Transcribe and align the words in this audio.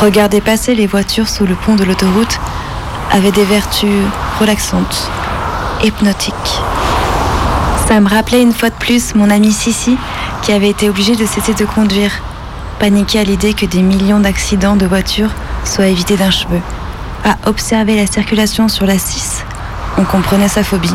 Regarder 0.00 0.40
passer 0.40 0.74
les 0.74 0.86
voitures 0.86 1.28
sous 1.28 1.46
le 1.46 1.54
pont 1.54 1.76
de 1.76 1.84
l'autoroute 1.84 2.40
avait 3.12 3.30
des 3.30 3.44
vertus 3.44 4.04
relaxantes, 4.38 5.10
hypnotiques. 5.82 6.60
Ça 7.88 8.00
me 8.00 8.08
rappelait 8.08 8.42
une 8.42 8.52
fois 8.52 8.70
de 8.70 8.74
plus 8.74 9.14
mon 9.14 9.30
ami 9.30 9.52
Sissi 9.52 9.96
qui 10.42 10.52
avait 10.52 10.68
été 10.68 10.90
obligé 10.90 11.16
de 11.16 11.24
cesser 11.24 11.54
de 11.54 11.64
conduire, 11.64 12.10
paniqué 12.78 13.20
à 13.20 13.24
l'idée 13.24 13.54
que 13.54 13.66
des 13.66 13.82
millions 13.82 14.20
d'accidents 14.20 14.76
de 14.76 14.84
voitures 14.84 15.30
soient 15.64 15.86
évités 15.86 16.16
d'un 16.16 16.30
cheveu. 16.30 16.60
À 17.24 17.36
observer 17.48 17.96
la 17.96 18.06
circulation 18.06 18.68
sur 18.68 18.86
la 18.86 18.98
6, 18.98 19.44
on 19.96 20.04
comprenait 20.04 20.48
sa 20.48 20.64
phobie. 20.64 20.94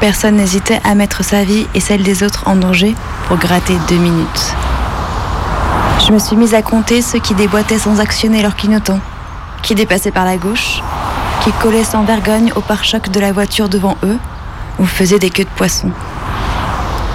Personne 0.00 0.36
n'hésitait 0.36 0.80
à 0.84 0.94
mettre 0.94 1.22
sa 1.24 1.44
vie 1.44 1.66
et 1.74 1.80
celle 1.80 2.02
des 2.02 2.22
autres 2.22 2.42
en 2.46 2.56
danger 2.56 2.94
pour 3.28 3.36
gratter 3.36 3.76
deux 3.88 3.98
minutes. 3.98 4.54
Je 6.10 6.14
me 6.16 6.18
suis 6.18 6.34
mise 6.34 6.54
à 6.54 6.62
compter 6.62 7.02
ceux 7.02 7.20
qui 7.20 7.34
déboîtaient 7.34 7.78
sans 7.78 8.00
actionner 8.00 8.42
leur 8.42 8.56
clignotant, 8.56 8.98
qui 9.62 9.76
dépassaient 9.76 10.10
par 10.10 10.24
la 10.24 10.38
gauche, 10.38 10.82
qui 11.44 11.52
collaient 11.52 11.84
sans 11.84 12.02
vergogne 12.02 12.52
au 12.56 12.60
pare-choc 12.60 13.10
de 13.10 13.20
la 13.20 13.30
voiture 13.30 13.68
devant 13.68 13.96
eux 14.02 14.18
ou 14.80 14.86
faisaient 14.86 15.20
des 15.20 15.30
queues 15.30 15.44
de 15.44 15.48
poisson. 15.50 15.92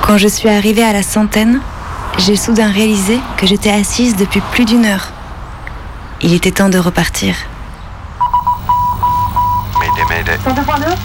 Quand 0.02 0.18
je 0.18 0.30
suis 0.30 0.48
arrivée 0.48 0.82
à 0.82 0.94
la 0.94 1.04
centaine, 1.04 1.60
j'ai 2.20 2.38
soudain 2.38 2.72
réalisé 2.72 3.20
que 3.36 3.46
j'étais 3.46 3.70
assise 3.70 4.16
depuis 4.16 4.40
plus 4.54 4.64
d'une 4.64 4.86
heure. 4.86 5.10
Il 6.22 6.32
était 6.32 6.52
temps 6.52 6.70
de 6.70 6.80
repartir. 6.80 7.36
Mayday, 9.78 10.06
Mayday. 10.08 10.38
102.2 10.38 10.96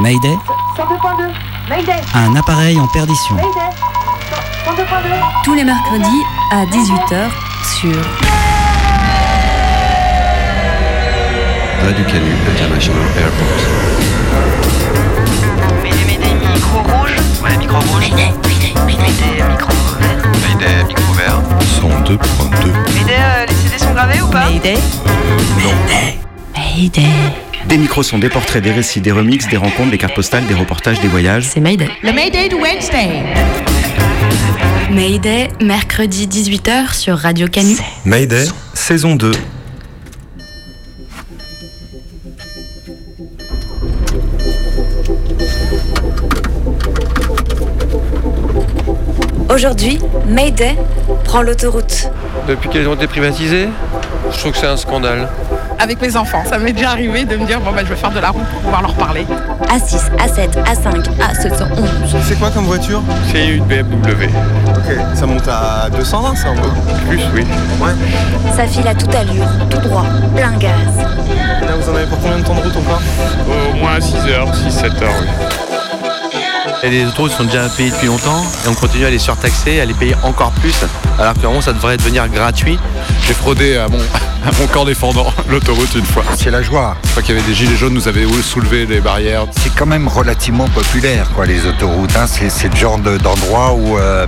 Mayday 0.00 0.38
102.2 0.78 1.30
Mayday 1.68 2.00
Un 2.14 2.36
appareil 2.36 2.80
en 2.80 2.86
perdition. 2.88 3.34
Mayday 3.34 3.50
102.2 3.50 4.11
Tous 5.44 5.54
les 5.54 5.64
mercredis 5.64 6.22
à 6.52 6.64
18h 6.66 7.30
sur 7.80 7.96
Radio 11.84 12.04
Canu 12.04 12.30
International 12.48 13.02
Airport. 13.18 13.58
Mayday, 15.82 16.04
Mayday, 16.06 16.34
micro 16.54 16.78
rouge. 16.78 17.16
Ouais, 17.42 17.56
micro 17.58 17.78
rouge. 17.78 18.08
Mayday, 18.10 18.30
Mayday, 18.46 18.72
Mayday, 18.86 19.42
micro 19.50 19.72
vert. 19.98 20.22
Mayday, 20.46 20.84
micro 20.86 21.12
vert. 21.14 21.42
102.2. 21.80 22.66
Mayday, 22.94 23.14
euh, 23.18 23.46
les 23.48 23.54
CD 23.54 23.78
sont 23.78 23.92
gravés 23.92 24.20
ou 24.20 24.28
pas 24.28 24.48
Mayday. 24.48 24.78
Mayday. 26.54 27.08
Des 27.66 27.78
micros 27.78 28.04
sont 28.04 28.18
des 28.20 28.28
portraits, 28.28 28.62
des 28.62 28.72
récits, 28.72 29.00
des 29.00 29.12
remixes, 29.12 29.48
des 29.48 29.56
rencontres, 29.56 29.90
des 29.90 29.98
cartes 29.98 30.14
postales, 30.14 30.46
des 30.46 30.54
reportages, 30.54 31.00
des 31.00 31.08
voyages. 31.08 31.46
C'est 31.48 31.60
Mayday. 31.60 31.88
Le 32.04 32.12
Mayday 32.12 32.48
de 32.48 32.54
Wednesday 32.54 33.24
Mayday, 34.92 35.48
mercredi 35.62 36.26
18h 36.26 36.92
sur 36.92 37.16
Radio 37.16 37.48
Canu. 37.48 37.76
Mayday, 38.04 38.44
saison 38.74 39.16
2. 39.16 39.32
Aujourd'hui, 49.48 49.98
Mayday 50.26 50.76
prend 51.24 51.40
l'autoroute. 51.40 52.10
Depuis 52.46 52.68
qu'elles 52.68 52.86
ont 52.86 52.94
été 52.94 53.06
privatisées, 53.06 53.68
je 54.30 54.38
trouve 54.38 54.52
que 54.52 54.58
c'est 54.58 54.66
un 54.66 54.76
scandale. 54.76 55.26
Avec 55.82 56.00
mes 56.00 56.16
enfants, 56.16 56.44
ça 56.48 56.58
m'est 56.58 56.72
déjà 56.72 56.90
arrivé 56.90 57.24
de 57.24 57.36
me 57.36 57.44
dire 57.44 57.60
bon 57.60 57.72
bah 57.72 57.80
je 57.82 57.88
vais 57.88 57.96
faire 57.96 58.12
de 58.12 58.20
la 58.20 58.30
route 58.30 58.44
pour 58.44 58.60
pouvoir 58.60 58.82
leur 58.82 58.94
parler. 58.94 59.26
A6, 59.66 60.12
A7, 60.16 60.62
A5, 60.62 61.08
A711. 61.18 62.22
C'est 62.22 62.38
quoi 62.38 62.50
comme 62.50 62.66
voiture? 62.66 63.02
C'est 63.32 63.48
une 63.48 63.64
BMW. 63.64 64.28
Ok, 64.68 64.96
ça 65.14 65.26
monte 65.26 65.48
à 65.48 65.90
220 65.90 66.36
ça 66.36 66.50
en 66.50 66.54
gros. 66.54 66.70
Plus, 67.08 67.20
oui. 67.34 67.44
Ça 68.54 68.64
file 68.68 68.86
à 68.86 68.94
toute 68.94 69.12
allure, 69.12 69.48
tout 69.70 69.80
droit, 69.88 70.04
plein 70.36 70.52
gaz. 70.52 70.70
Là 71.62 71.74
vous 71.76 71.90
en 71.90 71.96
avez 71.96 72.06
pour 72.06 72.20
combien 72.20 72.38
de 72.38 72.44
temps 72.44 72.54
de 72.54 72.60
route 72.60 72.76
encore? 72.76 73.02
Au 73.48 73.76
moins 73.76 74.00
6 74.00 74.14
heures, 74.28 74.52
6-7 74.54 74.84
heures, 75.02 75.10
oui. 75.20 75.26
Et 76.84 76.90
les 76.90 77.04
autoroutes 77.06 77.30
sont 77.32 77.44
déjà 77.44 77.68
payées 77.68 77.90
depuis 77.92 78.08
longtemps 78.08 78.42
et 78.64 78.68
on 78.68 78.74
continue 78.74 79.04
à 79.06 79.10
les 79.10 79.20
surtaxer, 79.20 79.80
à 79.80 79.84
les 79.84 79.94
payer 79.94 80.16
encore 80.24 80.50
plus, 80.50 80.74
alors 81.18 81.34
que 81.34 81.38
vraiment 81.40 81.60
ça 81.60 81.72
devrait 81.72 81.96
devenir 81.96 82.28
gratuit. 82.28 82.76
J'ai 83.26 83.34
fraudé 83.34 83.76
à 83.76 83.86
mon, 83.88 83.98
à 84.44 84.50
mon 84.60 84.66
corps 84.66 84.84
défendant 84.84 85.32
l'autoroute 85.48 85.94
une 85.94 86.04
fois. 86.04 86.24
C'est 86.36 86.50
la 86.50 86.60
joie. 86.62 86.96
Une 87.04 87.10
fois 87.10 87.22
qu'il 87.22 87.36
y 87.36 87.38
avait 87.38 87.46
des 87.46 87.54
gilets 87.54 87.76
jaunes, 87.76 87.94
nous 87.94 88.08
avaient 88.08 88.26
soulevé 88.42 88.84
les 88.86 89.00
barrières. 89.00 89.46
C'est 89.62 89.72
quand 89.76 89.86
même 89.86 90.08
relativement 90.08 90.66
populaire, 90.68 91.28
quoi, 91.36 91.46
les 91.46 91.64
autoroutes. 91.66 92.16
hein. 92.16 92.26
C'est 92.26 92.50
c'est 92.50 92.68
le 92.68 92.76
genre 92.76 92.98
de- 92.98 93.16
d'endroit 93.18 93.74
où 93.74 93.96
euh, 93.98 94.26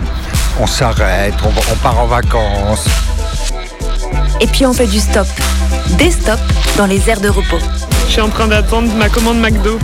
on 0.61 0.67
s'arrête, 0.69 1.35
on, 1.45 1.49
on 1.73 1.77
part 1.77 1.99
en 1.99 2.07
vacances. 2.07 2.87
Et 4.41 4.47
puis 4.47 4.65
on 4.65 4.73
fait 4.73 4.87
du 4.87 5.01
stop. 5.01 5.27
Des 5.99 6.11
stops 6.13 6.41
dans 6.77 6.87
les 6.87 7.09
aires 7.11 7.21
de 7.21 7.29
repos. 7.29 7.59
Je 8.07 8.13
suis 8.13 8.21
en 8.21 8.29
train 8.29 8.47
d'attendre 8.47 8.93
ma 8.95 9.09
commande 9.09 9.39
McDo. 9.41 9.79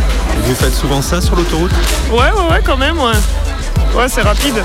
Vous 0.45 0.55
faites 0.55 0.75
souvent 0.75 1.03
ça 1.03 1.21
sur 1.21 1.37
l'autoroute? 1.37 1.73
Ouais 2.11 2.19
ouais 2.19 2.51
ouais 2.53 2.63
quand 2.65 2.77
même 2.77 2.99
ouais. 2.99 3.13
Ouais 3.97 4.09
c'est 4.09 4.23
rapide. 4.23 4.63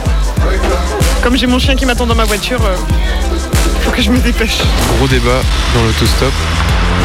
Comme 1.24 1.36
j'ai 1.36 1.48
mon 1.48 1.58
chien 1.60 1.76
qui 1.76 1.86
m'attend 1.86 2.06
dans 2.06 2.16
ma 2.16 2.26
voiture, 2.26 2.60
euh, 2.64 2.76
faut 3.84 3.92
que 3.92 4.02
je 4.02 4.12
me 4.12 4.20
dépêche. 4.20 4.60
Gros 4.98 5.08
débat 5.08 5.42
dans 5.74 5.84
l'autostop. 5.84 6.32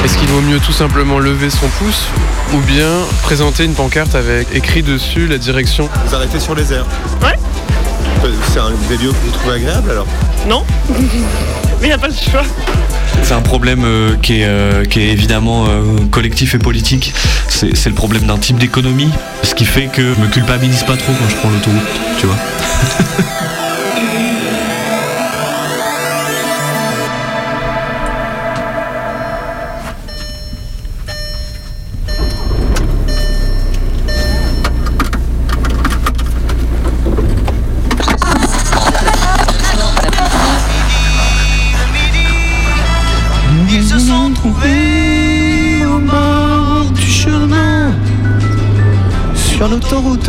Est-ce 0.05 0.19
qu'il 0.19 0.29
vaut 0.29 0.41
mieux 0.43 0.61
tout 0.61 0.73
simplement 0.73 1.19
lever 1.19 1.51
son 1.51 1.67
pouce 1.79 2.07
ou 2.53 2.59
bien 2.59 2.89
présenter 3.23 3.65
une 3.65 3.75
pancarte 3.75 4.15
avec 4.15 4.49
écrit 4.55 4.83
dessus 4.83 5.27
la 5.27 5.39
direction? 5.39 5.89
Vous 6.07 6.15
arrêtez 6.15 6.41
sur 6.41 6.55
les 6.55 6.73
airs 6.73 6.87
Ouais. 7.23 7.39
C'est 8.53 8.59
un 8.61 8.71
des 8.89 8.99
lieux 8.99 9.11
que 9.13 9.17
vous 9.25 9.31
trouvez 9.33 9.55
agréable 9.57 9.91
alors? 9.91 10.07
Non 10.47 10.65
Mais 11.81 11.89
y 11.89 11.93
a 11.93 11.99
pas 11.99 12.09
le 12.09 12.15
choix. 12.15 12.43
C'est 13.23 13.35
un 13.35 13.43
problème 13.43 13.85
euh, 13.85 14.17
qui, 14.17 14.41
est, 14.41 14.47
euh, 14.47 14.85
qui 14.85 15.01
est 15.01 15.09
évidemment 15.09 15.67
euh, 15.69 15.83
collectif 16.11 16.55
et 16.55 16.59
politique. 16.59 17.13
C'est 17.49 17.87
le 17.87 17.95
problème 17.95 18.23
d'un 18.23 18.39
type 18.39 18.59
d'économie, 18.59 19.11
ce 19.43 19.55
qui 19.55 19.65
fait 19.65 19.87
que 19.87 20.15
je 20.15 20.21
me 20.21 20.29
culpabilise 20.29 20.83
pas 20.85 20.97
trop 20.97 21.13
quand 21.13 21.29
je 21.29 21.37
prends 21.37 21.51
l'autoroute, 21.51 22.01
tu 22.19 22.27
vois. 22.27 22.37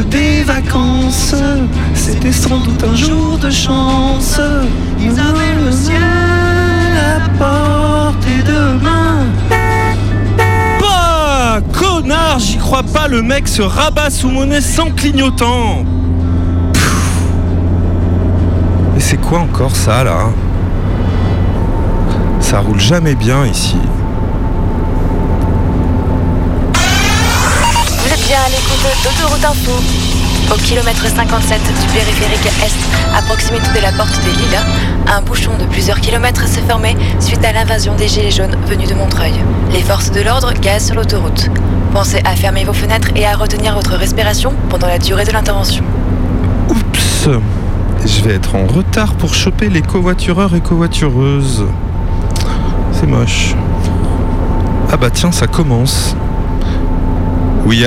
des 0.10 0.44
vacances, 0.44 1.36
c'était 1.94 2.32
sans 2.32 2.60
doute 2.60 2.84
un 2.84 2.96
jour 2.96 3.38
de 3.38 3.50
chance. 3.50 4.40
Ils 5.00 5.12
avaient 5.12 5.56
le 5.64 5.72
ciel 5.72 6.02
à 6.98 7.30
portée 7.38 8.44
de 8.46 8.84
main. 8.84 9.26
Bah, 10.80 11.60
connard, 11.74 12.40
j'y 12.40 12.58
crois 12.58 12.84
pas, 12.84 13.08
le 13.08 13.22
mec 13.22 13.48
se 13.48 13.62
rabat 13.62 14.10
sous 14.10 14.30
mon 14.30 14.46
nez 14.46 14.62
sans 14.62 14.90
clignotant. 14.92 15.86
Et 18.98 19.00
c'est 19.00 19.18
quoi 19.18 19.40
encore 19.40 19.76
ça 19.76 20.04
là 20.04 20.30
Ça 22.40 22.60
roule 22.60 22.80
jamais 22.80 23.16
bien 23.16 23.46
ici. 23.46 23.78
d'Autoroute 29.04 29.46
Info. 29.46 29.72
Au 30.52 30.58
kilomètre 30.58 31.06
57 31.06 31.60
du 31.62 31.88
périphérique 31.94 32.46
Est, 32.64 33.16
à 33.16 33.22
proximité 33.22 33.68
de 33.76 33.82
la 33.82 33.92
porte 33.92 34.20
des 34.24 34.32
Lilas, 34.32 34.66
un 35.08 35.22
bouchon 35.22 35.52
de 35.60 35.66
plusieurs 35.66 36.00
kilomètres 36.00 36.48
s'est 36.48 36.64
formé 36.68 36.98
suite 37.20 37.46
à 37.46 37.54
l'invasion 37.54 37.96
des 37.96 38.08
Gilets 38.08 38.32
jaunes 38.32 38.58
venus 38.66 38.90
de 38.90 38.96
Montreuil. 38.96 39.34
Les 39.72 39.82
forces 39.82 40.12
de 40.12 40.22
l'ordre 40.22 40.54
gazent 40.60 40.88
sur 40.88 40.96
l'autoroute. 40.96 41.50
Pensez 41.94 42.22
à 42.26 42.36
fermer 42.36 42.64
vos 42.64 42.74
fenêtres 42.74 43.10
et 43.16 43.26
à 43.26 43.36
retenir 43.36 43.76
votre 43.76 43.96
respiration 43.96 44.54
pendant 44.70 44.88
la 44.88 44.98
durée 44.98 45.26
de 45.26 45.32
l'intervention. 45.32 45.84
Oups 46.70 47.30
Je 48.04 48.22
vais 48.24 48.34
être 48.34 48.56
en 48.56 48.66
retard 48.66 49.14
pour 49.14 49.36
choper 49.36 49.70
les 49.70 49.84
covoitureurs 49.84 50.56
et 50.56 50.62
covoitureuses. 50.62 51.66
C'est 52.94 53.08
moche. 53.08 53.56
Ah 54.92 54.98
bah 54.98 55.10
tiens, 55.14 55.32
ça 55.32 55.46
commence. 55.46 56.16
Oui, 57.66 57.86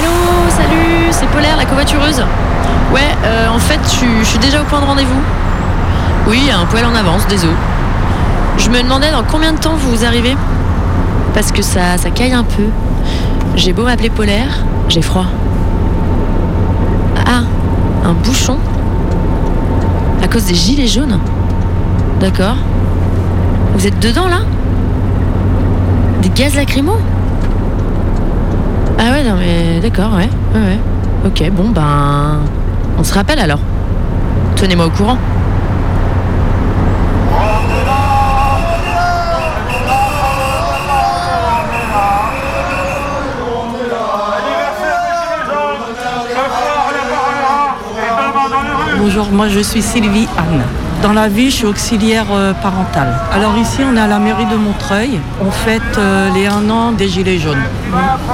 Allô, 0.00 0.10
salut, 0.50 1.08
c'est 1.10 1.26
Polaire, 1.26 1.56
la 1.56 1.58
covoitureuse. 1.70 2.22
Ouais, 2.92 3.00
euh, 3.24 3.48
en 3.48 3.58
fait, 3.58 3.80
je 3.84 4.24
suis- 4.24 4.38
déjà 4.38 4.60
au 4.60 4.64
point 4.64 4.80
de 4.80 4.84
rendez-vous. 4.86 5.20
Oui, 6.28 6.50
un 6.52 6.66
poil 6.66 6.84
en 6.84 6.94
avance, 6.94 7.26
désolé. 7.28 7.52
Je 8.58 8.68
me 8.68 8.82
demandais 8.82 9.10
dans 9.10 9.22
combien 9.22 9.52
de 9.52 9.58
temps 9.58 9.74
vous 9.74 10.04
arrivez 10.04 10.36
Parce 11.34 11.50
que 11.52 11.62
ça, 11.62 11.96
ça 11.96 12.10
caille 12.10 12.32
un 12.34 12.42
peu. 12.42 12.64
J'ai 13.56 13.72
beau 13.72 13.84
m'appeler 13.84 14.10
Polaire, 14.10 14.64
j'ai 14.88 15.02
froid. 15.02 15.26
Ah, 17.26 17.42
un 18.04 18.12
bouchon 18.12 18.58
À 20.22 20.28
cause 20.28 20.44
des 20.44 20.54
gilets 20.54 20.86
jaunes 20.88 21.18
D'accord. 22.20 22.56
Vous 23.74 23.86
êtes 23.86 23.98
dedans 24.00 24.28
là? 24.28 24.40
Des 26.22 26.28
gaz 26.30 26.54
lacrymaux? 26.54 26.98
Ah 28.98 29.12
ouais, 29.12 29.22
mais 29.38 29.80
d'accord, 29.80 30.12
ouais, 30.14 30.28
ouais, 30.54 30.60
ouais. 30.60 30.78
Ok, 31.24 31.50
bon 31.50 31.68
ben. 31.68 32.40
On 32.98 33.04
se 33.04 33.12
rappelle 33.12 33.38
alors. 33.38 33.58
Tenez-moi 34.56 34.86
au 34.86 34.90
courant. 34.90 35.18
Bonjour, 48.98 49.30
moi 49.30 49.48
je 49.48 49.60
suis 49.60 49.82
Sylvie 49.82 50.28
Anne. 50.38 50.62
Dans 51.02 51.14
la 51.14 51.28
vie, 51.28 51.50
je 51.50 51.56
suis 51.56 51.66
auxiliaire 51.66 52.26
euh, 52.30 52.52
parentale. 52.52 53.14
Alors 53.32 53.56
ici, 53.56 53.78
on 53.90 53.96
est 53.96 54.00
à 54.00 54.06
la 54.06 54.18
mairie 54.18 54.44
de 54.44 54.56
Montreuil. 54.56 55.18
On 55.40 55.50
fête 55.50 55.80
euh, 55.96 56.28
les 56.34 56.46
1 56.46 56.68
an 56.68 56.92
des 56.92 57.08
Gilets 57.08 57.38
jaunes. 57.38 57.62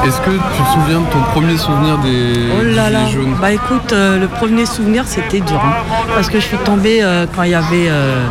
Est-ce 0.04 0.20
que 0.22 0.30
tu 0.30 0.38
te 0.38 0.72
souviens 0.72 0.98
de 1.00 1.06
ton 1.06 1.20
premier 1.32 1.56
souvenir 1.56 1.96
des 1.98 2.50
Oh 2.58 2.64
là 2.64 2.90
là 2.90 3.06
Gilets 3.06 3.12
jaunes 3.22 3.36
Bah 3.40 3.52
écoute, 3.52 3.92
euh, 3.92 4.18
le 4.18 4.26
premier 4.26 4.66
souvenir, 4.66 5.04
c'était 5.06 5.38
dur. 5.40 5.62
hein. 5.64 5.74
parce 6.14 6.28
que 6.28 6.40
je 6.40 6.44
suis 6.44 6.56
tombée 6.58 6.98
euh, 7.02 7.26
quand 7.36 7.44
il 7.44 7.50
y 7.50 7.54
avait 7.54 7.86
euh, 7.88 8.24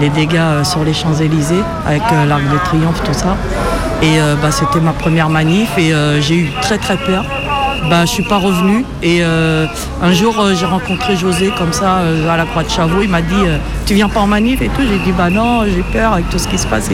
les 0.00 0.08
dégâts 0.08 0.62
sur 0.64 0.82
les 0.82 0.94
Champs-Élysées, 0.94 1.62
avec 1.86 2.02
euh, 2.12 2.24
l'Arc 2.24 2.42
de 2.50 2.58
Triomphe, 2.64 3.02
tout 3.04 3.12
ça. 3.12 3.36
Et 4.02 4.18
bah, 4.42 4.50
c'était 4.50 4.80
ma 4.80 4.92
première 4.92 5.30
manif 5.30 5.70
et 5.78 5.90
j'ai 6.20 6.34
eu 6.36 6.50
très 6.60 6.76
très 6.76 6.98
peur. 6.98 7.24
Bah, 7.88 8.04
je 8.04 8.10
suis 8.10 8.24
pas 8.24 8.38
revenue 8.38 8.84
et 9.00 9.18
euh, 9.20 9.64
un 10.02 10.12
jour 10.12 10.40
euh, 10.40 10.54
j'ai 10.58 10.66
rencontré 10.66 11.16
José 11.16 11.52
comme 11.56 11.72
ça 11.72 11.98
euh, 11.98 12.28
à 12.28 12.36
la 12.36 12.44
Croix 12.44 12.64
de 12.64 12.68
Chavaux. 12.68 13.00
Il 13.00 13.08
m'a 13.08 13.22
dit 13.22 13.44
tu 13.86 13.94
viens 13.94 14.08
pas 14.08 14.20
en 14.20 14.26
manif 14.26 14.60
et 14.60 14.68
tout? 14.68 14.82
J'ai 14.82 14.98
dit 14.98 15.12
bah 15.12 15.30
non 15.30 15.64
j'ai 15.64 15.84
peur 15.92 16.14
avec 16.14 16.28
tout 16.28 16.38
ce 16.38 16.48
qui 16.48 16.58
se 16.58 16.66
passe 16.66 16.90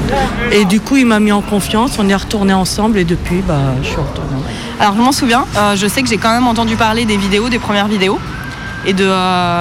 et 0.53 0.65
du 0.67 0.81
coup 0.81 0.97
il 0.97 1.07
m'a 1.07 1.19
mis 1.19 1.33
en 1.33 1.41
confiance. 1.41 1.93
On 1.99 2.07
est 2.11 2.15
retourné 2.15 2.53
ensemble 2.53 2.99
et 2.99 3.05
depuis 3.05 3.41
bah 3.41 3.55
je 3.83 3.89
suis 3.89 3.97
retournée. 3.97 4.43
Alors 4.79 4.95
je 4.95 5.01
m'en 5.01 5.13
souviens, 5.13 5.47
je 5.75 5.87
sais 5.87 6.03
que 6.03 6.09
j'ai 6.09 6.19
quand 6.19 6.33
même 6.33 6.47
entendu 6.47 6.77
parler 6.77 7.07
des 7.07 7.17
vidéos, 7.17 7.49
des 7.49 7.59
premières 7.59 7.89
vidéos, 7.89 8.19
et 8.85 8.93
de 8.93 9.09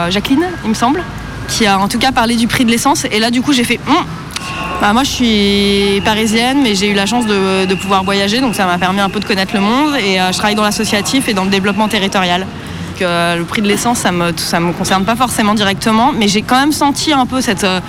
Jacqueline, 0.10 0.45
il 0.63 0.69
me 0.69 0.75
semble, 0.75 1.01
qui 1.48 1.66
a 1.66 1.80
en 1.80 1.88
tout 1.88 2.00
cas 2.00 2.12
parlé 2.12 2.36
du 2.36 2.48
prix 2.48 2.66
de 2.66 2.72
l'essence. 2.72 3.06
Et 3.10 3.19
là 3.19 3.31
du 3.31 3.42
coup 3.42 3.54
j'ai 3.54 3.63
fait, 3.63 3.80
Hum, 3.88 3.95
bah, 4.81 4.94
moi 4.94 5.04
je 5.04 5.12
suis 5.12 6.01
parisienne, 6.04 6.60
mais 6.63 6.74
j'ai 6.74 6.89
eu 6.89 6.95
la 6.95 7.06
chance 7.06 7.28
de, 7.28 7.75
pouvoir 7.75 8.04
voyager, 8.04 8.42
donc 8.42 8.56
ça 8.56 8.66
m'a 8.66 8.80
permis 8.80 9.00
un 9.00 9.10
peu 9.10 9.19
de 9.19 9.25
connaître 9.25 9.54
le 9.54 9.60
monde. 9.60 9.94
Et 10.04 10.19
euh, 10.19 10.31
je 10.31 10.38
travaille 10.39 10.56
dans 10.56 10.63
l'associatif 10.63 11.30
et 11.30 11.36
dans 11.36 11.44
le 11.44 11.51
développement 11.51 11.88
territorial. 11.88 12.48
Euh, 13.01 13.36
le 13.36 13.44
prix 13.45 13.62
de 13.62 13.68
l'essence, 13.68 14.00
ça 14.00 14.12
me, 14.12 14.31
ça 14.36 14.60
me 14.60 14.74
concerne 14.74 15.06
pas 15.06 15.16
forcément 15.16 15.54
directement, 15.54 16.12
mais 16.12 16.28
j'ai 16.28 16.42
quand 16.42 16.60
même 16.60 16.72
senti 16.72 17.13
un 17.13 17.28
peu 17.28 17.42
cette, 17.42 17.63
euh, 17.63 17.80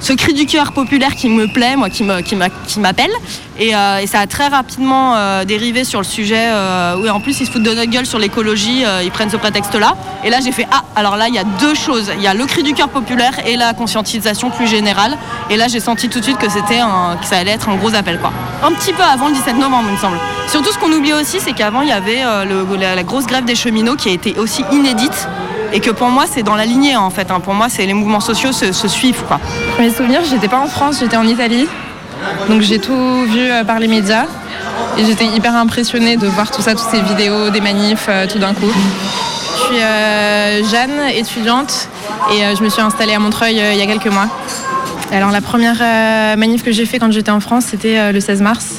ce 0.00 0.12
cri 0.12 0.32
du 0.32 0.46
cœur 0.46 0.72
populaire 0.72 1.14
qui 1.14 1.28
me 1.28 1.46
plaît, 1.46 1.76
moi, 1.76 1.90
qui 1.90 2.04
m'appelle. 2.04 3.10
Et, 3.58 3.74
euh, 3.74 3.98
et 3.98 4.06
ça 4.06 4.20
a 4.20 4.26
très 4.26 4.48
rapidement 4.48 5.14
euh, 5.16 5.44
dérivé 5.44 5.84
sur 5.84 6.00
le 6.00 6.04
sujet 6.06 6.48
euh, 6.48 6.96
où 6.96 7.08
en 7.08 7.20
plus 7.20 7.40
ils 7.40 7.46
se 7.46 7.50
foutent 7.50 7.62
de 7.62 7.74
notre 7.74 7.90
gueule 7.90 8.06
sur 8.06 8.18
l'écologie, 8.18 8.84
euh, 8.86 9.02
ils 9.02 9.10
prennent 9.10 9.28
ce 9.28 9.36
prétexte-là. 9.36 9.96
Et 10.24 10.30
là 10.30 10.38
j'ai 10.42 10.52
fait 10.52 10.66
ah 10.72 10.82
alors 10.96 11.16
là 11.16 11.28
il 11.28 11.34
y 11.34 11.38
a 11.38 11.44
deux 11.44 11.74
choses, 11.74 12.10
il 12.16 12.22
y 12.22 12.26
a 12.26 12.32
le 12.32 12.46
cri 12.46 12.62
du 12.62 12.72
cœur 12.72 12.88
populaire 12.88 13.32
et 13.46 13.56
la 13.56 13.74
conscientisation 13.74 14.48
plus 14.48 14.66
générale. 14.66 15.18
Et 15.50 15.58
là 15.58 15.68
j'ai 15.68 15.80
senti 15.80 16.08
tout 16.08 16.20
de 16.20 16.24
suite 16.24 16.38
que 16.38 16.48
c'était 16.48 16.80
que 17.20 17.26
ça 17.26 17.36
allait 17.36 17.50
être 17.50 17.68
un 17.68 17.76
gros 17.76 17.94
appel 17.94 18.18
quoi. 18.18 18.32
Un 18.62 18.72
petit 18.72 18.94
peu 18.94 19.02
avant 19.02 19.28
le 19.28 19.34
17 19.34 19.58
novembre 19.58 19.88
il 19.88 19.92
me 19.92 19.98
semble. 19.98 20.18
Surtout 20.48 20.72
ce 20.72 20.78
qu'on 20.78 20.92
oublie 20.92 21.12
aussi 21.12 21.38
c'est 21.38 21.52
qu'avant 21.52 21.82
il 21.82 21.88
y 21.88 21.92
avait 21.92 22.22
la 22.22 23.02
grosse 23.02 23.26
grève 23.26 23.44
des 23.44 23.54
cheminots 23.54 23.96
qui 23.96 24.08
a 24.08 24.12
été 24.12 24.38
aussi 24.38 24.64
inédite. 24.72 25.28
Et 25.72 25.80
que 25.80 25.90
pour 25.90 26.08
moi 26.08 26.24
c'est 26.30 26.42
dans 26.42 26.56
la 26.56 26.64
lignée 26.64 26.96
en 26.96 27.10
fait. 27.10 27.30
hein. 27.30 27.40
Pour 27.40 27.54
moi 27.54 27.68
c'est 27.68 27.86
les 27.86 27.94
mouvements 27.94 28.20
sociaux 28.20 28.52
se, 28.52 28.88
suivent 28.88 29.22
quoi. 29.28 29.40
Mes 29.78 29.90
souvenirs, 29.90 30.22
j'étais 30.28 30.48
pas 30.48 30.58
en 30.58 30.66
France, 30.66 30.98
j'étais 31.00 31.16
en 31.16 31.26
Italie. 31.26 31.66
Donc 32.48 32.60
j'ai 32.60 32.78
tout 32.78 33.24
vu 33.26 33.40
euh, 33.40 33.64
par 33.64 33.78
les 33.78 33.88
médias. 33.88 34.26
Et 34.98 35.04
j'étais 35.04 35.26
hyper 35.26 35.54
impressionnée 35.54 36.16
de 36.16 36.26
voir 36.26 36.50
tout 36.50 36.62
ça, 36.62 36.72
toutes 36.74 36.90
ces 36.90 37.00
vidéos, 37.00 37.50
des 37.50 37.60
manifs, 37.60 38.06
euh, 38.08 38.26
tout 38.26 38.38
d'un 38.38 38.52
coup. 38.54 38.70
Je 38.70 39.60
suis 39.74 39.82
euh, 39.82 40.62
Jeanne, 40.68 41.08
étudiante, 41.14 41.88
et 42.32 42.44
euh, 42.44 42.56
je 42.56 42.62
me 42.62 42.68
suis 42.68 42.82
installée 42.82 43.14
à 43.14 43.18
Montreuil 43.18 43.54
il 43.72 43.78
y 43.78 43.82
a 43.82 43.86
quelques 43.86 44.12
mois. 44.12 44.28
Alors 45.12 45.30
la 45.30 45.40
première 45.40 45.78
manif 46.36 46.62
que 46.62 46.70
j'ai 46.70 46.86
fait 46.86 46.98
quand 46.98 47.10
j'étais 47.10 47.32
en 47.32 47.40
France, 47.40 47.64
c'était 47.70 48.12
le 48.12 48.20
16 48.20 48.42
mars. 48.42 48.74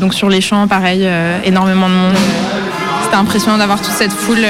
Donc 0.00 0.12
sur 0.12 0.28
les 0.28 0.42
champs, 0.42 0.68
pareil, 0.68 1.08
énormément 1.44 1.88
de 1.88 1.94
monde. 1.94 2.14
C'était 3.04 3.16
impressionnant 3.16 3.56
d'avoir 3.56 3.80
toute 3.80 3.94
cette 3.94 4.12
foule 4.12 4.44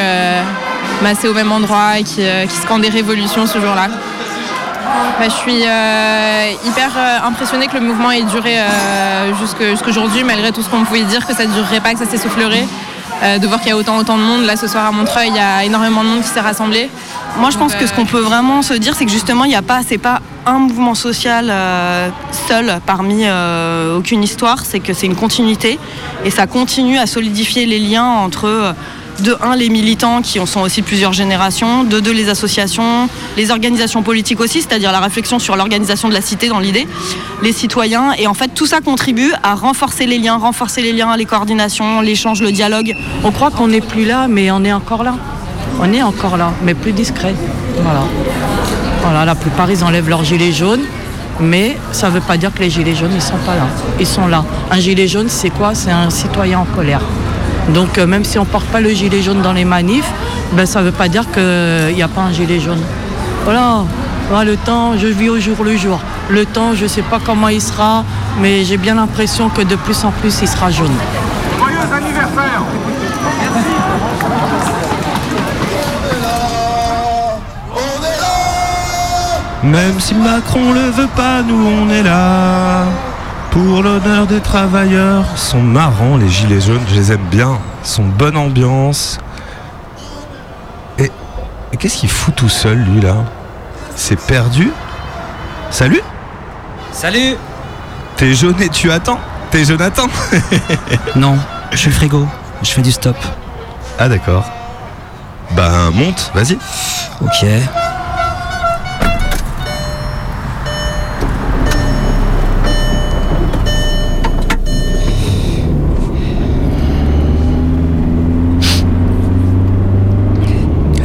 euh, 1.00 1.02
massée 1.02 1.28
au 1.28 1.34
même 1.34 1.52
endroit 1.52 1.98
et 1.98 2.04
qui, 2.04 2.22
euh, 2.22 2.46
qui 2.46 2.56
scandait 2.56 2.88
révolution 2.88 3.46
ce 3.46 3.60
jour-là. 3.60 3.88
Bah, 5.18 5.24
je 5.28 5.34
suis 5.34 5.62
euh, 5.64 6.52
hyper 6.66 6.90
euh, 6.96 7.26
impressionnée 7.26 7.68
que 7.68 7.74
le 7.74 7.80
mouvement 7.80 8.10
ait 8.10 8.22
duré 8.22 8.58
euh, 8.58 9.32
jusqu'aujourd'hui, 9.72 10.24
malgré 10.24 10.52
tout 10.52 10.62
ce 10.62 10.68
qu'on 10.68 10.84
pouvait 10.84 11.04
dire, 11.04 11.26
que 11.26 11.34
ça 11.34 11.46
ne 11.46 11.52
durerait 11.52 11.80
pas, 11.80 11.92
que 11.92 11.98
ça 11.98 12.06
s'essoufflerait. 12.06 12.66
Euh, 13.22 13.38
de 13.38 13.46
voir 13.46 13.60
qu'il 13.60 13.70
y 13.70 13.72
a 13.72 13.78
autant, 13.78 13.96
autant 13.96 14.18
de 14.18 14.22
monde. 14.22 14.44
Là, 14.44 14.56
ce 14.56 14.66
soir 14.68 14.84
à 14.84 14.92
Montreuil, 14.92 15.28
il 15.28 15.36
y 15.36 15.38
a 15.38 15.64
énormément 15.64 16.04
de 16.04 16.08
monde 16.08 16.22
qui 16.22 16.28
s'est 16.28 16.40
rassemblé. 16.40 16.90
Moi, 17.38 17.48
je 17.48 17.56
pense 17.56 17.74
que 17.74 17.86
ce 17.86 17.94
qu'on 17.94 18.04
peut 18.04 18.20
vraiment 18.20 18.60
se 18.60 18.74
dire, 18.74 18.94
c'est 18.94 19.06
que 19.06 19.10
justement, 19.10 19.44
il 19.44 19.48
n'y 19.48 19.56
a 19.56 19.62
pas, 19.62 19.80
c'est 19.86 19.96
pas 19.96 20.20
un 20.44 20.58
mouvement 20.58 20.94
social 20.94 21.50
seul 22.46 22.78
parmi 22.84 23.24
aucune 23.96 24.22
histoire, 24.22 24.64
c'est 24.66 24.80
que 24.80 24.92
c'est 24.92 25.06
une 25.06 25.16
continuité 25.16 25.78
et 26.24 26.30
ça 26.30 26.46
continue 26.46 26.98
à 26.98 27.06
solidifier 27.06 27.64
les 27.64 27.78
liens 27.78 28.04
entre 28.04 28.74
de 29.20 29.36
un 29.42 29.56
les 29.56 29.68
militants 29.68 30.22
qui 30.22 30.40
en 30.40 30.46
sont 30.46 30.60
aussi 30.60 30.82
plusieurs 30.82 31.12
générations, 31.12 31.84
de 31.84 32.00
deux 32.00 32.12
les 32.12 32.28
associations, 32.28 33.08
les 33.36 33.50
organisations 33.50 34.02
politiques 34.02 34.40
aussi, 34.40 34.62
c'est-à-dire 34.62 34.92
la 34.92 35.00
réflexion 35.00 35.38
sur 35.38 35.56
l'organisation 35.56 36.08
de 36.08 36.14
la 36.14 36.20
cité 36.20 36.48
dans 36.48 36.60
l'idée, 36.60 36.86
les 37.42 37.52
citoyens 37.52 38.12
et 38.18 38.26
en 38.26 38.34
fait 38.34 38.48
tout 38.54 38.66
ça 38.66 38.80
contribue 38.80 39.32
à 39.42 39.54
renforcer 39.54 40.06
les 40.06 40.18
liens, 40.18 40.36
renforcer 40.36 40.82
les 40.82 40.92
liens, 40.92 41.16
les 41.16 41.24
coordinations, 41.24 42.00
l'échange, 42.00 42.40
le 42.40 42.52
dialogue. 42.52 42.94
On 43.24 43.30
croit 43.30 43.50
qu'on 43.50 43.68
n'est 43.68 43.80
plus 43.80 44.04
là, 44.04 44.26
mais 44.28 44.50
on 44.50 44.64
est 44.64 44.72
encore 44.72 45.02
là. 45.02 45.14
On 45.80 45.92
est 45.92 46.02
encore 46.02 46.36
là, 46.36 46.52
mais 46.62 46.74
plus 46.74 46.92
discret. 46.92 47.34
Voilà. 47.82 48.02
Voilà, 49.02 49.24
la 49.24 49.34
plupart, 49.34 49.70
ils 49.70 49.84
enlèvent 49.84 50.08
leur 50.08 50.24
gilet 50.24 50.52
jaune, 50.52 50.80
mais 51.38 51.76
ça 51.92 52.08
ne 52.08 52.14
veut 52.14 52.20
pas 52.20 52.36
dire 52.36 52.52
que 52.52 52.60
les 52.60 52.70
gilets 52.70 52.94
jaunes, 52.94 53.12
ils 53.14 53.22
sont 53.22 53.36
pas 53.44 53.54
là. 53.54 53.66
Ils 54.00 54.06
sont 54.06 54.26
là. 54.26 54.44
Un 54.70 54.80
gilet 54.80 55.06
jaune, 55.06 55.28
c'est 55.28 55.50
quoi? 55.50 55.74
C'est 55.74 55.90
un 55.90 56.10
citoyen 56.10 56.60
en 56.60 56.64
colère. 56.64 57.02
Donc, 57.74 57.98
euh, 57.98 58.06
même 58.06 58.24
si 58.24 58.38
on 58.38 58.42
ne 58.42 58.46
porte 58.46 58.66
pas 58.66 58.80
le 58.80 58.90
gilet 58.90 59.22
jaune 59.22 59.42
dans 59.42 59.52
les 59.52 59.64
manifs, 59.64 60.10
ben, 60.52 60.66
ça 60.66 60.80
ne 60.80 60.86
veut 60.86 60.92
pas 60.92 61.08
dire 61.08 61.24
qu'il 61.32 61.94
n'y 61.94 62.02
a 62.02 62.08
pas 62.08 62.22
un 62.22 62.32
gilet 62.32 62.60
jaune. 62.60 62.80
Voilà. 63.44 63.84
Voilà, 64.28 64.50
le 64.50 64.56
temps, 64.56 64.98
je 64.98 65.06
vis 65.06 65.28
au 65.28 65.38
jour 65.38 65.62
le 65.62 65.76
jour. 65.76 66.00
Le 66.28 66.44
temps, 66.44 66.74
je 66.74 66.82
ne 66.82 66.88
sais 66.88 67.02
pas 67.02 67.20
comment 67.24 67.48
il 67.48 67.62
sera, 67.62 68.04
mais 68.40 68.64
j'ai 68.64 68.76
bien 68.76 68.96
l'impression 68.96 69.48
que 69.48 69.62
de 69.62 69.76
plus 69.76 70.04
en 70.04 70.10
plus, 70.10 70.40
il 70.42 70.48
sera 70.48 70.70
jaune. 70.70 70.90
Joyeux 71.58 71.78
anniversaire 71.92 72.62
Même 79.62 79.98
si 80.00 80.14
Macron 80.14 80.72
le 80.72 80.90
veut 80.90 81.08
pas, 81.16 81.42
nous 81.42 81.66
on 81.66 81.90
est 81.90 82.02
là. 82.02 82.84
Pour 83.56 83.82
l'honneur 83.82 84.26
des 84.26 84.40
travailleurs. 84.40 85.24
Sont 85.34 85.62
marrants 85.62 86.18
les 86.18 86.28
gilets 86.28 86.60
jaunes, 86.60 86.84
je 86.90 86.94
les 86.94 87.10
aime 87.12 87.24
bien. 87.30 87.58
Sont 87.82 88.04
bonne 88.04 88.36
ambiance. 88.36 89.16
Et, 90.98 91.10
et 91.72 91.76
qu'est-ce 91.78 91.96
qu'il 91.96 92.10
fout 92.10 92.34
tout 92.34 92.50
seul 92.50 92.76
lui 92.76 93.00
là? 93.00 93.16
C'est 93.94 94.20
perdu? 94.20 94.70
Salut? 95.70 96.02
Salut 96.92 97.36
T'es 98.18 98.34
jaune 98.34 98.60
et 98.60 98.68
tu 98.68 98.92
attends? 98.92 99.20
T'es 99.50 99.64
Jonathan 99.64 100.08
Non, 101.16 101.38
je 101.70 101.78
suis 101.78 101.88
le 101.88 101.94
frigo. 101.94 102.28
Je 102.62 102.70
fais 102.72 102.82
du 102.82 102.92
stop. 102.92 103.16
Ah 103.98 104.10
d'accord. 104.10 104.44
Ben 105.52 105.90
monte, 105.92 106.30
vas-y. 106.34 106.58
Ok. 107.22 107.46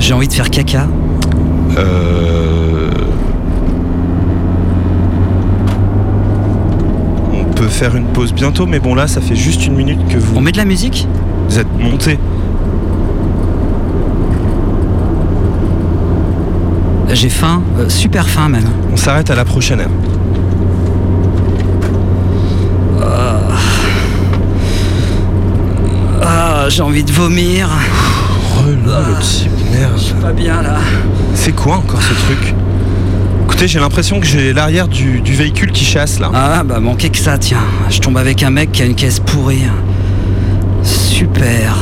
J'ai 0.01 0.13
envie 0.13 0.27
de 0.27 0.33
faire 0.33 0.49
caca. 0.49 0.87
Euh... 1.77 2.89
On 7.31 7.43
peut 7.53 7.67
faire 7.67 7.95
une 7.95 8.07
pause 8.07 8.33
bientôt, 8.33 8.65
mais 8.65 8.79
bon 8.79 8.95
là, 8.95 9.07
ça 9.07 9.21
fait 9.21 9.35
juste 9.35 9.67
une 9.67 9.75
minute 9.75 9.99
que 10.07 10.17
vous. 10.17 10.35
On 10.35 10.41
met 10.41 10.51
de 10.51 10.57
la 10.57 10.65
musique 10.65 11.07
Vous 11.47 11.59
êtes 11.59 11.67
monté. 11.79 12.17
J'ai 17.11 17.29
faim, 17.29 17.61
euh, 17.77 17.87
super 17.87 18.27
faim 18.27 18.49
même. 18.49 18.69
On 18.91 18.97
s'arrête 18.97 19.29
à 19.29 19.35
la 19.35 19.45
prochaine 19.45 19.81
heure. 19.81 19.89
Ah, 26.23 26.69
j'ai 26.69 26.81
envie 26.81 27.03
de 27.03 27.11
vomir. 27.11 27.69
Relou 28.57 29.60
Pas 30.21 30.33
bien 30.33 30.61
là. 30.61 30.77
C'est 31.33 31.53
quoi 31.53 31.77
encore 31.77 32.01
ce 32.01 32.13
truc 32.13 32.39
Écoute, 32.49 32.55
Écoutez, 33.45 33.67
j'ai 33.67 33.79
l'impression 33.79 34.19
que 34.19 34.25
j'ai 34.25 34.53
l'arrière 34.53 34.87
du, 34.87 35.21
du 35.21 35.33
véhicule 35.33 35.71
qui 35.71 35.85
chasse 35.85 36.19
là. 36.19 36.29
Ah 36.33 36.63
bah 36.63 36.79
manquait 36.79 37.09
que 37.09 37.17
ça, 37.17 37.37
tiens. 37.37 37.63
Je 37.89 37.99
tombe 37.99 38.17
avec 38.17 38.43
un 38.43 38.49
mec 38.49 38.71
qui 38.71 38.81
a 38.81 38.85
une 38.85 38.95
caisse 38.95 39.19
pourrie. 39.19 39.63
Super. 40.83 41.75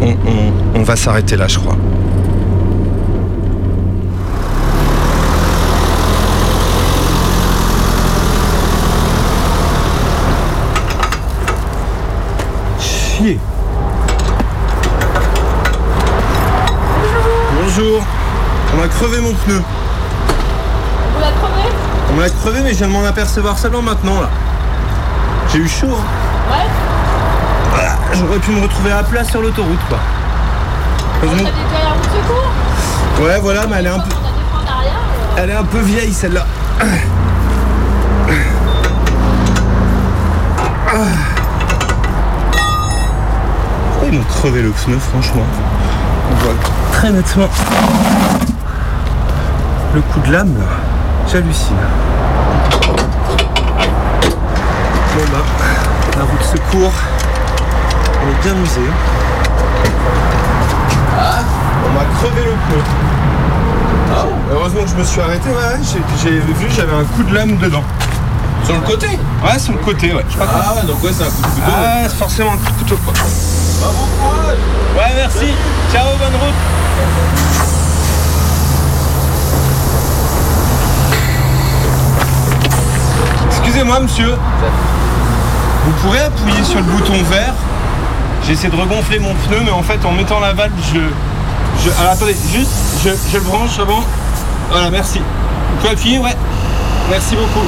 On, 0.00 0.10
on- 0.10 0.52
on 0.80 0.82
va 0.82 0.96
s'arrêter 0.96 1.36
là, 1.36 1.48
je 1.48 1.58
crois. 1.58 1.76
Chier. 12.80 13.38
Bonjour. 17.60 18.02
On 18.76 18.77
m'a 18.88 18.94
crevé 18.94 19.20
mon 19.20 19.32
pneu. 19.34 19.62
Vous 21.14 21.20
la 21.20 21.26
crevé 21.28 21.68
On 22.10 22.16
me 22.16 22.22
l'a 22.22 22.30
crevé, 22.30 22.60
mais 22.62 22.70
je 22.72 22.78
viens 22.78 22.88
de 22.88 22.92
m'en 22.92 23.04
apercevoir 23.04 23.58
seulement 23.58 23.82
maintenant 23.82 24.20
là. 24.20 24.30
J'ai 25.52 25.58
eu 25.58 25.68
chaud. 25.68 25.86
hein. 25.90 26.52
Ouais. 26.52 26.66
Voilà, 27.74 27.90
j'aurais 28.14 28.38
pu 28.38 28.50
me 28.52 28.62
retrouver 28.62 28.92
à 28.92 29.02
plat 29.02 29.24
sur 29.24 29.40
l'autoroute 29.42 29.78
quoi. 29.88 29.98
Déjà 31.22 31.34
la 31.34 31.90
route 31.90 32.02
de 32.02 32.08
secours 32.08 33.24
Ouais, 33.24 33.38
voilà, 33.40 33.66
mais 33.66 33.76
elle 33.78 33.86
est 33.86 33.90
un 33.90 33.98
peu. 33.98 34.10
Elle 35.36 35.50
est 35.50 35.54
un 35.56 35.64
peu 35.64 35.78
vieille 35.80 36.12
celle-là. 36.12 36.44
Ils 44.04 44.12
m'ont 44.12 44.24
crevé 44.24 44.62
le 44.62 44.70
pneu, 44.70 44.98
franchement. 44.98 45.42
On 46.30 46.44
voit 46.44 46.54
très 46.92 47.10
nettement 47.10 47.48
le 49.98 50.02
coup 50.12 50.20
de 50.20 50.32
lame 50.32 50.54
là. 50.56 50.64
J'hallucine. 51.30 51.76
Bon 55.14 55.24
bah, 55.32 55.44
la 56.16 56.22
route 56.22 56.42
secours, 56.42 56.92
on 58.22 58.28
est 58.30 58.42
bien 58.44 58.54
usé. 58.62 58.80
On 61.84 61.90
m'a 61.94 62.04
crevé 62.16 62.44
le 62.44 62.52
pneu. 62.52 62.82
Heureusement 64.52 64.82
que 64.82 64.90
je 64.90 64.94
me 64.94 65.04
suis 65.04 65.20
arrêté, 65.20 65.48
ouais, 65.48 65.80
j'ai 65.82 66.00
j'ai 66.22 66.38
vu, 66.38 66.68
j'avais 66.70 66.94
un 66.94 67.04
coup 67.04 67.24
de 67.24 67.34
lame 67.34 67.56
dedans. 67.56 67.82
Sur 68.64 68.74
le 68.74 68.80
côté? 68.82 69.18
Ouais, 69.44 69.58
sur 69.58 69.72
le 69.72 69.78
côté, 69.78 70.14
ouais. 70.14 70.24
Ah, 70.40 70.82
donc 70.86 71.02
ouais, 71.02 71.10
c'est 71.12 71.24
un 71.24 71.26
coup 71.26 71.42
de 71.42 71.46
couteau. 71.46 71.72
Ah, 71.76 72.02
c'est 72.04 72.16
forcément 72.16 72.52
un 72.52 72.56
coup 72.56 72.70
de 72.70 72.78
couteau, 72.78 72.98
quoi. 73.04 73.14
Ouais, 74.96 75.12
merci. 75.16 75.54
Ciao, 75.92 76.06
bonne 76.18 76.40
route. 76.40 77.67
Excusez-moi, 83.68 84.00
monsieur. 84.00 84.32
Vous 85.84 85.92
pourrez 86.00 86.20
appuyer 86.20 86.64
sur 86.64 86.78
le 86.78 86.84
bouton 86.84 87.12
vert 87.30 87.52
J'ai 88.42 88.52
essayé 88.54 88.70
de 88.70 88.80
regonfler 88.80 89.18
mon 89.18 89.34
pneu, 89.34 89.60
mais 89.62 89.70
en 89.70 89.82
fait, 89.82 90.02
en 90.06 90.12
mettant 90.12 90.40
la 90.40 90.54
valve, 90.54 90.72
je. 90.90 91.00
je 91.84 91.90
alors 92.00 92.12
attendez, 92.12 92.34
juste, 92.50 92.72
je, 93.04 93.10
je 93.30 93.36
le 93.36 93.42
branche 93.42 93.78
avant. 93.78 94.02
Voilà, 94.70 94.88
merci. 94.88 95.18
Vous 95.18 95.76
pouvez 95.80 95.90
appuyer, 95.92 96.18
ouais. 96.18 96.34
Merci 97.10 97.36
beaucoup. 97.36 97.66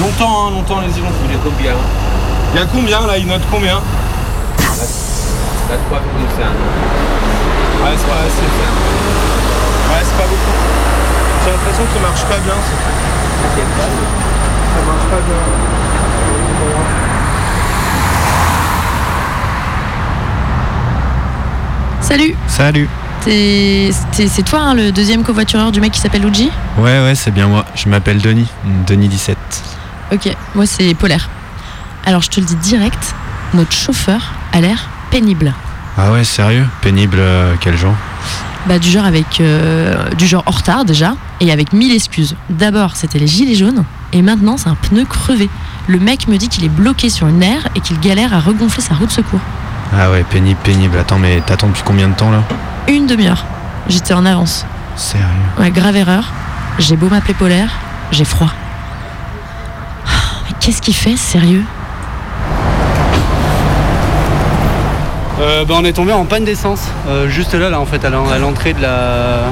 Longtemps, 0.00 0.46
hein, 0.46 0.52
longtemps, 0.52 0.78
allez-y, 0.78 1.00
longtemps. 1.00 1.28
Il 1.28 1.32
y 1.32 1.36
a 1.36 1.42
combien 1.44 1.74
Il 2.54 2.58
y 2.58 2.62
a 2.62 2.66
combien 2.72 3.06
là 3.06 3.18
Il 3.18 3.26
note 3.26 3.42
combien 3.52 3.74
Là, 3.74 3.82
3,5. 5.68 5.76
Ouais, 7.84 7.92
c'est 7.92 8.08
pas 8.08 8.20
assez. 8.24 8.48
Ouais, 9.92 10.00
c'est 10.00 10.16
pas 10.16 10.28
beaucoup. 10.30 10.56
J'ai 11.44 11.50
l'impression 11.50 11.84
que 11.84 11.92
ça 11.92 12.00
marche 12.00 12.24
pas 12.24 12.38
bien. 12.38 12.56
Ça 14.76 14.86
marche 14.86 15.08
pas 15.10 15.20
bien. 15.26 15.36
Salut 22.00 22.34
Salut. 22.46 22.88
C'est 23.22 24.44
toi 24.44 24.60
hein, 24.60 24.74
le 24.74 24.92
deuxième 24.92 25.24
covoitureur 25.24 25.72
du 25.72 25.80
mec 25.80 25.92
qui 25.92 26.00
s'appelle 26.00 26.22
Luigi? 26.22 26.50
Ouais, 26.78 27.02
ouais, 27.02 27.14
c'est 27.16 27.32
bien 27.32 27.48
moi. 27.48 27.64
Je 27.74 27.88
m'appelle 27.88 28.20
Denis. 28.20 28.46
Denis 28.86 29.08
17. 29.08 29.36
Ok, 30.12 30.28
moi 30.54 30.66
c'est 30.66 30.94
Polaire. 30.94 31.28
Alors 32.04 32.22
je 32.22 32.30
te 32.30 32.38
le 32.38 32.46
dis 32.46 32.54
direct, 32.56 33.14
notre 33.54 33.72
chauffeur 33.72 34.20
a 34.52 34.60
l'air 34.60 34.88
pénible. 35.10 35.52
Ah 35.98 36.12
ouais, 36.12 36.22
sérieux? 36.22 36.66
Pénible, 36.82 37.16
euh, 37.18 37.54
quel 37.60 37.76
genre? 37.76 37.96
Bah 38.66 38.78
du 38.78 38.88
genre 38.90 39.04
avec 39.04 39.40
euh, 39.40 40.10
du 40.10 40.26
genre 40.26 40.44
en 40.46 40.50
retard 40.52 40.84
déjà 40.84 41.16
et 41.40 41.50
avec 41.50 41.72
mille 41.72 41.92
excuses. 41.92 42.36
D'abord 42.50 42.94
c'était 42.94 43.18
les 43.18 43.26
gilets 43.26 43.54
jaunes 43.56 43.84
et 44.12 44.22
maintenant 44.22 44.56
c'est 44.56 44.68
un 44.68 44.74
pneu 44.74 45.04
crevé. 45.04 45.48
Le 45.88 45.98
mec 45.98 46.26
me 46.28 46.36
dit 46.36 46.48
qu'il 46.48 46.64
est 46.64 46.68
bloqué 46.68 47.10
sur 47.10 47.26
une 47.28 47.42
aire 47.42 47.68
et 47.74 47.80
qu'il 47.80 47.98
galère 48.00 48.34
à 48.34 48.40
regonfler 48.40 48.82
sa 48.82 48.94
roue 48.94 49.06
de 49.06 49.10
secours. 49.12 49.40
Ah 49.96 50.10
ouais, 50.10 50.24
pénible, 50.24 50.58
pénible. 50.64 50.98
Attends, 50.98 51.18
mais 51.18 51.40
t'attends 51.46 51.68
depuis 51.68 51.82
combien 51.84 52.08
de 52.08 52.14
temps 52.14 52.30
là? 52.30 52.42
Une 52.88 53.06
demi-heure. 53.06 53.44
J'étais 53.88 54.14
en 54.14 54.26
avance. 54.26 54.66
Sérieux? 54.96 55.26
Ouais, 55.60 55.70
grave 55.70 55.96
erreur. 55.96 56.32
J'ai 56.78 56.96
beau 56.96 57.08
m'appeler 57.08 57.34
Polaire, 57.34 57.70
j'ai 58.10 58.24
froid. 58.24 58.50
Ah, 60.06 60.10
Mais 60.48 60.56
qu'est-ce 60.60 60.82
qu'il 60.82 60.94
fait, 60.94 61.16
sérieux? 61.16 61.62
Euh, 65.40 65.64
bah, 65.64 65.74
on 65.78 65.84
est 65.84 65.92
tombé 65.92 66.12
en 66.12 66.24
panne 66.24 66.44
d'essence. 66.44 66.88
Euh, 67.08 67.28
juste 67.28 67.54
là, 67.54 67.68
là, 67.68 67.78
en 67.78 67.86
fait, 67.86 68.04
à 68.04 68.10
l'en- 68.10 68.28
à 68.30 68.38
l'entrée 68.38 68.72
de 68.72 68.80
la, 68.80 69.42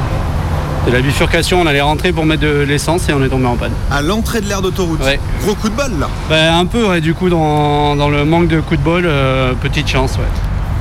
de 0.87 0.93
la 0.93 1.01
bifurcation, 1.01 1.61
on 1.63 1.67
allait 1.67 1.81
rentrer 1.81 2.13
pour 2.13 2.27
mettre 2.27 2.43
de 2.43 2.61
l'essence 2.69 3.09
et 3.09 3.13
on 3.15 3.23
est 3.25 3.29
tombé 3.29 3.47
en 3.47 3.57
panne. 3.57 3.73
À 3.91 4.03
l'entrée 4.03 4.41
de 4.43 4.49
l'aire 4.49 4.61
d'autoroute 4.63 5.03
Ouais. 5.03 5.19
Gros 5.43 5.55
coup 5.55 5.69
de 5.71 5.75
balle 5.75 5.93
là 5.99 6.09
Bah, 6.29 6.55
un 6.57 6.67
peu, 6.67 6.87
ouais, 6.89 7.01
du 7.01 7.15
coup, 7.15 7.31
dans, 7.31 7.97
dans 7.97 8.09
le 8.11 8.25
manque 8.25 8.49
de 8.49 8.61
coups 8.61 8.79
de 8.81 8.85
bol, 8.85 9.05
euh, 9.07 9.55
petite 9.55 9.89
chance, 9.89 10.13
ouais. 10.17 10.25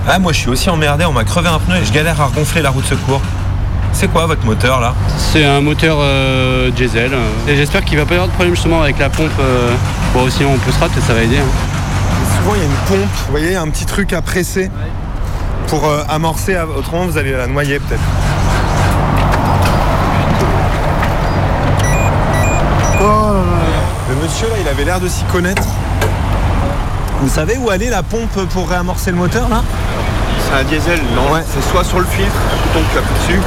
Ah, 0.07 0.19
moi 0.19 0.33
je 0.33 0.39
suis 0.39 0.50
aussi 0.50 0.69
emmerdé, 0.69 1.05
on 1.05 1.13
m'a 1.13 1.24
crevé 1.24 1.48
un 1.48 1.60
pneu 1.60 1.77
et 1.77 1.86
je 1.86 1.93
galère 1.93 2.19
à 2.19 2.25
regonfler 2.25 2.62
la 2.62 2.69
roue 2.72 2.81
de 2.81 2.86
secours. 2.88 3.22
C'est 3.93 4.12
quoi 4.12 4.25
votre 4.25 4.45
moteur 4.45 4.81
là? 4.81 4.93
C'est 5.17 5.45
un 5.45 5.62
moteur 5.62 5.98
euh, 6.01 6.69
diesel. 6.72 7.12
euh, 7.13 7.51
et 7.51 7.55
j'espère 7.55 7.86
qu'il 7.86 7.98
va 7.98 8.03
pas 8.05 8.15
y 8.15 8.17
avoir 8.17 8.27
de 8.27 8.33
problème 8.33 8.53
justement 8.55 8.81
avec 8.81 9.00
la 9.00 9.10
pompe. 9.10 9.29
euh, 9.39 9.72
bon, 10.13 10.29
sinon 10.29 10.50
on 10.55 10.57
poussera, 10.57 10.89
peut-être 10.89 11.05
ça 11.07 11.13
va 11.13 11.22
aider. 11.22 11.38
hein. 11.38 12.38
Souvent 12.38 12.55
il 12.55 12.60
y 12.60 12.62
a 12.62 12.65
une 12.65 13.00
pompe, 13.00 13.10
vous 13.27 13.31
voyez, 13.31 13.55
un 13.55 13.67
petit 13.69 13.86
truc 13.86 14.12
à 14.12 14.22
presser 14.22 14.69
pour 15.67 15.88
euh, 15.88 16.01
amorcer, 16.10 16.57
autrement 16.77 17.05
vous 17.05 17.17
allez 17.17 17.31
la 17.31 17.48
noyer 17.48 17.79
peut-être. 17.79 18.01
Le 24.33 24.35
monsieur 24.35 24.49
là, 24.49 24.61
il 24.61 24.67
avait 24.67 24.83
l'air 24.83 24.99
de 24.99 25.07
s'y 25.07 25.23
connaître. 25.25 25.61
Vous 27.21 27.29
savez 27.29 27.55
où 27.57 27.69
aller 27.69 27.91
la 27.91 28.01
pompe 28.01 28.31
pour 28.49 28.67
réamorcer 28.67 29.11
le 29.11 29.17
moteur 29.17 29.47
là? 29.47 29.61
C'est 30.39 30.59
un 30.59 30.63
diesel, 30.63 30.99
non 31.15 31.39
C'est 31.47 31.61
soit 31.69 31.83
sur 31.83 31.99
le 31.99 32.05
filtre, 32.07 32.33
tu 32.63 32.69
tombes 32.69 32.83
tu 32.91 32.97
dessus, 33.13 33.41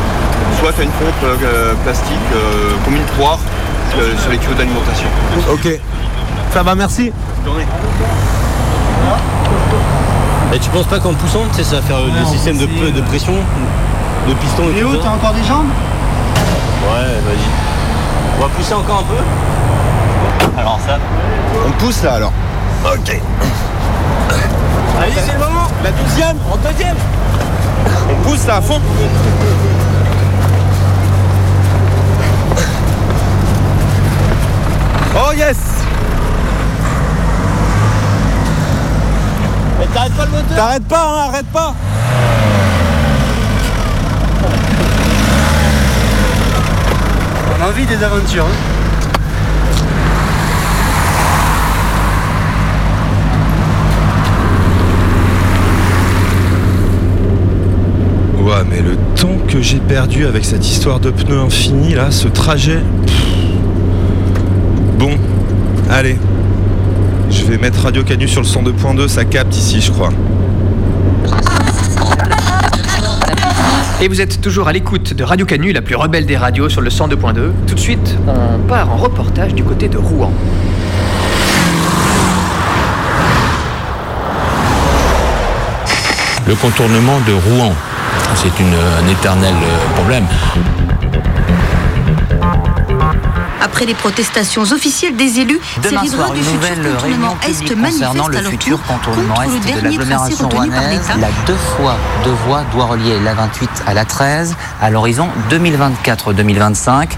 soit 0.60 0.72
tu 0.72 0.82
as 0.82 0.84
une 0.84 0.90
pompe 0.90 1.24
euh, 1.24 1.74
plastique 1.82 2.14
euh, 2.32 2.70
comme 2.84 2.94
une 2.94 3.04
poire 3.18 3.40
euh, 3.98 4.16
sur 4.16 4.30
les 4.30 4.38
tuyaux 4.38 4.54
d'alimentation. 4.54 5.08
Ok. 5.50 5.80
Ça 6.52 6.62
va, 6.62 6.76
merci. 6.76 7.10
Et 10.52 10.58
tu 10.60 10.70
penses 10.70 10.86
pas 10.86 11.00
qu'en 11.00 11.14
poussant, 11.14 11.42
tu 11.50 11.56
sais, 11.56 11.64
ça 11.64 11.76
va 11.76 11.82
faire 11.82 11.96
euh, 11.96 12.10
le 12.16 12.26
système 12.26 12.58
de, 12.58 13.00
pression, 13.00 13.34
de 14.28 14.34
piston 14.34 14.62
et 14.70 14.80
tout 14.80 15.02
ça 15.02 15.10
encore 15.10 15.32
des 15.32 15.42
jambes? 15.42 15.66
Ouais, 16.84 17.06
vas-y. 17.26 18.38
On 18.38 18.42
va 18.42 18.48
pousser 18.50 18.74
encore 18.74 19.00
un 19.00 19.14
peu? 19.14 19.22
Alors 20.58 20.78
ça 20.86 20.98
On 21.66 21.70
pousse 21.72 22.02
là 22.02 22.14
alors. 22.14 22.32
Ok. 22.84 23.20
Allez, 25.00 25.12
c'est 25.14 25.32
le 25.32 25.38
moment 25.38 25.68
La 25.84 25.90
douzième 25.92 26.36
En 26.52 26.56
deuxième 26.56 26.96
On 28.10 28.28
pousse 28.28 28.46
là 28.46 28.56
à 28.56 28.60
fond 28.60 28.80
Oh 35.14 35.32
yes 35.36 35.56
Mais 39.78 39.86
t'arrêtes 39.86 40.12
pas 40.14 40.24
le 40.26 40.30
moteur 40.30 40.56
T'arrêtes 40.56 40.88
pas, 40.88 41.02
hein, 41.08 41.28
arrête 41.32 41.46
pas 41.46 41.74
On 47.58 47.62
a 47.64 47.68
envie 47.68 47.86
des 47.86 48.02
aventures. 48.02 48.44
hein. 48.44 48.56
Ouais, 58.38 58.62
mais 58.76 58.83
le 58.83 58.97
temps 59.14 59.38
que 59.49 59.62
j'ai 59.62 59.78
perdu 59.78 60.26
avec 60.26 60.45
cette 60.45 60.66
histoire 60.66 61.00
de 61.00 61.11
pneus 61.11 61.38
infini, 61.38 61.95
là, 61.95 62.11
ce 62.11 62.28
trajet. 62.28 62.80
Bon, 64.99 65.12
allez. 65.90 66.18
Je 67.30 67.45
vais 67.45 67.59
mettre 67.59 67.83
Radio 67.83 68.02
Canu 68.02 68.28
sur 68.28 68.42
le 68.42 68.47
102.2, 68.47 69.09
ça 69.09 69.25
capte 69.25 69.56
ici, 69.56 69.80
je 69.80 69.90
crois. 69.90 70.11
Et 74.00 74.04
Et 74.04 74.09
vous 74.09 74.21
êtes 74.21 74.40
toujours 74.40 74.68
à 74.68 74.73
l'écoute 74.73 75.14
de 75.14 75.25
Radio 75.25 75.47
Canu, 75.47 75.73
la 75.73 75.83
plus 75.83 75.97
rebelle 75.97 76.26
des 76.26 76.37
radios 76.37 76.68
sur 76.68 76.80
le 76.80 76.90
102.2. 76.90 77.52
Tout 77.66 77.75
de 77.75 77.80
suite, 77.80 78.16
on 78.26 78.59
part 78.68 78.92
en 78.92 78.97
reportage 78.97 79.54
du 79.54 79.64
côté 79.64 79.88
de 79.88 79.97
Rouen. 79.97 80.33
Le 86.47 86.54
contournement 86.54 87.18
de 87.26 87.33
Rouen, 87.33 87.75
c'est 88.35 88.59
une- 88.61 88.75
un 88.75 89.09
éternel 89.09 89.54
euh, 89.54 89.95
problème. 89.95 90.26
Après 93.62 93.85
les 93.87 93.95
protestations 93.95 94.62
officielles 94.62 95.16
des 95.16 95.40
élus, 95.40 95.61
Demain 95.83 96.02
ces 96.04 96.11
soir, 96.11 96.30
riverains 96.30 96.35
du 96.35 96.42
futur 96.42 96.92
contournement 96.92 97.37
Est 97.42 97.75
manifestent 97.76 97.83
concernant 97.83 98.28
le 98.28 98.37
à 98.37 98.40
leur 98.42 98.50
futur 98.52 98.78
tour 98.78 98.87
contournement 98.87 99.35
contre 99.35 99.49
le 99.49 99.54
Est 99.56 99.59
de 99.59 99.66
tracé 99.71 99.83
l'agglomération 99.83 100.49
retenu 100.49 100.71
par 100.71 100.78
rouennaise. 100.80 101.00
l'État. 101.09 101.16
La 101.21 101.28
deux 101.47 101.56
fois 101.76 101.97
deux 102.25 102.37
voies 102.47 102.62
doit 102.73 102.85
relier 102.87 103.18
la 103.21 103.35
28 103.35 103.71
à 103.87 103.95
la 103.95 104.04
13 104.04 104.54
à 104.80 104.90
l'horizon 104.90 105.28
2024-2025. 105.50 107.09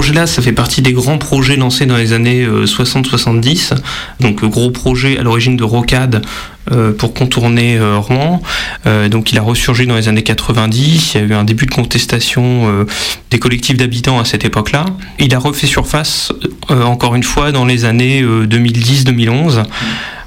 Projet-là, 0.00 0.26
ça 0.26 0.40
fait 0.40 0.52
partie 0.52 0.80
des 0.80 0.94
grands 0.94 1.18
projets 1.18 1.56
lancés 1.56 1.84
dans 1.84 1.98
les 1.98 2.14
années 2.14 2.42
euh, 2.42 2.64
60-70. 2.64 3.74
Donc, 4.20 4.42
euh, 4.42 4.46
gros 4.48 4.70
projet 4.70 5.18
à 5.18 5.22
l'origine 5.22 5.58
de 5.58 5.62
Rocade 5.62 6.24
euh, 6.72 6.92
pour 6.92 7.12
contourner 7.12 7.76
euh, 7.76 7.98
Rouen. 7.98 8.40
Euh, 8.86 9.10
donc, 9.10 9.30
il 9.30 9.36
a 9.36 9.42
ressurgi 9.42 9.86
dans 9.86 9.96
les 9.96 10.08
années 10.08 10.22
90. 10.22 11.12
Il 11.14 11.20
y 11.20 11.22
a 11.22 11.26
eu 11.26 11.34
un 11.34 11.44
début 11.44 11.66
de 11.66 11.74
contestation 11.74 12.66
euh, 12.66 12.86
des 13.30 13.38
collectifs 13.38 13.76
d'habitants 13.76 14.18
à 14.18 14.24
cette 14.24 14.46
époque-là. 14.46 14.86
Il 15.18 15.34
a 15.34 15.38
refait 15.38 15.66
surface, 15.66 16.32
euh, 16.70 16.82
encore 16.82 17.14
une 17.14 17.22
fois, 17.22 17.52
dans 17.52 17.66
les 17.66 17.84
années 17.84 18.22
euh, 18.22 18.46
2010-2011. 18.46 19.64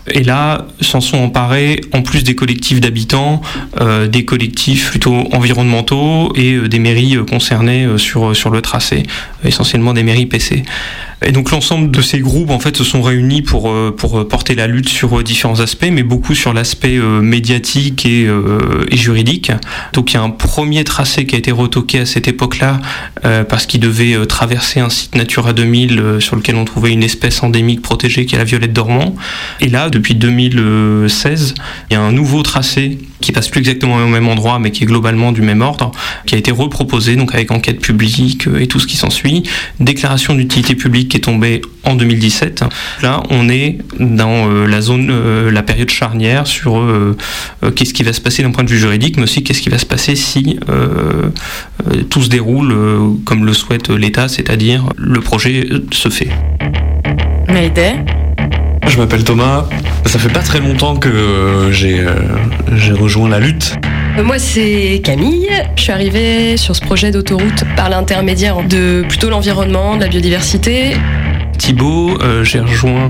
Et 0.07 0.23
là, 0.23 0.67
s'en 0.81 0.99
sont 0.99 1.17
emparés, 1.17 1.79
en 1.93 2.01
plus 2.01 2.23
des 2.23 2.35
collectifs 2.35 2.81
d'habitants, 2.81 3.41
euh, 3.79 4.07
des 4.07 4.25
collectifs 4.25 4.89
plutôt 4.89 5.27
environnementaux 5.31 6.33
et 6.35 6.55
euh, 6.55 6.67
des 6.67 6.79
mairies 6.79 7.15
euh, 7.15 7.23
concernées 7.23 7.87
sur 7.97 8.49
le 8.49 8.61
tracé, 8.61 9.03
essentiellement 9.45 9.93
des 9.93 10.03
mairies 10.03 10.25
PC. 10.25 10.63
Et 11.25 11.31
donc 11.31 11.51
l'ensemble 11.51 11.91
de 11.91 12.01
ces 12.01 12.19
groupes 12.19 12.49
en 12.49 12.59
fait 12.59 12.75
se 12.75 12.83
sont 12.83 13.01
réunis 13.01 13.41
pour, 13.41 13.69
euh, 13.69 13.93
pour 13.95 14.19
euh, 14.19 14.27
porter 14.27 14.55
la 14.55 14.67
lutte 14.67 14.89
sur 14.89 15.19
euh, 15.19 15.23
différents 15.23 15.59
aspects, 15.59 15.89
mais 15.91 16.03
beaucoup 16.03 16.35
sur 16.35 16.53
l'aspect 16.53 16.97
médiatique 16.97 18.05
et, 18.05 18.27
et 18.89 18.97
juridique. 18.97 19.51
Donc 19.93 20.11
il 20.11 20.15
y 20.15 20.17
a 20.17 20.23
un 20.23 20.29
premier 20.29 20.83
tracé 20.83 21.25
qui 21.25 21.35
a 21.35 21.37
été 21.37 21.51
retoqué 21.51 21.99
à 21.99 22.05
cette 22.05 22.27
époque-là 22.27 22.79
parce 23.49 23.65
qu'il 23.65 23.79
devait 23.79 24.25
traverser 24.25 24.79
un 24.79 24.89
site 24.89 25.15
Natura 25.15 25.53
2000 25.53 25.99
euh, 25.99 26.19
sur 26.19 26.35
lequel 26.35 26.55
on 26.55 26.65
trouvait 26.65 26.91
une 26.91 27.03
espèce 27.03 27.43
endémique 27.43 27.81
protégée 27.81 28.25
qui 28.25 28.35
est 28.35 28.37
la 28.37 28.43
violette 28.43 28.73
dormant. 28.73 29.15
Et 29.61 29.69
là, 29.69 29.89
depuis 29.89 30.15
2016, 30.15 31.55
il 31.89 31.93
y 31.93 31.95
a 31.95 32.01
un 32.01 32.11
nouveau 32.11 32.43
tracé 32.43 32.97
qui 33.21 33.31
passe 33.31 33.49
plus 33.49 33.59
exactement 33.59 33.95
au 33.95 34.07
même 34.07 34.27
endroit, 34.27 34.59
mais 34.59 34.71
qui 34.71 34.83
est 34.83 34.85
globalement 34.85 35.31
du 35.31 35.41
même 35.41 35.61
ordre, 35.61 35.91
qui 36.25 36.35
a 36.35 36.37
été 36.37 36.51
reproposé, 36.51 37.15
donc 37.15 37.33
avec 37.33 37.51
enquête 37.51 37.79
publique 37.79 38.47
et 38.59 38.67
tout 38.67 38.79
ce 38.79 38.87
qui 38.87 38.97
s'ensuit. 38.97 39.43
Déclaration 39.79 40.35
d'utilité 40.35 40.75
publique 40.75 41.12
qui 41.13 41.17
est 41.17 41.21
tombée 41.21 41.61
en 41.83 41.93
2017. 41.93 42.63
Là, 43.03 43.21
on 43.29 43.47
est 43.47 43.77
dans 43.99 44.49
euh, 44.49 44.65
la 44.65 44.81
zone, 44.81 45.09
euh, 45.11 45.51
la 45.51 45.61
période 45.61 45.91
charnière 45.91 46.47
sur 46.47 46.79
euh, 46.79 47.15
euh, 47.63 47.69
qu'est-ce 47.69 47.93
qui 47.93 48.01
va 48.01 48.13
se 48.13 48.21
passer 48.21 48.41
d'un 48.41 48.49
point 48.49 48.63
de 48.63 48.69
vue 48.71 48.79
juridique, 48.79 49.17
mais 49.17 49.23
aussi 49.23 49.43
qu'est-ce 49.43 49.61
qui 49.61 49.69
va 49.69 49.77
se 49.77 49.85
passer 49.85 50.15
si 50.15 50.59
euh, 50.69 51.29
euh, 51.87 52.01
tout 52.09 52.23
se 52.23 52.29
déroule 52.29 52.71
euh, 52.71 53.09
comme 53.25 53.45
le 53.45 53.53
souhaite 53.53 53.91
l'État, 53.91 54.27
c'est-à-dire 54.27 54.85
le 54.97 55.21
projet 55.21 55.69
se 55.91 56.09
fait. 56.09 56.29
Mayday. 57.47 57.93
Je 58.87 58.97
m'appelle 58.97 59.23
Thomas. 59.23 59.69
Ça 60.07 60.17
fait 60.17 60.33
pas 60.33 60.41
très 60.41 60.61
longtemps 60.61 60.95
que 60.95 61.09
euh, 61.09 61.71
j'ai 61.71 61.99
euh, 61.99 62.15
j'ai 62.75 62.93
rejoint 62.93 63.29
la 63.29 63.39
lutte. 63.39 63.75
Euh, 64.17 64.23
Moi, 64.23 64.39
c'est 64.39 65.01
Camille. 65.03 65.49
Je 65.75 65.81
suis 65.81 65.91
arrivée 65.91 66.57
sur 66.57 66.75
ce 66.75 66.81
projet 66.81 67.11
d'autoroute 67.11 67.63
par 67.75 67.89
l'intermédiaire 67.89 68.57
de 68.67 69.03
plutôt 69.07 69.29
l'environnement, 69.29 69.95
de 69.95 70.01
la 70.01 70.07
biodiversité. 70.07 70.95
Thibaut, 71.57 72.17
euh, 72.21 72.43
j'ai 72.43 72.59
rejoint 72.59 73.09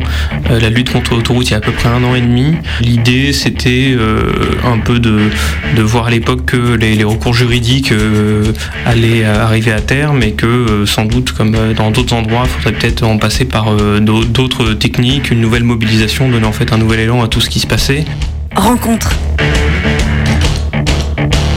euh, 0.52 0.60
la 0.60 0.70
lutte 0.70 0.92
contre 0.92 1.14
l'autoroute 1.16 1.48
il 1.48 1.52
y 1.52 1.54
a 1.54 1.58
à 1.58 1.62
peu 1.62 1.72
près 1.72 1.88
un 1.90 2.04
an 2.04 2.14
et 2.14 2.22
demi. 2.22 2.54
L'idée, 2.82 3.32
c'était 3.34 3.94
euh, 3.98 4.32
un 4.66 4.78
peu 4.80 5.00
de, 5.00 5.30
de 5.76 5.82
voir 5.82 6.08
à 6.08 6.10
l'époque 6.12 6.46
que 6.46 6.76
les, 6.76 6.94
les 6.96 7.04
recours 7.06 7.34
juridiques 7.34 7.92
euh, 7.94 8.52
allaient 8.86 9.24
arriver 9.24 9.72
à 9.72 9.80
terme 9.82 10.22
et 10.24 10.32
que 10.34 10.46
euh, 10.46 10.86
sans 10.86 11.06
doute, 11.06 11.32
comme 11.32 11.56
dans 11.74 11.90
d'autres 11.90 12.14
endroits, 12.14 12.44
il 12.46 12.50
faudrait 12.50 12.74
peut-être 12.80 13.04
en 13.04 13.18
passer 13.18 13.46
par 13.46 13.70
euh, 13.74 14.00
d'au- 14.00 14.26
d'autres 14.26 14.74
techniques, 14.74 15.32
une 15.32 15.40
nouvelle 15.42 15.64
mobilisation, 15.64 16.30
donner 16.30 16.46
en 16.46 16.52
fait 16.54 16.74
un 16.74 16.78
nouvel 16.78 17.00
élan 17.00 17.24
à 17.24 17.28
tout 17.30 17.40
ce 17.42 17.50
qui 17.50 17.60
se 17.60 17.68
passait. 17.68 18.04
Rencontre. 18.56 19.14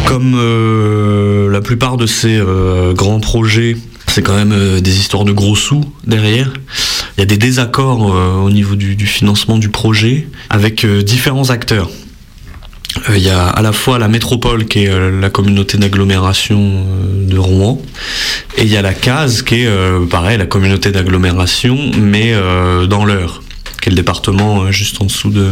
Comme 0.06 0.36
euh, 0.36 1.50
la 1.50 1.60
plupart 1.60 1.96
de 1.96 2.06
ces 2.06 2.38
euh, 2.38 2.92
grands 2.92 3.18
projets, 3.18 3.76
c'est 4.06 4.22
quand 4.22 4.36
même 4.36 4.52
euh, 4.52 4.80
des 4.80 4.98
histoires 5.00 5.24
de 5.24 5.32
gros 5.32 5.56
sous 5.56 5.84
derrière. 6.06 6.52
Il 7.16 7.20
y 7.20 7.22
a 7.22 7.26
des 7.26 7.38
désaccords 7.38 8.00
au 8.44 8.50
niveau 8.50 8.76
du, 8.76 8.94
du 8.94 9.06
financement 9.06 9.56
du 9.58 9.70
projet 9.70 10.28
avec 10.50 10.84
différents 10.84 11.48
acteurs. 11.48 11.88
Il 13.08 13.22
y 13.22 13.30
a 13.30 13.46
à 13.48 13.62
la 13.62 13.72
fois 13.72 13.98
la 13.98 14.08
métropole 14.08 14.66
qui 14.66 14.84
est 14.84 15.10
la 15.10 15.30
communauté 15.30 15.78
d'agglomération 15.78 16.84
de 17.22 17.38
Rouen 17.38 17.80
et 18.58 18.64
il 18.64 18.68
y 18.68 18.76
a 18.76 18.82
la 18.82 18.92
CASE 18.92 19.40
qui 19.42 19.62
est 19.62 19.70
pareil 20.10 20.36
la 20.36 20.44
communauté 20.44 20.92
d'agglomération 20.92 21.78
mais 21.98 22.34
dans 22.86 23.06
l'Eure 23.06 23.42
qui 23.86 23.90
est 23.90 23.92
le 23.92 23.96
département 23.96 24.62
euh, 24.62 24.72
juste 24.72 25.00
en 25.00 25.04
dessous 25.04 25.30
de 25.30 25.48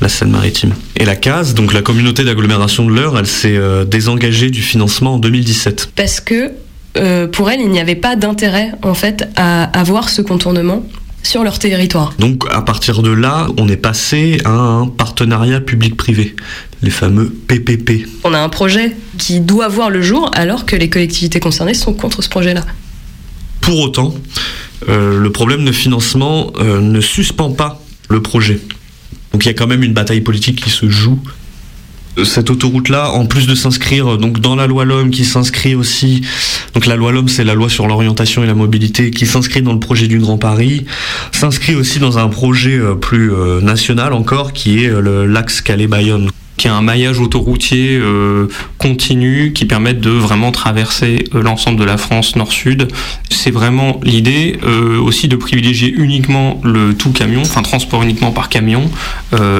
la 0.00 0.08
Seine-Maritime. 0.08 0.74
Et 0.96 1.04
la 1.04 1.14
CASE, 1.14 1.54
donc 1.54 1.72
la 1.72 1.82
communauté 1.82 2.24
d'agglomération 2.24 2.84
de 2.84 2.92
l'Eure, 2.92 3.16
elle 3.16 3.28
s'est 3.28 3.56
euh, 3.56 3.84
désengagée 3.84 4.50
du 4.50 4.60
financement 4.60 5.14
en 5.14 5.18
2017. 5.18 5.92
Parce 5.94 6.18
que 6.18 6.50
euh, 6.96 7.28
pour 7.28 7.48
elle, 7.48 7.60
il 7.60 7.68
n'y 7.68 7.78
avait 7.78 7.94
pas 7.94 8.16
d'intérêt 8.16 8.72
en 8.82 8.94
fait 8.94 9.28
à 9.36 9.62
avoir 9.78 10.08
ce 10.08 10.20
contournement 10.20 10.84
sur 11.22 11.44
leur 11.44 11.60
territoire. 11.60 12.12
Donc 12.18 12.44
à 12.50 12.62
partir 12.62 13.02
de 13.02 13.10
là, 13.10 13.46
on 13.56 13.68
est 13.68 13.76
passé 13.76 14.40
à 14.44 14.50
un 14.50 14.88
partenariat 14.88 15.60
public-privé, 15.60 16.34
les 16.82 16.90
fameux 16.90 17.30
PPP. 17.30 18.08
On 18.24 18.34
a 18.34 18.40
un 18.40 18.48
projet 18.48 18.96
qui 19.16 19.38
doit 19.38 19.68
voir 19.68 19.90
le 19.90 20.02
jour 20.02 20.28
alors 20.34 20.66
que 20.66 20.74
les 20.74 20.90
collectivités 20.90 21.38
concernées 21.38 21.74
sont 21.74 21.92
contre 21.92 22.20
ce 22.20 22.28
projet-là. 22.28 22.64
Pour 23.60 23.78
autant, 23.78 24.12
le 24.88 25.28
problème 25.30 25.64
de 25.64 25.72
financement 25.72 26.52
euh, 26.58 26.80
ne 26.80 27.00
suspend 27.00 27.50
pas 27.50 27.80
le 28.08 28.22
projet. 28.22 28.60
Donc 29.32 29.44
il 29.44 29.48
y 29.48 29.50
a 29.50 29.54
quand 29.54 29.66
même 29.66 29.82
une 29.82 29.92
bataille 29.92 30.20
politique 30.20 30.62
qui 30.62 30.70
se 30.70 30.88
joue. 30.88 31.20
Euh, 32.18 32.24
Cette 32.24 32.50
autoroute-là, 32.50 33.10
en 33.10 33.26
plus 33.26 33.46
de 33.46 33.54
s'inscrire 33.54 34.18
dans 34.18 34.56
la 34.56 34.66
loi 34.66 34.84
LOM, 34.84 35.10
qui 35.10 35.24
s'inscrit 35.24 35.74
aussi, 35.74 36.22
donc 36.74 36.86
la 36.86 36.96
loi 36.96 37.12
LOM, 37.12 37.28
c'est 37.28 37.44
la 37.44 37.54
loi 37.54 37.68
sur 37.68 37.86
l'orientation 37.86 38.42
et 38.42 38.46
la 38.46 38.54
mobilité, 38.54 39.10
qui 39.10 39.26
s'inscrit 39.26 39.62
dans 39.62 39.72
le 39.72 39.80
projet 39.80 40.08
du 40.08 40.18
Grand 40.18 40.38
Paris, 40.38 40.84
s'inscrit 41.32 41.74
aussi 41.74 41.98
dans 41.98 42.18
un 42.18 42.28
projet 42.28 42.76
euh, 42.76 42.94
plus 42.94 43.32
euh, 43.32 43.60
national 43.60 44.12
encore, 44.12 44.52
qui 44.52 44.84
est 44.84 44.90
euh, 44.90 45.26
l'axe 45.26 45.60
Calais-Bayonne 45.60 46.30
qui 46.60 46.68
a 46.68 46.74
un 46.74 46.82
maillage 46.82 47.20
autoroutier 47.20 47.98
euh, 47.98 48.48
continu 48.76 49.54
qui 49.54 49.64
permette 49.64 49.98
de 49.98 50.10
vraiment 50.10 50.52
traverser 50.52 51.24
euh, 51.34 51.42
l'ensemble 51.42 51.80
de 51.80 51.84
la 51.84 51.96
France 51.96 52.36
nord-sud. 52.36 52.88
C'est 53.30 53.50
vraiment 53.50 53.98
l'idée 54.02 54.58
euh, 54.62 55.00
aussi 55.00 55.26
de 55.26 55.36
privilégier 55.36 55.90
uniquement 55.90 56.60
le 56.62 56.92
tout 56.92 57.12
camion, 57.12 57.40
enfin 57.40 57.62
transport 57.62 58.02
uniquement 58.02 58.30
par 58.30 58.50
camion 58.50 58.90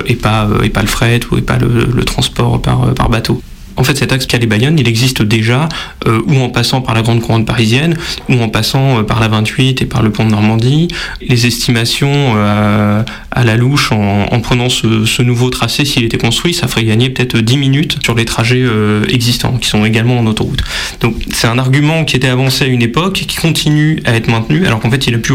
et 0.07 0.15
pas 0.15 0.47
le 0.47 0.87
fret 0.87 1.21
ou 1.33 1.41
pas 1.41 1.57
le, 1.57 2.05
transport 2.05 2.61
par 2.61 3.09
bateau. 3.09 3.41
En 3.81 3.83
fait, 3.83 3.97
cet 3.97 4.13
axe 4.13 4.27
Calais-Bayonne, 4.27 4.79
il 4.79 4.87
existe 4.87 5.23
déjà, 5.23 5.67
euh, 6.07 6.21
ou 6.27 6.37
en 6.37 6.51
passant 6.51 6.83
par 6.83 6.95
la 6.95 7.01
grande 7.01 7.23
couronne 7.23 7.47
parisienne, 7.47 7.97
ou 8.29 8.35
en 8.35 8.51
passant 8.51 8.99
euh, 8.99 9.03
par 9.05 9.21
la 9.21 9.29
28 9.29 9.81
et 9.81 9.87
par 9.87 10.03
le 10.03 10.11
pont 10.11 10.27
de 10.27 10.31
Normandie. 10.31 10.89
Les 11.27 11.47
estimations 11.47 12.35
euh, 12.37 13.03
à 13.31 13.43
la 13.43 13.57
louche, 13.57 13.91
en, 13.91 14.27
en 14.31 14.41
prenant 14.41 14.69
ce, 14.69 15.23
nouveau 15.23 15.49
tracé, 15.49 15.87
s'il 15.87 16.05
était 16.05 16.19
construit, 16.19 16.53
ça 16.53 16.69
ferait 16.69 16.85
gagner 16.85 17.09
peut-être 17.09 17.39
10 17.39 17.57
minutes 17.57 17.97
sur 18.05 18.15
les 18.15 18.27
trajets 18.27 18.67
existants, 19.09 19.57
qui 19.57 19.71
sont 19.71 19.87
également 19.87 20.19
en 20.19 20.27
autoroute. 20.27 20.61
Donc 21.01 21.15
c'est 21.33 21.47
un 21.47 21.57
argument 21.59 22.05
qui 22.05 22.17
était 22.17 22.29
avancé 22.29 22.65
à 22.65 22.67
une 22.67 22.83
époque, 22.83 23.15
qui 23.15 23.37
continue 23.37 24.03
à 24.05 24.15
être 24.15 24.29
maintenu, 24.29 24.67
alors 24.67 24.81
qu'en 24.81 24.91
fait, 24.91 25.07
il 25.07 25.15
n'a 25.15 25.19
plus 25.21 25.35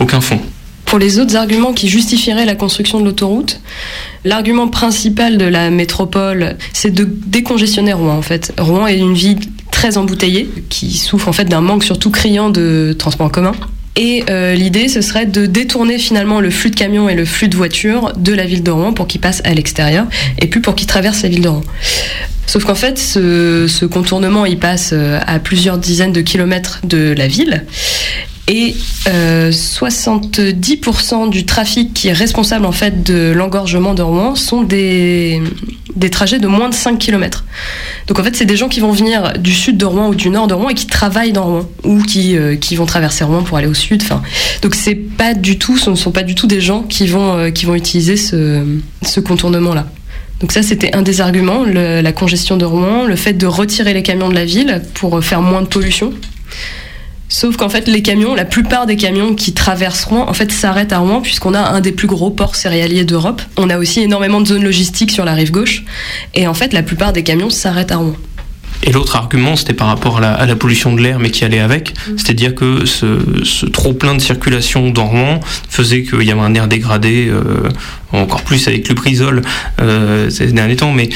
aucun 0.00 0.20
fond. 0.22 0.40
Pour 0.88 0.98
les 0.98 1.18
autres 1.18 1.36
arguments 1.36 1.74
qui 1.74 1.86
justifieraient 1.86 2.46
la 2.46 2.54
construction 2.54 2.98
de 2.98 3.04
l'autoroute, 3.04 3.60
l'argument 4.24 4.68
principal 4.68 5.36
de 5.36 5.44
la 5.44 5.68
métropole, 5.68 6.56
c'est 6.72 6.90
de 6.90 7.06
décongestionner 7.26 7.92
Rouen 7.92 8.16
en 8.16 8.22
fait. 8.22 8.54
Rouen 8.58 8.86
est 8.86 8.96
une 8.96 9.12
ville 9.12 9.38
très 9.70 9.98
embouteillée, 9.98 10.48
qui 10.70 10.96
souffre 10.96 11.28
en 11.28 11.32
fait 11.34 11.44
d'un 11.44 11.60
manque 11.60 11.84
surtout 11.84 12.10
criant 12.10 12.48
de 12.48 12.96
transport 12.98 13.26
en 13.26 13.30
commun. 13.30 13.52
Et 13.96 14.24
euh, 14.30 14.54
l'idée, 14.54 14.88
ce 14.88 15.02
serait 15.02 15.26
de 15.26 15.44
détourner 15.44 15.98
finalement 15.98 16.40
le 16.40 16.48
flux 16.50 16.70
de 16.70 16.76
camions 16.76 17.08
et 17.10 17.14
le 17.14 17.26
flux 17.26 17.48
de 17.48 17.56
voitures 17.56 18.14
de 18.16 18.32
la 18.32 18.46
ville 18.46 18.62
de 18.62 18.70
Rouen 18.70 18.94
pour 18.94 19.06
qu'ils 19.06 19.20
passent 19.20 19.42
à 19.44 19.52
l'extérieur 19.52 20.06
et 20.38 20.46
puis 20.46 20.60
pour 20.60 20.74
qu'ils 20.74 20.86
traversent 20.86 21.22
la 21.22 21.28
ville 21.28 21.42
de 21.42 21.48
Rouen. 21.48 21.64
Sauf 22.46 22.64
qu'en 22.64 22.74
fait, 22.74 22.98
ce, 22.98 23.66
ce 23.68 23.84
contournement, 23.84 24.46
il 24.46 24.58
passe 24.58 24.90
euh, 24.94 25.20
à 25.26 25.38
plusieurs 25.38 25.76
dizaines 25.76 26.12
de 26.14 26.22
kilomètres 26.22 26.80
de 26.84 27.12
la 27.14 27.26
ville. 27.28 27.66
Et 28.48 28.74
euh, 29.08 29.50
70% 29.50 31.28
du 31.28 31.44
trafic 31.44 31.92
qui 31.92 32.08
est 32.08 32.14
responsable 32.14 32.64
en 32.64 32.72
fait 32.72 33.02
de 33.02 33.32
l'engorgement 33.32 33.92
de 33.92 34.00
Rouen 34.00 34.34
sont 34.36 34.62
des, 34.62 35.42
des 35.96 36.08
trajets 36.08 36.38
de 36.38 36.46
moins 36.46 36.70
de 36.70 36.74
5 36.74 36.98
km. 36.98 37.44
Donc 38.06 38.18
en 38.18 38.24
fait, 38.24 38.34
c'est 38.34 38.46
des 38.46 38.56
gens 38.56 38.68
qui 38.68 38.80
vont 38.80 38.92
venir 38.92 39.34
du 39.38 39.52
sud 39.52 39.76
de 39.76 39.84
Rouen 39.84 40.08
ou 40.08 40.14
du 40.14 40.30
nord 40.30 40.46
de 40.46 40.54
Rouen 40.54 40.70
et 40.70 40.74
qui 40.74 40.86
travaillent 40.86 41.32
dans 41.32 41.44
Rouen 41.44 41.68
ou 41.84 42.00
qui, 42.02 42.38
euh, 42.38 42.56
qui 42.56 42.74
vont 42.74 42.86
traverser 42.86 43.22
Rouen 43.22 43.42
pour 43.42 43.58
aller 43.58 43.66
au 43.66 43.74
sud. 43.74 44.02
Donc 44.62 44.74
c'est 44.74 44.94
pas 44.94 45.34
du 45.34 45.58
tout, 45.58 45.76
ce 45.76 45.90
ne 45.90 45.94
sont 45.94 46.12
pas 46.12 46.22
du 46.22 46.34
tout 46.34 46.46
des 46.46 46.62
gens 46.62 46.82
qui 46.82 47.06
vont, 47.06 47.36
euh, 47.36 47.50
qui 47.50 47.66
vont 47.66 47.74
utiliser 47.74 48.16
ce, 48.16 48.64
ce 49.02 49.20
contournement-là. 49.20 49.86
Donc 50.40 50.52
ça, 50.52 50.62
c'était 50.62 50.94
un 50.94 51.02
des 51.02 51.20
arguments, 51.20 51.64
la 51.64 52.12
congestion 52.12 52.56
de 52.56 52.64
Rouen, 52.64 53.06
le 53.06 53.16
fait 53.16 53.32
de 53.32 53.46
retirer 53.46 53.92
les 53.92 54.04
camions 54.04 54.28
de 54.28 54.36
la 54.36 54.44
ville 54.44 54.82
pour 54.94 55.22
faire 55.22 55.42
moins 55.42 55.62
de 55.62 55.66
pollution. 55.66 56.12
Sauf 57.28 57.56
qu'en 57.56 57.68
fait, 57.68 57.88
les 57.88 58.02
camions, 58.02 58.34
la 58.34 58.44
plupart 58.44 58.86
des 58.86 58.96
camions 58.96 59.34
qui 59.34 59.52
traversent 59.52 60.04
Rouen, 60.04 60.28
en 60.28 60.32
fait, 60.32 60.50
s'arrêtent 60.50 60.92
à 60.92 60.98
Rouen 60.98 61.20
puisqu'on 61.20 61.54
a 61.54 61.60
un 61.60 61.80
des 61.80 61.92
plus 61.92 62.08
gros 62.08 62.30
ports 62.30 62.56
céréaliers 62.56 63.04
d'Europe. 63.04 63.42
On 63.56 63.68
a 63.68 63.78
aussi 63.78 64.00
énormément 64.00 64.40
de 64.40 64.46
zones 64.46 64.64
logistiques 64.64 65.10
sur 65.10 65.24
la 65.24 65.34
rive 65.34 65.50
gauche. 65.50 65.84
Et 66.34 66.46
en 66.46 66.54
fait, 66.54 66.72
la 66.72 66.82
plupart 66.82 67.12
des 67.12 67.22
camions 67.22 67.50
s'arrêtent 67.50 67.92
à 67.92 67.98
Rouen. 67.98 68.16
Et 68.84 68.92
l'autre 68.92 69.16
argument, 69.16 69.56
c'était 69.56 69.74
par 69.74 69.88
rapport 69.88 70.18
à 70.18 70.20
la, 70.20 70.32
à 70.32 70.46
la 70.46 70.54
pollution 70.54 70.94
de 70.94 71.02
l'air, 71.02 71.18
mais 71.18 71.30
qui 71.30 71.44
allait 71.44 71.58
avec. 71.58 71.94
C'est-à-dire 72.16 72.54
que 72.54 72.86
ce, 72.86 73.18
ce 73.44 73.66
trop 73.66 73.92
plein 73.92 74.14
de 74.14 74.20
circulation 74.20 74.90
dans 74.90 75.06
Rouen 75.06 75.40
faisait 75.68 76.04
qu'il 76.04 76.22
y 76.22 76.30
avait 76.30 76.40
un 76.40 76.54
air 76.54 76.68
dégradé, 76.68 77.26
euh, 77.28 77.68
encore 78.12 78.42
plus 78.42 78.68
avec 78.68 78.88
le 78.88 78.94
Prisol 78.94 79.42
euh, 79.80 80.30
ces 80.30 80.46
derniers 80.52 80.76
temps, 80.76 80.92
mais 80.92 81.08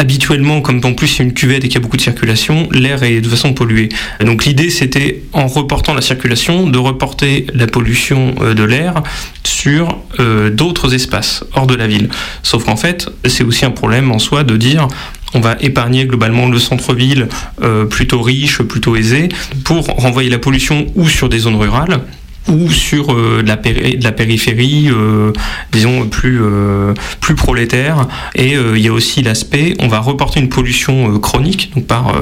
habituellement, 0.00 0.62
comme 0.62 0.80
en 0.82 0.94
plus 0.94 1.20
a 1.20 1.22
une 1.22 1.34
cuvette 1.34 1.62
et 1.62 1.68
qu'il 1.68 1.74
y 1.74 1.76
a 1.76 1.80
beaucoup 1.80 1.98
de 1.98 2.02
circulation, 2.02 2.68
l'air 2.72 3.02
est 3.02 3.20
de 3.20 3.28
façon 3.28 3.52
pollué. 3.52 3.90
Donc 4.24 4.46
l'idée 4.46 4.70
c'était, 4.70 5.22
en 5.34 5.46
reportant 5.46 5.92
la 5.92 6.00
circulation, 6.00 6.66
de 6.66 6.78
reporter 6.78 7.46
la 7.52 7.66
pollution 7.66 8.34
euh, 8.40 8.54
de 8.54 8.64
l'air 8.64 9.02
sur 9.44 9.98
euh, 10.18 10.48
d'autres 10.48 10.94
espaces 10.94 11.44
hors 11.52 11.66
de 11.66 11.74
la 11.74 11.86
ville. 11.86 12.08
Sauf 12.42 12.64
qu'en 12.64 12.76
fait, 12.76 13.10
c'est 13.26 13.44
aussi 13.44 13.66
un 13.66 13.70
problème 13.70 14.10
en 14.10 14.18
soi 14.18 14.42
de 14.42 14.56
dire 14.56 14.88
on 15.34 15.40
va 15.40 15.56
épargner 15.60 16.06
globalement 16.06 16.48
le 16.48 16.58
centre-ville 16.58 17.28
euh, 17.62 17.84
plutôt 17.84 18.22
riche, 18.22 18.62
plutôt 18.62 18.96
aisé, 18.96 19.28
pour 19.64 19.86
renvoyer 19.86 20.30
la 20.30 20.38
pollution 20.38 20.86
ou 20.94 21.08
sur 21.08 21.28
des 21.28 21.40
zones 21.40 21.56
rurales 21.56 22.00
ou 22.50 22.70
sur 22.70 23.12
euh, 23.12 23.42
de, 23.42 23.48
la 23.48 23.56
de 23.56 24.04
la 24.04 24.12
périphérie, 24.12 24.88
euh, 24.90 25.32
disons, 25.72 26.06
plus, 26.08 26.40
euh, 26.42 26.92
plus 27.20 27.34
prolétaire. 27.34 28.06
Et 28.34 28.54
il 28.54 28.80
y 28.80 28.88
a 28.88 28.92
aussi 28.92 29.22
l'aspect, 29.22 29.74
on 29.78 29.88
va 29.88 30.00
reporter 30.00 30.40
une 30.40 30.48
pollution 30.48 31.18
chronique, 31.18 31.72
donc 31.74 31.86
par, 31.86 32.14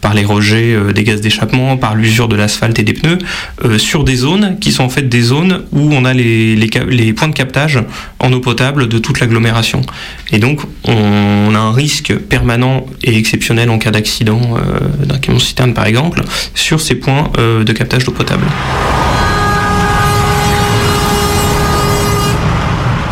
par 0.00 0.14
les 0.14 0.24
rejets 0.24 0.76
des 0.92 1.04
gaz 1.04 1.20
d'échappement, 1.20 1.76
par 1.76 1.94
l'usure 1.94 2.28
de 2.28 2.36
l'asphalte 2.36 2.78
et 2.78 2.82
des 2.82 2.92
pneus, 2.92 3.18
sur 3.78 4.04
des 4.04 4.16
zones 4.16 4.58
qui 4.60 4.72
sont 4.72 4.84
en 4.84 4.88
fait 4.88 5.08
des 5.08 5.22
zones 5.22 5.64
où 5.72 5.92
on 5.92 6.04
a 6.04 6.12
les, 6.12 6.56
les, 6.56 7.12
points 7.12 7.28
de 7.28 7.34
captage 7.34 7.78
en 8.18 8.32
eau 8.32 8.40
potable 8.40 8.88
de 8.88 8.98
toute 8.98 9.20
l'agglomération. 9.20 9.82
Et 10.32 10.38
donc, 10.38 10.60
on 10.84 11.54
a 11.54 11.58
un 11.58 11.72
risque 11.72 12.14
permanent 12.14 12.86
et 13.02 13.16
exceptionnel 13.16 13.70
en 13.70 13.78
cas 13.78 13.90
d'accident 13.90 14.56
d'un 15.00 15.18
camion 15.18 15.38
citerne, 15.38 15.74
par 15.74 15.86
exemple, 15.86 16.22
sur 16.54 16.80
ces 16.80 16.96
points 16.96 17.30
de 17.38 17.72
captage 17.72 18.04
d'eau 18.04 18.12
potable. 18.12 18.44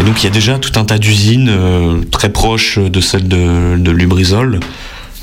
Et 0.00 0.02
donc 0.02 0.22
il 0.22 0.24
y 0.24 0.28
a 0.28 0.32
déjà 0.32 0.58
tout 0.58 0.72
un 0.80 0.86
tas 0.86 0.96
d'usines 0.96 1.50
euh, 1.50 2.00
très 2.10 2.30
proches 2.30 2.78
de 2.78 3.00
celle 3.02 3.28
de, 3.28 3.90
Lubrizol. 3.90 4.58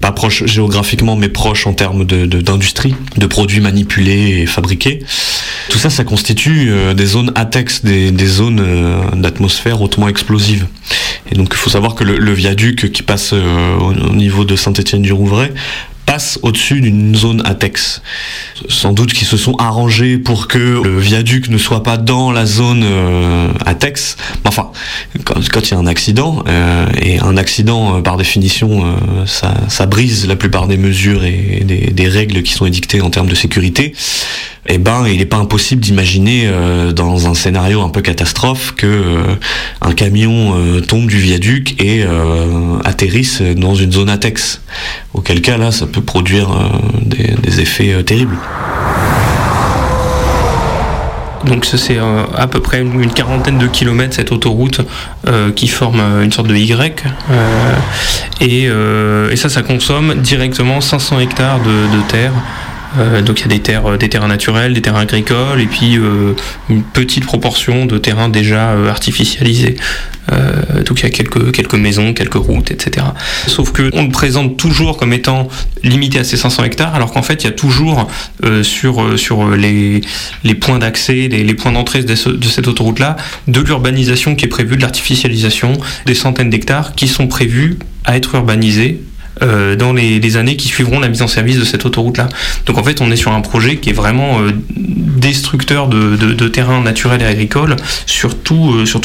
Pas 0.02 0.12
proches 0.12 0.46
géographiquement, 0.46 1.16
mais 1.16 1.30
proches 1.30 1.66
en 1.66 1.74
termes 1.74 2.06
d'industrie, 2.06 2.96
de, 3.18 3.26
produits 3.26 3.60
manipulés 3.60 4.42
et 4.42 4.46
fabriqués. 4.46 5.00
Tout 5.70 5.80
ça, 5.80 5.90
ça 5.90 6.04
constitue 6.04 6.70
euh, 6.70 6.94
des 6.94 7.08
zones 7.08 7.32
ATEX, 7.34 7.84
des, 7.84 8.28
zones 8.28 8.60
euh, 8.60 9.02
d'atmosphère 9.16 9.82
hautement 9.82 10.10
explosive. 10.10 10.68
Et 11.32 11.36
donc 11.36 11.48
il 11.54 11.58
faut 11.58 11.72
savoir 11.72 11.96
que 11.96 12.04
le, 12.04 12.34
viaduc 12.34 12.92
qui 12.92 13.02
passe 13.02 13.34
au 13.34 14.14
niveau 14.14 14.46
de 14.46 14.56
Saint-Étienne-du-Rouvray 14.56 15.54
passe 16.08 16.40
au-dessus 16.42 16.82
d'une 16.82 17.14
zone 17.14 17.44
ATEX. 17.46 18.02
Sans 18.70 18.94
doute 18.94 19.14
qu'ils 19.14 19.28
se 19.28 19.38
sont 19.38 19.56
arrangés 19.58 20.18
pour 20.18 20.48
que 20.48 20.82
le 20.84 21.00
viaduc 21.00 21.50
ne 21.50 21.60
soit 21.60 21.84
pas 21.84 21.98
dans 21.98 22.32
la 22.32 22.48
zone 22.48 22.82
euh, 22.84 23.52
ATEX. 23.66 24.18
Enfin, 24.46 24.72
quand 25.26 25.36
quand 25.58 25.70
il 25.70 25.72
y 25.72 25.74
a 25.74 25.80
un 25.80 25.88
accident, 25.88 26.44
euh, 26.48 26.86
et 27.02 27.20
un 27.20 27.36
accident 27.36 27.98
euh, 27.98 28.02
par 28.02 28.18
définition, 28.18 28.86
euh, 28.86 29.26
ça, 29.26 29.54
ça 29.68 29.86
brise 29.86 30.28
la 30.28 30.36
plupart 30.36 30.68
des 30.68 30.78
mesures 30.78 31.24
et 31.24 31.66
des 31.66 32.08
règles 32.08 32.44
qui 32.44 32.54
sont 32.54 32.66
édictées 32.66 33.02
en 33.02 33.10
termes 33.10 33.28
de 33.28 33.36
sécurité. 33.36 33.94
Eh 34.70 34.78
ben, 34.80 35.06
il 35.08 35.18
n'est 35.18 35.26
pas 35.26 35.38
impossible 35.38 35.82
d'imaginer 35.82 36.44
euh, 36.46 36.92
dans 36.92 37.30
un 37.30 37.34
scénario 37.34 37.82
un 37.82 37.90
peu 37.90 38.02
catastrophe 38.02 38.74
que 38.76 38.86
euh, 38.86 39.36
un 39.82 39.94
camion 39.94 40.56
euh, 40.58 40.82
tombe 40.82 41.08
du 41.08 41.18
viaduc 41.18 41.82
et 41.82 42.06
atterrisse 42.84 43.42
dans 43.42 43.76
une 43.76 43.92
zone 43.92 44.10
ATEX. 44.10 44.62
Auquel 45.14 45.42
cas 45.42 45.58
là, 45.58 45.72
ça 45.72 45.88
peut 45.88 46.02
produire 46.02 46.50
des, 47.02 47.62
effets 47.62 48.04
terribles. 48.04 48.38
Donc 51.46 51.66
ça 51.66 51.78
c'est 51.78 51.98
à 51.98 52.48
peu 52.48 52.60
près 52.60 52.82
une, 52.82 53.12
quarantaine 53.12 53.58
de 53.58 53.68
kilomètres 53.68 54.16
cette 54.16 54.32
autoroute 54.32 54.82
qui 55.56 55.68
forme 55.68 56.02
une 56.24 56.32
sorte 56.32 56.48
de 56.48 56.56
Y. 56.56 57.04
et, 58.42 58.70
ça, 59.38 59.50
ça 59.50 59.62
consomme 59.62 60.16
directement 60.16 60.82
500 60.82 61.20
hectares 61.20 61.60
de 61.60 62.10
terre. 62.10 62.34
Euh, 62.98 63.22
donc 63.22 63.40
il 63.40 63.44
y 63.44 63.46
a 63.46 63.58
des 63.58 63.62
terres, 63.62 63.98
des 63.98 64.10
terrains 64.10 64.28
naturels, 64.28 64.74
des 64.74 64.82
terrains 64.82 65.02
agricoles, 65.02 65.62
et 65.62 65.66
puis 65.66 65.98
euh, 65.98 66.34
une 66.70 66.84
petite 66.84 67.26
proportion 67.26 67.86
de 67.86 67.98
terrains 67.98 68.30
déjà 68.30 68.72
euh, 68.72 68.90
artificialisés. 68.90 69.76
Donc 70.86 71.00
il 71.00 71.04
y 71.04 71.06
a 71.06 71.10
quelques, 71.10 71.74
maisons, 71.76 72.14
quelques 72.14 72.34
routes, 72.34 72.70
etc. 72.70 73.06
Sauf 73.48 73.72
que 73.72 73.90
on 73.94 74.04
le 74.04 74.10
présente 74.10 74.58
toujours 74.58 74.98
comme 74.98 75.14
étant 75.14 75.48
limité 75.84 76.20
à 76.20 76.26
ces 76.26 76.36
500 76.36 76.66
hectares, 76.66 76.94
alors 76.96 77.14
qu'en 77.14 77.22
fait 77.22 77.44
il 77.44 77.48
y 77.48 77.50
a 77.50 77.54
toujours 77.54 78.10
sur, 78.62 79.08
les, 79.56 80.02
points 80.60 80.80
d'accès, 80.80 81.30
les, 81.30 81.54
points 81.54 81.72
d'entrée 81.72 82.04
de 82.04 82.16
cette 82.16 82.68
autoroute-là, 82.68 83.16
de 83.48 83.62
l'urbanisation 83.62 84.36
qui 84.36 84.44
est 84.44 84.50
prévue, 84.50 84.76
de 84.76 84.82
l'artificialisation, 84.82 85.78
des 86.06 86.16
centaines 86.16 86.50
d'hectares 86.50 86.94
qui 86.94 87.08
sont 87.08 87.28
prévus 87.28 87.78
à 88.04 88.18
être 88.18 88.36
urbanisés 88.36 89.00
euh, 89.42 89.76
dans 89.76 89.94
les, 89.94 90.38
années 90.38 90.58
qui 90.58 90.68
suivront 90.68 91.00
la 91.00 91.08
mise 91.08 91.22
en 91.22 91.28
service 91.28 91.58
de 91.58 91.64
cette 91.64 91.86
autoroute-là. 91.86 92.30
Donc 92.66 92.78
en 92.78 92.84
fait, 92.84 93.02
on 93.02 93.12
est 93.12 93.16
sur 93.16 93.32
un 93.32 93.42
projet 93.42 93.78
qui 93.78 93.90
est 93.90 93.94
vraiment 93.94 94.42
euh, 94.42 94.52
destructeur 94.76 95.88
de, 95.88 96.48
terrains 96.48 96.82
naturels 96.82 97.22
et 97.22 97.26
agricoles, 97.26 97.76
surtout 98.06 98.74
euh, 98.74 98.86
sur 98.86 99.00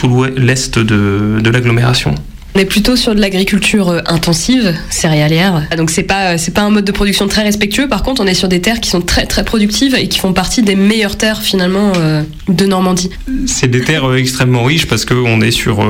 de 0.78 1.50
l'agglomération. 1.50 2.14
On 2.54 2.58
est 2.58 2.66
plutôt 2.66 2.96
sur 2.96 3.14
de 3.14 3.20
l'agriculture 3.20 3.88
euh, 3.88 4.00
intensive, 4.06 4.74
céréalière. 4.90 5.62
Donc 5.76 5.90
c'est 5.90 6.02
pas 6.02 6.32
euh, 6.32 6.34
c'est 6.36 6.52
pas 6.52 6.60
un 6.60 6.70
mode 6.70 6.84
de 6.84 6.92
production 6.92 7.26
très 7.26 7.42
respectueux. 7.42 7.88
Par 7.88 8.02
contre, 8.02 8.20
on 8.20 8.26
est 8.26 8.34
sur 8.34 8.48
des 8.48 8.60
terres 8.60 8.80
qui 8.80 8.90
sont 8.90 9.00
très 9.00 9.24
très 9.24 9.42
productives 9.42 9.94
et 9.94 10.06
qui 10.08 10.18
font 10.18 10.34
partie 10.34 10.60
des 10.60 10.74
meilleures 10.74 11.16
terres 11.16 11.40
finalement 11.40 11.92
euh, 11.96 12.22
de 12.48 12.66
Normandie. 12.66 13.08
C'est 13.46 13.68
des 13.68 13.80
terres 13.80 14.14
extrêmement 14.14 14.64
riches 14.64 14.86
parce 14.86 15.06
qu'on 15.06 15.40
est 15.40 15.50
sur, 15.50 15.82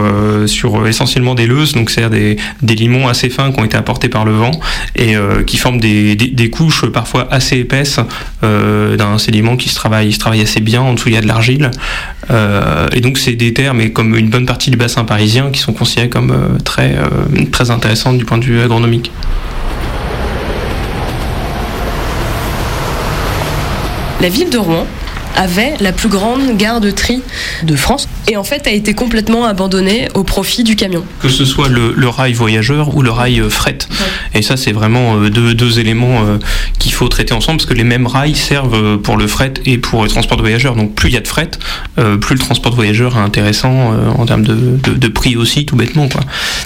sur 0.46 0.87
essentiellement 0.87 1.35
des 1.35 1.46
leuses, 1.46 1.72
donc 1.72 1.90
c'est-à-dire 1.90 2.11
des, 2.11 2.37
des 2.62 2.75
limons 2.75 3.09
assez 3.09 3.29
fins 3.29 3.51
qui 3.51 3.59
ont 3.59 3.64
été 3.64 3.77
apportés 3.77 4.09
par 4.09 4.25
le 4.25 4.33
vent 4.33 4.53
et 4.96 5.14
qui 5.46 5.57
forment 5.57 5.81
des, 5.81 6.14
des, 6.14 6.51
couches 6.51 6.87
parfois 6.87 7.27
assez 7.31 7.59
épaisses 7.59 7.98
d'un 8.42 9.18
sédiment 9.18 9.57
qui 9.57 9.68
se 9.68 9.75
travaille, 9.75 10.09
il 10.09 10.12
se 10.12 10.18
travaille 10.18 10.42
assez 10.42 10.61
bien. 10.61 10.83
En 10.83 10.94
dessous, 10.94 11.09
il 11.09 11.14
y 11.14 11.18
a 11.18 11.20
de 11.20 11.27
l'argile. 11.27 11.70
Et 12.31 13.01
donc, 13.01 13.18
c'est 13.18 13.33
des 13.33 13.53
terres, 13.53 13.75
mais 13.75 13.90
comme 13.90 14.16
une 14.16 14.29
bonne 14.29 14.46
partie 14.46 14.70
du 14.70 14.77
bassin 14.77 15.05
parisien, 15.05 15.51
qui 15.51 15.61
sont 15.61 15.72
considérées 15.72 16.11
comme 16.11 16.52
très, 16.59 16.97
euh, 16.97 17.45
très 17.51 17.71
intéressantes 17.71 18.19
du 18.19 18.25
point 18.25 18.38
de 18.38 18.45
vue 18.45 18.61
agronomique. 18.61 19.11
La 24.21 24.29
ville 24.29 24.51
de 24.51 24.59
Rouen 24.59 24.87
avait 25.37 25.75
la 25.81 25.92
plus 25.92 26.09
grande 26.09 26.57
gare 26.57 26.81
de 26.81 26.90
tri 26.90 27.23
de 27.62 27.77
France 27.77 28.09
et 28.29 28.37
en 28.37 28.45
fait 28.45 28.66
a 28.66 28.71
été 28.71 28.95
complètement 28.95 29.45
abandonnée 29.47 30.09
au 30.14 30.25
profit 30.25 30.62
du 30.64 30.77
camion. 30.77 31.05
que 31.21 31.29
ce 31.29 31.45
soit 31.45 31.68
le, 31.68 31.92
le 31.97 32.09
rail 32.09 32.33
voyageur 32.33 32.95
ou 32.97 33.03
le 33.03 33.11
rail 33.11 33.40
euh, 33.40 33.49
fret. 33.51 33.79
Et 34.35 34.42
ça, 34.42 34.57
c'est 34.57 34.73
vraiment 34.73 35.16
euh, 35.16 35.31
deux, 35.31 35.55
deux 35.55 35.79
éléments 35.81 36.23
euh, 36.25 36.38
qu'il 36.79 36.92
faut 36.92 37.09
traiter 37.09 37.33
ensemble 37.35 37.59
parce 37.59 37.68
que 37.68 37.75
les 37.75 37.85
mêmes 37.85 38.07
rails 38.07 38.35
servent 38.37 38.99
pour 38.99 39.16
le 39.16 39.27
fret 39.27 39.55
et 39.66 39.79
pour 39.79 40.03
le 40.03 40.09
transport 40.09 40.37
de 40.37 40.42
voyageurs. 40.42 40.77
Donc 40.77 40.95
plus 40.95 41.09
il 41.09 41.14
y 41.14 41.16
a 41.16 41.21
de 41.21 41.29
fret, 41.29 41.51
plus 41.97 42.35
le 42.35 42.40
transport 42.40 42.71
de 42.71 42.77
voyageurs 42.77 43.16
est 43.16 43.21
intéressant 43.21 43.92
en 44.18 44.27
termes 44.27 44.45
de, 44.45 44.55
de- 44.55 44.95
de 44.95 45.09
prix 45.09 45.37
aussi, 45.37 45.64
tout 45.66 45.77
bêtement. 45.77 46.09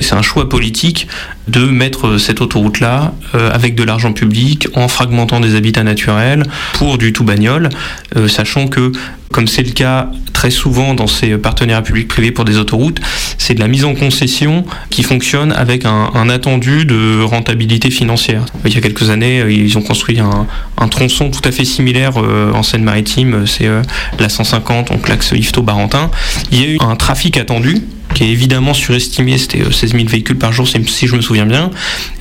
C'est 0.01 0.15
un 0.15 0.23
choix 0.23 0.49
politique 0.49 1.09
de 1.49 1.61
mettre 1.61 2.19
cette 2.19 2.41
autoroute-là 2.41 3.13
euh, 3.35 3.51
avec 3.53 3.75
de 3.75 3.85
l'argent 3.85 4.13
public 4.13 4.69
en 4.75 4.89
fragmentant 4.89 5.41
des 5.41 5.55
habitats 5.55 5.85
naturels 5.85 6.45
pour 6.75 6.99
du 6.99 7.13
tout 7.13 7.25
bagnole, 7.25 7.69
euh, 8.17 8.29
sachant 8.29 8.69
que 8.69 8.93
comme 9.33 9.49
c'est 9.49 9.63
le 9.63 9.73
cas 9.73 10.09
très 10.33 10.51
souvent 10.51 10.95
dans 10.95 11.07
ces 11.07 11.37
partenariats 11.39 11.83
publics-privés 11.83 12.31
pour 12.31 12.45
des 12.45 12.59
autoroutes, 12.59 13.01
c'est 13.39 13.55
de 13.55 13.61
la 13.61 13.69
mise 13.69 13.85
en 13.85 13.95
concession 13.95 14.65
qui 14.91 15.03
fonctionne 15.03 15.53
avec 15.53 15.85
un, 15.85 16.11
un 16.15 16.29
attendu 16.29 16.85
de 16.85 17.23
rentabilité 17.23 17.91
financière. 17.91 18.45
Il 18.65 18.75
y 18.75 18.77
a 18.77 18.81
quelques 18.81 19.11
années, 19.11 19.41
euh, 19.41 19.51
ils 19.51 19.77
ont 19.79 19.83
construit 19.83 20.21
un, 20.21 20.47
un 20.79 20.89
tronçon 20.89 21.31
tout 21.31 21.47
à 21.47 21.53
fait 21.53 21.65
similaire 21.65 22.13
euh, 22.17 22.53
en 22.53 22.63
Seine-Maritime, 22.63 23.47
c'est 23.47 23.67
euh, 23.67 23.83
la 24.19 24.29
150, 24.29 24.93
donc 24.93 25.09
l'axe 25.09 25.33
Yvetot-Barentin. 25.33 26.11
Il 26.53 26.61
y 26.61 26.65
a 26.65 26.69
eu 26.69 26.79
un 26.81 26.97
trafic 26.97 27.37
attendu 27.39 27.83
qui 28.17 28.25
est 28.25 28.29
évidemment 28.29 28.73
surestimé, 28.73 29.37
c'était 29.37 29.61
euh, 29.61 29.71
16 29.71 29.93
000 29.93 30.05
véhicules 30.07 30.39
par 30.39 30.51
jour 30.51 30.67
si 30.67 31.07
je 31.07 31.15
me 31.15 31.21
souviens 31.21 31.45
bien. 31.45 31.71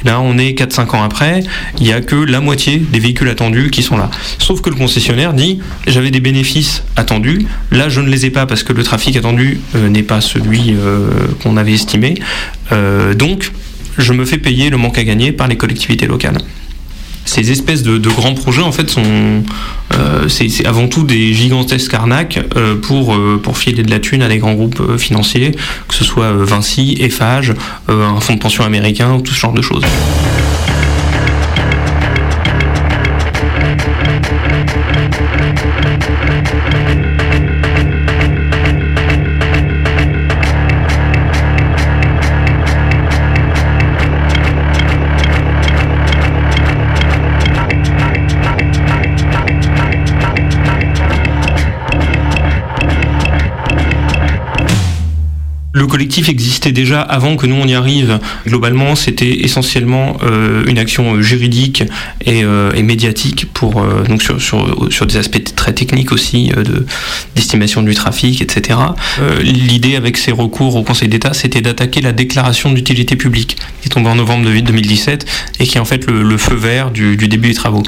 Là, 0.03 0.19
on 0.19 0.37
est 0.37 0.51
4-5 0.59 0.93
ans 0.93 1.03
après, 1.03 1.41
il 1.79 1.85
n'y 1.85 1.93
a 1.93 2.01
que 2.01 2.17
la 2.17 2.41
moitié 2.41 2.79
des 2.79 2.99
véhicules 2.99 3.29
attendus 3.29 3.71
qui 3.71 3.81
sont 3.81 3.95
là. 3.95 4.11
Sauf 4.37 4.59
que 4.61 4.69
le 4.69 4.75
concessionnaire 4.75 5.33
dit, 5.33 5.61
j'avais 5.87 6.11
des 6.11 6.19
bénéfices 6.19 6.83
attendus, 6.97 7.45
là 7.71 7.87
je 7.87 8.01
ne 8.01 8.09
les 8.09 8.25
ai 8.25 8.29
pas 8.29 8.45
parce 8.45 8.63
que 8.63 8.73
le 8.73 8.83
trafic 8.83 9.15
attendu 9.15 9.61
euh, 9.75 9.87
n'est 9.87 10.03
pas 10.03 10.19
celui 10.19 10.73
euh, 10.73 11.07
qu'on 11.41 11.55
avait 11.55 11.73
estimé. 11.73 12.15
Euh, 12.73 13.13
donc, 13.13 13.51
je 13.97 14.11
me 14.11 14.25
fais 14.25 14.37
payer 14.37 14.69
le 14.69 14.75
manque 14.75 14.97
à 14.97 15.03
gagner 15.05 15.31
par 15.31 15.47
les 15.47 15.55
collectivités 15.55 16.07
locales 16.07 16.39
ces 17.25 17.51
espèces 17.51 17.83
de, 17.83 17.97
grands 18.09 18.35
projets 18.35 18.61
en 18.61 18.71
fait 18.71 18.89
sont 18.89 19.43
euh, 19.93 20.29
c'est 20.29 20.65
avant 20.65 20.87
tout 20.87 21.03
des 21.03 21.33
gigantesques 21.33 21.93
arnaques 21.93 22.39
euh, 22.55 22.75
pour 22.75 23.13
euh, 23.13 23.39
pour 23.41 23.57
filer 23.57 23.83
de 23.83 23.91
la 23.91 23.99
thune 23.99 24.21
à 24.21 24.29
des 24.29 24.37
grands 24.37 24.53
groupes 24.53 24.97
financiers 24.97 25.51
que 25.87 25.95
ce 25.95 26.03
soit 26.03 26.31
Vinci, 26.31 26.97
Eiffage, 26.99 27.53
un 27.89 28.19
fonds 28.19 28.35
de 28.35 28.39
pension 28.39 28.63
américain 28.63 29.13
ou 29.15 29.21
tout 29.21 29.33
ce 29.33 29.39
genre 29.39 29.53
de 29.53 29.61
choses. 29.61 29.83
Le 55.75 55.87
collectif 55.87 56.29
existait 56.29 56.71
déjà 56.71 57.01
avant 57.01 57.35
que 57.35 57.45
nous 57.45 57.55
on 57.55 57.67
y 57.67 57.73
arrive. 57.73 58.19
Globalement, 58.47 58.95
c'était 58.95 59.41
essentiellement 59.43 60.15
euh, 60.23 60.63
une 60.67 60.77
action 60.77 61.15
euh, 61.15 61.21
juridique 61.21 61.83
et, 62.23 62.45
euh, 62.45 62.71
et 62.71 62.81
médiatique 62.81 63.51
pour 63.53 63.85
donc 64.07 64.23
sur, 64.23 64.41
sur, 64.41 64.87
sur 64.89 65.05
des 65.05 65.17
aspects 65.17 65.43
très 65.53 65.73
techniques 65.73 66.13
aussi 66.13 66.47
de 66.47 66.85
d'estimation 67.35 67.81
du 67.81 67.93
trafic, 67.93 68.41
etc. 68.41 68.79
L'idée 69.41 69.97
avec 69.97 70.15
ces 70.15 70.31
recours 70.31 70.77
au 70.77 70.83
Conseil 70.83 71.09
d'État, 71.09 71.33
c'était 71.33 71.61
d'attaquer 71.61 71.99
la 71.99 72.13
déclaration 72.13 72.71
d'utilité 72.71 73.17
publique 73.17 73.57
qui 73.81 73.87
est 73.87 73.91
tombée 73.91 74.09
en 74.09 74.15
novembre 74.15 74.45
de 74.45 74.57
2017 74.57 75.25
et 75.59 75.67
qui 75.67 75.77
est 75.77 75.81
en 75.81 75.85
fait 75.85 76.09
le, 76.09 76.37
feu 76.37 76.55
vert 76.55 76.91
du 76.91 77.17
début 77.17 77.49
des 77.49 77.53
travaux. 77.53 77.83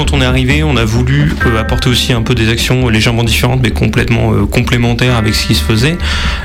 Quand 0.00 0.14
on 0.14 0.22
est 0.22 0.24
arrivé, 0.24 0.62
on 0.62 0.78
a 0.78 0.84
voulu 0.86 1.30
euh, 1.44 1.60
apporter 1.60 1.90
aussi 1.90 2.14
un 2.14 2.22
peu 2.22 2.34
des 2.34 2.48
actions 2.48 2.88
légèrement 2.88 3.22
différentes, 3.22 3.60
mais 3.62 3.70
complètement 3.70 4.32
euh, 4.32 4.46
complémentaires 4.46 5.14
avec 5.14 5.34
ce 5.34 5.46
qui 5.46 5.54
se 5.54 5.62
faisait. 5.62 5.98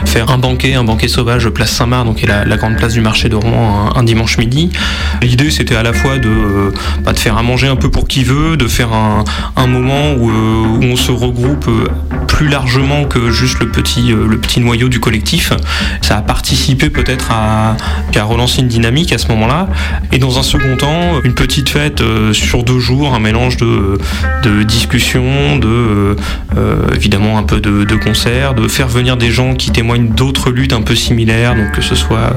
Faire 0.04 0.30
un 0.30 0.38
banquet, 0.38 0.74
un 0.74 0.84
banquet 0.84 1.08
sauvage, 1.08 1.48
place 1.48 1.72
Saint-Marc, 1.72 2.06
donc 2.06 2.22
est 2.22 2.28
la, 2.28 2.58
grande 2.58 2.76
place 2.76 2.92
du 2.92 3.00
marché 3.00 3.30
de 3.30 3.36
Rouen, 3.38 3.94
un, 3.96 4.04
dimanche 4.04 4.38
midi. 4.38 4.72
L'idée, 5.22 5.52
c'était 5.52 5.76
à 5.76 5.84
la 5.84 5.94
fois 5.94 6.18
de, 6.18 6.28
euh, 6.28 6.72
bah, 7.06 7.14
de 7.14 7.18
faire 7.18 7.38
à 7.38 7.44
manger 7.44 7.68
un 7.68 7.78
peu 7.78 7.90
pour 7.90 8.10
qui 8.10 8.26
veut, 8.26 8.58
de 8.58 8.68
faire 8.68 8.90
un, 8.92 9.68
moment 9.68 10.16
où, 10.18 10.30
euh, 10.30 10.92
on 10.92 10.98
se 10.98 11.12
regroupe 11.12 11.70
euh, 11.70 11.88
plus 12.36 12.50
largement 12.50 13.06
que 13.06 13.32
juste 13.32 13.60
le 13.60 13.70
petit, 13.70 14.12
euh, 14.12 14.38
noyau 14.58 14.90
du 14.90 15.00
collectif. 15.00 15.54
Ça 16.02 16.18
a 16.18 16.22
participé 16.22 16.90
peut-être 16.90 17.32
à, 17.32 17.78
relancer 18.24 18.62
une 18.62 18.68
dynamique 18.68 19.14
à 19.14 19.18
ce 19.18 19.28
moment-là. 19.30 19.70
Et 20.12 20.18
dans 20.18 20.40
un 20.40 20.44
second 20.44 20.76
temps, 20.78 21.22
une 21.24 21.34
petite 21.34 21.70
fête 21.70 22.02
euh, 22.02 22.34
sur 22.34 22.64
deux 22.64 22.80
jours, 22.80 23.14
un 23.14 23.20
mélange 23.20 23.45
de, 23.54 24.64
discussions, 24.64 25.58
de 25.58 25.68
euh, 25.68 26.16
euh, 26.58 26.88
évidemment 26.96 27.38
un 27.38 27.44
peu 27.44 27.60
de, 27.60 27.84
de 27.84 27.96
concerts, 27.96 28.54
de 28.54 28.68
faire 28.68 28.88
venir 28.88 29.18
des 29.18 29.32
gens 29.32 29.54
qui 29.54 29.72
témoignent 29.72 30.10
d'autres 30.10 30.50
luttes 30.52 30.74
un 30.74 30.82
peu 30.82 30.96
similaires, 30.96 31.56
donc 31.56 31.72
que 31.72 31.82
ce 31.82 31.96
soit 31.96 32.34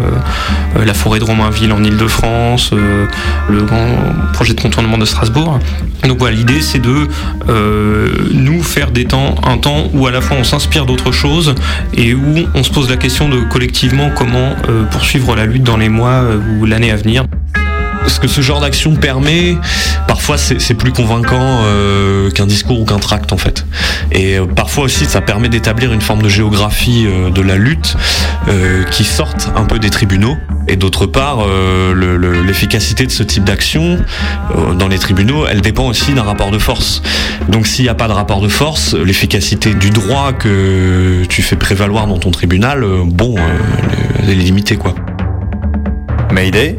euh, 0.76 0.84
la 0.84 0.94
forêt 0.94 1.18
de 1.18 1.24
Romainville 1.24 1.72
en 1.72 1.82
Ile-de-France, 1.82 2.72
le 2.72 3.62
grand 3.62 3.88
projet 4.32 4.54
de 4.54 4.60
contournement 4.60 4.98
de 4.98 5.04
Strasbourg. 5.04 5.58
Donc 6.06 6.18
voilà, 6.18 6.36
l'idée 6.36 6.60
c'est 6.60 6.80
de 6.80 7.08
nous 8.32 8.62
faire 8.62 8.90
des 8.90 9.04
temps, 9.04 9.34
un 9.44 9.58
temps 9.58 9.88
où 9.94 10.06
à 10.06 10.10
la 10.10 10.20
fois 10.20 10.36
on 10.38 10.44
s'inspire 10.44 10.86
d'autres 10.86 11.12
choses 11.12 11.54
et 11.96 12.14
où 12.14 12.46
on 12.54 12.62
se 12.62 12.70
pose 12.70 12.88
la 12.88 12.96
question 12.96 13.28
de 13.28 13.40
collectivement 13.40 14.10
comment 14.14 14.54
poursuivre 14.90 15.34
la 15.34 15.46
lutte 15.46 15.64
dans 15.64 15.76
les 15.76 15.88
mois 15.88 16.22
ou 16.60 16.66
l'année 16.66 16.92
à 16.92 16.96
venir. 16.96 17.24
Ce 18.08 18.18
que 18.20 18.26
ce 18.28 18.40
genre 18.40 18.60
d'action 18.60 18.96
permet, 18.96 19.56
parfois 20.08 20.36
c'est 20.38 20.74
plus 20.74 20.92
convaincant 20.92 21.60
euh, 21.64 22.30
qu'un 22.30 22.46
discours 22.46 22.80
ou 22.80 22.84
qu'un 22.84 22.98
tract 22.98 23.32
en 23.32 23.36
fait. 23.36 23.64
Et 24.10 24.38
euh, 24.38 24.46
parfois 24.46 24.84
aussi 24.84 25.04
ça 25.04 25.20
permet 25.20 25.48
d'établir 25.48 25.92
une 25.92 26.00
forme 26.00 26.22
de 26.22 26.28
géographie 26.28 27.04
euh, 27.06 27.30
de 27.30 27.42
la 27.42 27.56
lutte 27.56 27.96
qui 28.90 29.04
sorte 29.04 29.50
un 29.56 29.64
peu 29.64 29.78
des 29.78 29.90
tribunaux. 29.90 30.36
Et 30.68 30.76
d'autre 30.76 31.04
part, 31.06 31.46
le- 31.46 32.16
le- 32.16 32.42
l'efficacité 32.42 33.04
de 33.06 33.10
ce 33.10 33.22
type 33.22 33.44
d'action 33.44 33.98
dans 34.78 34.88
les 34.88 34.98
tribunaux, 34.98 35.46
elle 35.46 35.60
dépend 35.60 35.86
aussi 35.86 36.12
d'un 36.14 36.22
rapport 36.22 36.50
de 36.50 36.58
force. 36.58 37.02
Donc 37.48 37.66
s'il 37.66 37.84
n'y 37.84 37.88
a 37.90 37.94
pas 37.94 38.08
de 38.08 38.12
rapport 38.14 38.40
de 38.40 38.48
force, 38.48 38.94
l'efficacité 38.94 39.74
du 39.74 39.90
droit 39.90 40.32
que 40.32 41.24
tu 41.28 41.42
fais 41.42 41.56
prévaloir 41.56 42.06
dans 42.06 42.18
ton 42.18 42.30
tribunal, 42.30 42.84
bon, 43.06 43.34
elle 44.22 44.30
est 44.30 44.34
limitée 44.34 44.76
quoi. 44.76 44.94
Mayday? 46.32 46.78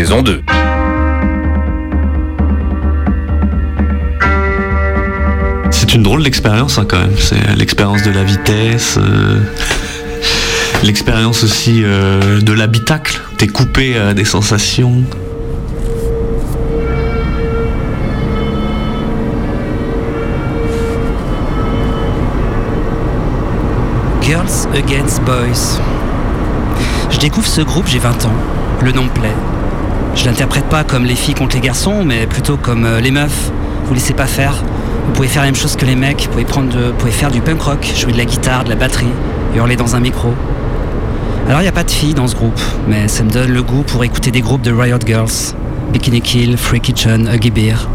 Saison 0.00 0.22
2 0.22 0.40
C'est 5.70 5.92
une 5.92 6.02
drôle 6.02 6.22
d'expérience 6.22 6.78
hein, 6.78 6.86
quand 6.88 6.98
même. 6.98 7.12
C'est 7.18 7.54
l'expérience 7.54 8.02
de 8.02 8.10
la 8.10 8.24
vitesse, 8.24 8.98
euh, 8.98 9.38
l'expérience 10.84 11.44
aussi 11.44 11.82
euh, 11.84 12.40
de 12.40 12.52
l'habitacle. 12.54 13.20
T'es 13.36 13.48
coupé 13.48 13.98
à 13.98 14.14
des 14.14 14.24
sensations. 14.24 15.02
Girls 24.22 24.66
Against 24.74 25.20
Boys. 25.24 25.78
Je 27.10 27.18
découvre 27.18 27.46
ce 27.46 27.60
groupe, 27.60 27.86
j'ai 27.86 27.98
20 27.98 28.24
ans. 28.24 28.32
Le 28.82 28.92
nom 28.92 29.04
me 29.04 29.10
plaît. 29.10 29.59
Je 30.20 30.26
l'interprète 30.26 30.66
pas 30.66 30.84
comme 30.84 31.06
les 31.06 31.14
filles 31.14 31.32
contre 31.32 31.56
les 31.56 31.62
garçons, 31.62 32.04
mais 32.04 32.26
plutôt 32.26 32.58
comme 32.58 32.84
euh, 32.84 33.00
les 33.00 33.10
meufs. 33.10 33.50
Vous 33.86 33.94
laissez 33.94 34.12
pas 34.12 34.26
faire. 34.26 34.52
Vous 35.06 35.12
pouvez 35.14 35.28
faire 35.28 35.40
la 35.40 35.48
même 35.48 35.54
chose 35.54 35.76
que 35.76 35.86
les 35.86 35.96
mecs. 35.96 36.24
Vous 36.24 36.28
pouvez, 36.28 36.44
prendre 36.44 36.76
faire 37.08 37.30
du 37.30 37.40
punk 37.40 37.62
rock, 37.62 37.90
jouer 37.96 38.12
de 38.12 38.18
la 38.18 38.26
guitare, 38.26 38.64
de 38.64 38.68
la 38.68 38.76
batterie, 38.76 39.08
hurler 39.56 39.76
dans 39.76 39.96
un 39.96 40.00
micro. 40.00 40.34
Alors 41.46 41.60
il 41.60 41.62
n'y 41.62 41.70
a 41.70 41.72
pas 41.72 41.84
de 41.84 41.90
filles 41.90 42.12
dans 42.12 42.26
ce 42.26 42.34
groupe, 42.34 42.60
mais 42.86 43.08
ça 43.08 43.24
me 43.24 43.30
donne 43.30 43.50
le 43.50 43.62
goût 43.62 43.82
pour 43.82 44.04
écouter 44.04 44.30
des 44.30 44.42
groupes 44.42 44.60
de 44.60 44.70
Riot 44.72 44.98
Girls, 45.06 45.54
Bikini 45.90 46.20
Kill, 46.20 46.58
Free 46.58 46.80
Kitchen, 46.80 47.26
Huggy 47.26 47.50
Bear. 47.50 47.88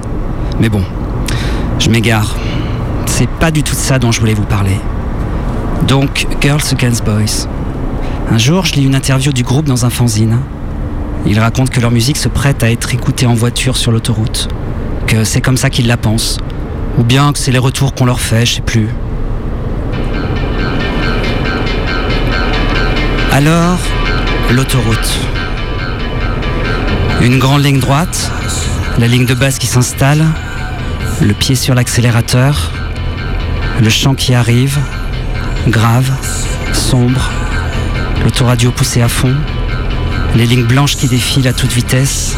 Mais 0.60 0.70
bon, 0.70 0.82
je 1.78 1.92
m'égare. 1.92 2.36
C'est 3.06 3.30
pas 3.30 3.52
du 3.52 3.62
tout 3.62 3.76
ça 3.76 4.00
dont 4.00 4.12
je 4.12 4.20
voulais 4.20 4.34
vous 4.34 4.46
parler. 4.46 4.80
Donc, 5.88 6.26
Girls 6.42 6.64
Against 6.72 7.06
Boys. 7.06 7.48
Un 8.32 8.40
jour, 8.40 8.66
je 8.66 8.74
lis 8.74 8.86
une 8.86 8.96
interview 8.96 9.32
du 9.32 9.44
groupe 9.44 9.68
dans 9.68 9.86
un 9.86 9.92
fanzine. 9.92 10.40
Ils 11.28 11.40
racontent 11.40 11.72
que 11.72 11.80
leur 11.80 11.92
musique 11.92 12.18
se 12.18 12.30
prête 12.30 12.64
à 12.64 12.72
être 12.72 12.94
écoutée 12.94 13.26
en 13.26 13.34
voiture 13.34 13.78
sur 13.78 13.92
l'autoroute. 13.92 14.48
Que 15.08 15.24
c'est 15.24 15.42
comme 15.42 15.58
ça 15.58 15.70
qu'ils 15.70 15.88
la 15.88 15.98
pensent. 15.98 16.38
Ou 16.98 17.04
bien 17.04 17.34
que 17.34 17.40
c'est 17.40 17.52
les 17.52 17.58
retours 17.58 17.94
qu'on 17.94 18.06
leur 18.06 18.20
fait, 18.20 18.46
je 18.46 18.56
sais 18.56 18.62
plus. 18.62 18.90
Alors, 23.32 23.78
l'autoroute. 24.52 25.20
Une 27.22 27.40
grande 27.40 27.64
ligne 27.64 27.80
droite, 27.80 28.32
la 29.00 29.08
ligne 29.08 29.26
de 29.26 29.34
base 29.34 29.58
qui 29.58 29.68
s'installe, 29.68 30.24
le 31.22 31.34
pied 31.34 31.56
sur 31.56 31.74
l'accélérateur, 31.74 32.72
le 33.82 33.90
chant 33.90 34.14
qui 34.14 34.34
arrive, 34.34 34.78
grave, 35.68 36.12
sombre, 36.72 37.30
l'autoradio 38.24 38.72
poussé 38.72 39.02
à 39.02 39.08
fond, 39.08 39.36
les 40.36 40.46
lignes 40.46 40.66
blanches 40.66 40.98
qui 40.98 41.08
défilent 41.08 41.48
à 41.48 41.54
toute 41.54 41.72
vitesse. 41.72 42.36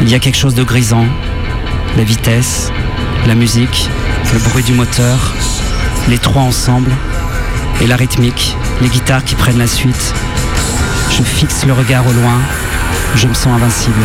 Il 0.00 0.08
y 0.08 0.14
a 0.14 0.18
quelque 0.18 0.36
chose 0.36 0.54
de 0.54 0.62
grisant, 0.62 1.06
la 1.96 2.04
vitesse, 2.04 2.70
la 3.26 3.34
musique, 3.34 3.88
le 4.32 4.38
bruit 4.38 4.62
du 4.62 4.72
moteur, 4.72 5.34
les 6.08 6.18
trois 6.18 6.42
ensemble, 6.42 6.92
et 7.80 7.86
la 7.86 7.96
rythmique, 7.96 8.56
les 8.80 8.88
guitares 8.88 9.24
qui 9.24 9.34
prennent 9.34 9.58
la 9.58 9.66
suite. 9.66 10.14
Je 11.10 11.22
fixe 11.22 11.66
le 11.66 11.72
regard 11.72 12.06
au 12.06 12.12
loin, 12.12 12.38
je 13.16 13.26
me 13.26 13.34
sens 13.34 13.48
invincible. 13.48 14.02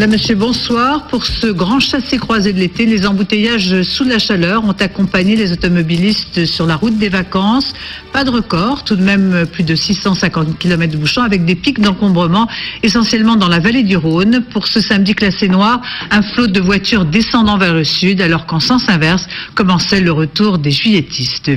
Madame, 0.00 0.12
Monsieur, 0.12 0.34
bonsoir. 0.34 1.08
Pour 1.08 1.26
ce 1.26 1.48
grand 1.48 1.78
chassé-croisé 1.78 2.54
de 2.54 2.58
l'été, 2.58 2.86
les 2.86 3.06
embouteillages 3.06 3.82
sous 3.82 4.04
la 4.04 4.18
chaleur 4.18 4.64
ont 4.64 4.72
accompagné 4.72 5.36
les 5.36 5.52
automobilistes 5.52 6.46
sur 6.46 6.64
la 6.64 6.76
route 6.76 6.96
des 6.96 7.10
vacances. 7.10 7.74
Pas 8.10 8.24
de 8.24 8.30
record, 8.30 8.82
tout 8.82 8.96
de 8.96 9.02
même 9.02 9.44
plus 9.52 9.62
de 9.62 9.74
650 9.74 10.58
km 10.58 10.90
de 10.90 10.96
bouchons 10.96 11.20
avec 11.20 11.44
des 11.44 11.54
pics 11.54 11.82
d'encombrement, 11.82 12.48
essentiellement 12.82 13.36
dans 13.36 13.48
la 13.48 13.58
vallée 13.58 13.82
du 13.82 13.98
Rhône. 13.98 14.42
Pour 14.54 14.68
ce 14.68 14.80
samedi 14.80 15.14
classé 15.14 15.48
noir, 15.48 15.82
un 16.10 16.22
flot 16.22 16.46
de 16.46 16.60
voitures 16.60 17.04
descendant 17.04 17.58
vers 17.58 17.74
le 17.74 17.84
sud, 17.84 18.22
alors 18.22 18.46
qu'en 18.46 18.60
sens 18.60 18.88
inverse 18.88 19.28
commençait 19.54 20.00
le 20.00 20.12
retour 20.12 20.56
des 20.56 20.70
juilletistes. 20.70 21.50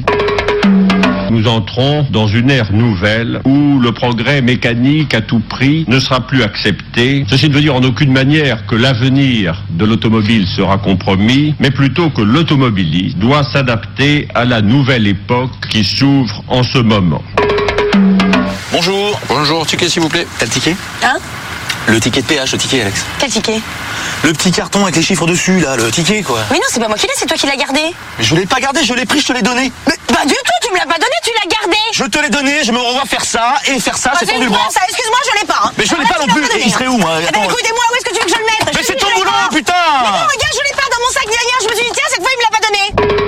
Nous 1.34 1.48
entrons 1.48 2.06
dans 2.12 2.28
une 2.28 2.52
ère 2.52 2.72
nouvelle 2.72 3.42
où 3.44 3.80
le 3.80 3.92
progrès 3.92 4.44
mécanique 4.44 5.16
à 5.16 5.22
tout 5.22 5.40
prix 5.40 5.84
ne 5.88 6.00
sera 6.00 6.22
plus 6.22 6.44
accepté. 6.44 7.26
Ceci 7.28 7.50
ne 7.50 7.56
veut 7.56 7.62
dire 7.62 7.74
en 7.74 7.82
aucune 7.82 8.12
manière 8.12 8.68
que 8.68 8.76
l'avenir 8.76 9.64
de 9.72 9.84
l'automobile 9.84 10.46
sera 10.46 10.78
compromis, 10.78 11.56
mais 11.60 11.72
plutôt 11.72 12.12
que 12.12 12.22
l'automobiliste 12.22 13.18
doit 13.18 13.44
s'adapter 13.44 14.28
à 14.36 14.46
la 14.46 14.62
nouvelle 14.62 15.08
époque 15.08 15.50
qui 15.72 15.84
s'ouvre 15.84 16.44
en 16.50 16.62
ce 16.62 16.78
moment. 16.78 17.24
Bonjour. 18.72 19.20
Bonjour, 19.28 19.66
ticket 19.66 19.90
s'il 19.90 20.04
vous 20.04 20.10
plaît. 20.10 20.28
T'as 20.38 20.46
le 20.46 20.52
ticket? 20.52 20.76
Hein? 21.04 21.18
Le 21.88 22.00
ticket 22.00 22.22
de 22.22 22.28
péage, 22.28 22.52
le 22.52 22.60
ticket 22.60 22.82
Alex. 22.82 23.04
Quel 23.18 23.32
ticket? 23.32 23.60
Le 24.24 24.34
petit 24.34 24.52
carton 24.52 24.84
avec 24.84 24.96
les 24.96 25.02
chiffres 25.02 25.26
dessus 25.26 25.60
là, 25.60 25.76
le 25.78 25.90
ticket 25.90 26.22
quoi. 26.22 26.40
Mais 26.52 26.58
non, 26.58 26.64
c'est 26.70 26.80
pas 26.80 26.88
moi 26.88 26.96
qui 26.98 27.08
l'ai, 27.08 27.14
c'est 27.16 27.26
toi 27.26 27.36
qui 27.36 27.48
l'as 27.48 27.58
gardé. 27.58 27.82
Mais 28.20 28.24
je 28.24 28.36
l'ai 28.36 28.46
pas 28.46 28.60
gardé, 28.60 28.82
je 28.84 28.94
l'ai 28.94 29.06
pris, 29.06 29.20
je 29.20 29.26
te 29.26 29.34
l'ai 29.34 29.42
donné. 29.42 29.72
Mais 29.88 29.96
Pas 30.08 30.26
du 30.26 30.34
tout, 30.34 30.53
me 30.74 30.78
l'as 30.80 30.86
pas 30.86 31.00
donné, 31.00 31.16
tu 31.24 31.32
l'as 31.34 31.48
gardé. 31.50 31.78
je 31.94 32.04
te 32.06 32.20
l'ai 32.20 32.30
donné, 32.30 32.64
je 32.64 32.72
me 32.72 32.80
revois 32.80 33.06
faire 33.06 33.24
ça 33.26 33.56
et 33.68 33.80
faire 33.80 33.98
ça, 33.98 34.12
Ah, 34.14 34.18
c'est 34.20 34.26
tendu 34.26 34.40
une 34.40 34.44
le 34.46 34.50
bras. 34.52 34.68
excuse-moi, 34.88 35.20
je 35.32 35.40
l'ai 35.40 35.46
pas. 35.48 35.62
hein. 35.64 35.72
Mais 35.78 35.86
je 35.86 35.96
l'ai 35.96 36.04
Ah, 36.10 36.14
pas 36.14 36.20
non 36.20 36.28
plus. 36.34 36.44
il 36.66 36.72
serait 36.72 36.88
où, 36.88 36.98
moi 36.98 37.12
Eh 37.20 37.22
ben, 37.24 37.30
Attends. 37.30 37.44
écoutez-moi, 37.50 37.84
où 37.92 37.96
est-ce 37.96 38.06
que 38.06 38.14
tu 38.14 38.20
veux 38.20 38.26
que 38.26 38.32
je 38.32 38.40
le 38.40 38.46
mette? 38.46 38.66
Mais 38.66 38.82
Je 38.82 38.86
c'est 38.88 38.96
ton 38.96 39.06
dis, 39.08 39.12
je 39.12 39.16
l'ai 39.16 39.24
boulot, 39.24 39.32
pas. 39.32 39.56
putain 39.56 39.74
Mais 40.04 40.10
non, 40.10 40.28
regarde, 40.28 40.54
je 40.58 40.64
l'ai 40.68 40.76
pas 40.76 40.88
dans 40.92 41.02
mon 41.06 41.12
sac 41.14 41.26
rien. 41.28 41.58
Je 41.62 41.68
me 41.70 41.76
suis 41.76 41.86
dit, 41.86 41.92
tiens, 41.94 42.10
cette 42.10 42.22
fois, 42.22 42.32
il 42.34 42.40
me 42.40 42.44
l'a 42.44 42.54
pas 42.58 42.64
donné. 42.68 43.23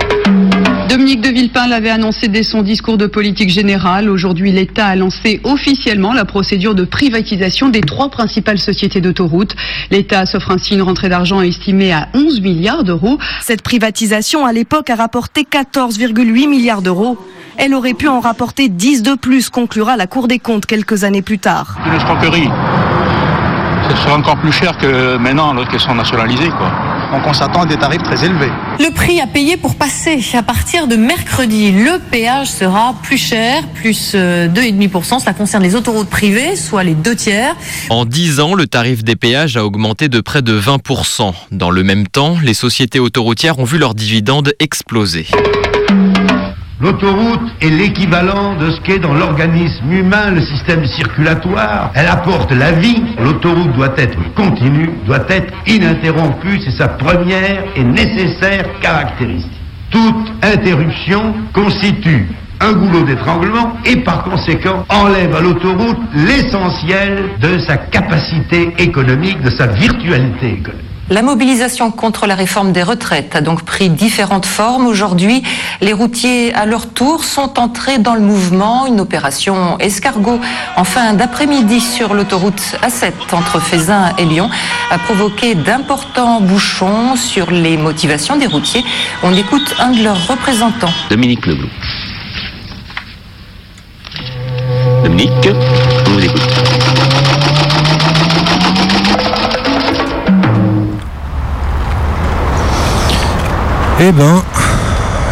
Dominique 0.96 1.20
de 1.20 1.28
Villepin 1.28 1.68
l'avait 1.68 1.90
annoncé 1.90 2.30
dès 2.30 2.44
son 2.44 2.62
discours 2.62 2.98
de 2.98 3.06
politique 3.06 3.50
générale. 3.50 4.10
Aujourd'hui, 4.10 4.54
l'État 4.54 4.86
a 4.86 4.96
lancé 4.96 5.42
officiellement 5.44 6.14
la 6.14 6.24
procédure 6.24 6.74
de 6.74 6.86
privatisation 6.86 7.68
des 7.68 7.82
trois 7.82 8.08
principales 8.08 8.60
sociétés 8.60 9.02
d'autoroutes. 9.02 9.58
L'État 9.92 10.26
s'offre 10.26 10.52
ainsi 10.52 10.74
une 10.74 10.82
rentrée 10.82 11.10
d'argent 11.10 11.42
estimée 11.42 11.92
à 11.92 12.08
11 12.14 12.40
milliards 12.40 12.86
d'euros. 12.86 13.18
Cette 13.42 13.62
privatisation, 13.62 14.46
à 14.46 14.54
l'époque, 14.54 14.90
a 14.90 14.96
rapporté 14.96 15.42
14,8 15.42 16.48
milliards 16.48 16.82
d'euros. 16.82 17.18
Elle 17.58 17.74
aurait 17.74 17.94
pu 17.94 18.08
en 18.08 18.22
rapporter 18.22 18.70
10 18.70 19.04
de 19.04 19.16
plus, 19.16 19.50
conclura 19.50 19.98
la 19.98 20.08
Cour 20.08 20.30
des 20.30 20.40
comptes 20.40 20.66
quelques 20.66 21.04
années 21.04 21.22
plus 21.22 21.40
tard. 21.40 21.78
une 21.86 21.94
escroquerie. 21.94 22.48
Ce 23.90 23.98
sera 23.98 24.16
encore 24.16 24.38
plus 24.38 24.54
cher 24.54 24.78
que 24.78 25.18
maintenant, 25.18 25.50
alors 25.50 25.68
qu'elles 25.68 25.78
sont 25.82 25.94
nationalisées, 25.94 26.52
quoi. 26.52 26.72
Donc 27.16 27.28
on 27.28 27.34
s'attend 27.34 27.62
à 27.62 27.66
des 27.66 27.78
tarifs 27.78 28.04
très 28.04 28.26
élevés. 28.26 28.52
Le 28.78 28.94
prix 28.94 29.22
à 29.22 29.28
payer 29.28 29.56
pour 29.56 29.76
passer 29.76 30.22
à 30.34 30.44
partir 30.44 30.86
de 30.86 30.98
mercredi, 30.98 31.72
le 31.72 31.98
péage 31.98 32.48
sera 32.48 32.94
plus 33.04 33.18
cher, 33.18 33.64
plus 33.70 34.12
euh, 34.16 34.50
2,5%. 34.50 35.22
Cela 35.22 35.32
concerne 35.32 35.64
les 35.64 35.76
autoroutes 35.76 36.10
privées, 36.10 36.58
soit 36.58 36.84
les 36.84 36.94
deux 36.94 37.16
tiers. 37.16 37.56
En 37.90 38.04
10 38.04 38.42
ans, 38.42 38.54
le 38.54 38.68
tarif 38.68 39.06
des 39.06 39.16
péages 39.16 39.56
a 39.56 39.64
augmenté 39.64 40.10
de 40.10 40.20
près 40.20 40.42
de 40.42 40.60
20%. 40.60 41.32
Dans 41.52 41.72
le 41.72 41.84
même 41.84 42.06
temps, 42.06 42.36
les 42.44 42.54
sociétés 42.54 43.00
autoroutières 43.00 43.60
ont 43.60 43.64
vu 43.64 43.78
leurs 43.78 43.96
dividendes 43.96 44.52
exploser. 44.60 45.26
L'autoroute 46.82 47.54
est 47.62 47.70
l'équivalent 47.70 48.56
de 48.56 48.70
ce 48.70 48.82
qu'est 48.82 49.00
dans 49.00 49.14
l'organisme 49.14 49.90
humain 49.90 50.32
le 50.32 50.42
système 50.42 50.86
circulatoire. 50.86 51.92
Elle 51.94 52.08
apporte 52.08 52.52
la 52.52 52.74
vie. 52.74 53.02
L'autoroute 53.18 53.72
doit 53.72 53.94
être 53.98 54.18
continue, 54.34 54.90
doit 55.06 55.26
être 55.30 55.54
ininterrompue. 55.68 56.60
C'est 56.66 56.78
sa 56.78 56.90
première 56.90 57.64
et 57.78 57.84
nécessaire 57.84 58.66
caractéristique. 58.82 59.52
Toute 59.90 60.34
interruption 60.44 61.34
constitue 61.54 62.28
un 62.60 62.74
goulot 62.74 63.04
d'étranglement 63.04 63.78
et 63.86 63.98
par 63.98 64.24
conséquent 64.24 64.86
enlève 64.90 65.34
à 65.34 65.40
l'autoroute 65.40 66.00
l'essentiel 66.14 67.30
de 67.40 67.58
sa 67.60 67.78
capacité 67.78 68.74
économique, 68.80 69.42
de 69.42 69.50
sa 69.50 69.68
virtualité 69.68 70.48
économique. 70.48 70.95
La 71.12 71.22
mobilisation 71.22 71.92
contre 71.92 72.26
la 72.26 72.34
réforme 72.34 72.72
des 72.72 72.82
retraites 72.82 73.36
a 73.36 73.42
donc 73.42 73.62
pris 73.62 73.90
différentes 73.90 74.48
formes. 74.48 74.88
Aujourd'hui, 74.88 75.44
les 75.80 75.94
routiers, 75.94 76.52
à 76.56 76.66
leur 76.66 76.90
tour, 76.90 77.24
sont 77.24 77.60
entrés 77.60 78.00
dans 78.00 78.16
le 78.16 78.22
mouvement. 78.22 78.88
Une 78.88 79.00
opération 79.00 79.78
escargot 79.78 80.40
en 80.76 80.84
fin 80.84 81.14
d'après-midi 81.14 81.80
sur 81.80 82.16
l'autoroute 82.16 82.60
A7 82.82 83.12
entre 83.34 83.60
Fézin 83.60 84.14
et 84.18 84.26
Lyon 84.26 84.50
a 84.90 84.98
provoqué 84.98 85.54
d'importants 85.54 86.42
bouchons 86.42 87.16
sur 87.16 87.52
les 87.52 87.78
motivations 87.78 88.36
des 88.36 88.48
routiers. 88.48 88.84
On 89.22 89.32
écoute 89.36 89.76
un 89.78 89.92
de 89.92 90.04
leurs 90.04 90.28
représentants. 90.28 90.94
Dominique 91.12 91.46
Leblou. 91.46 91.68
Dominique, 95.04 95.50
on 96.08 96.10
vous 96.14 96.26
écoute. 96.26 96.85
Eh 104.08 104.12
ben, 104.12 104.44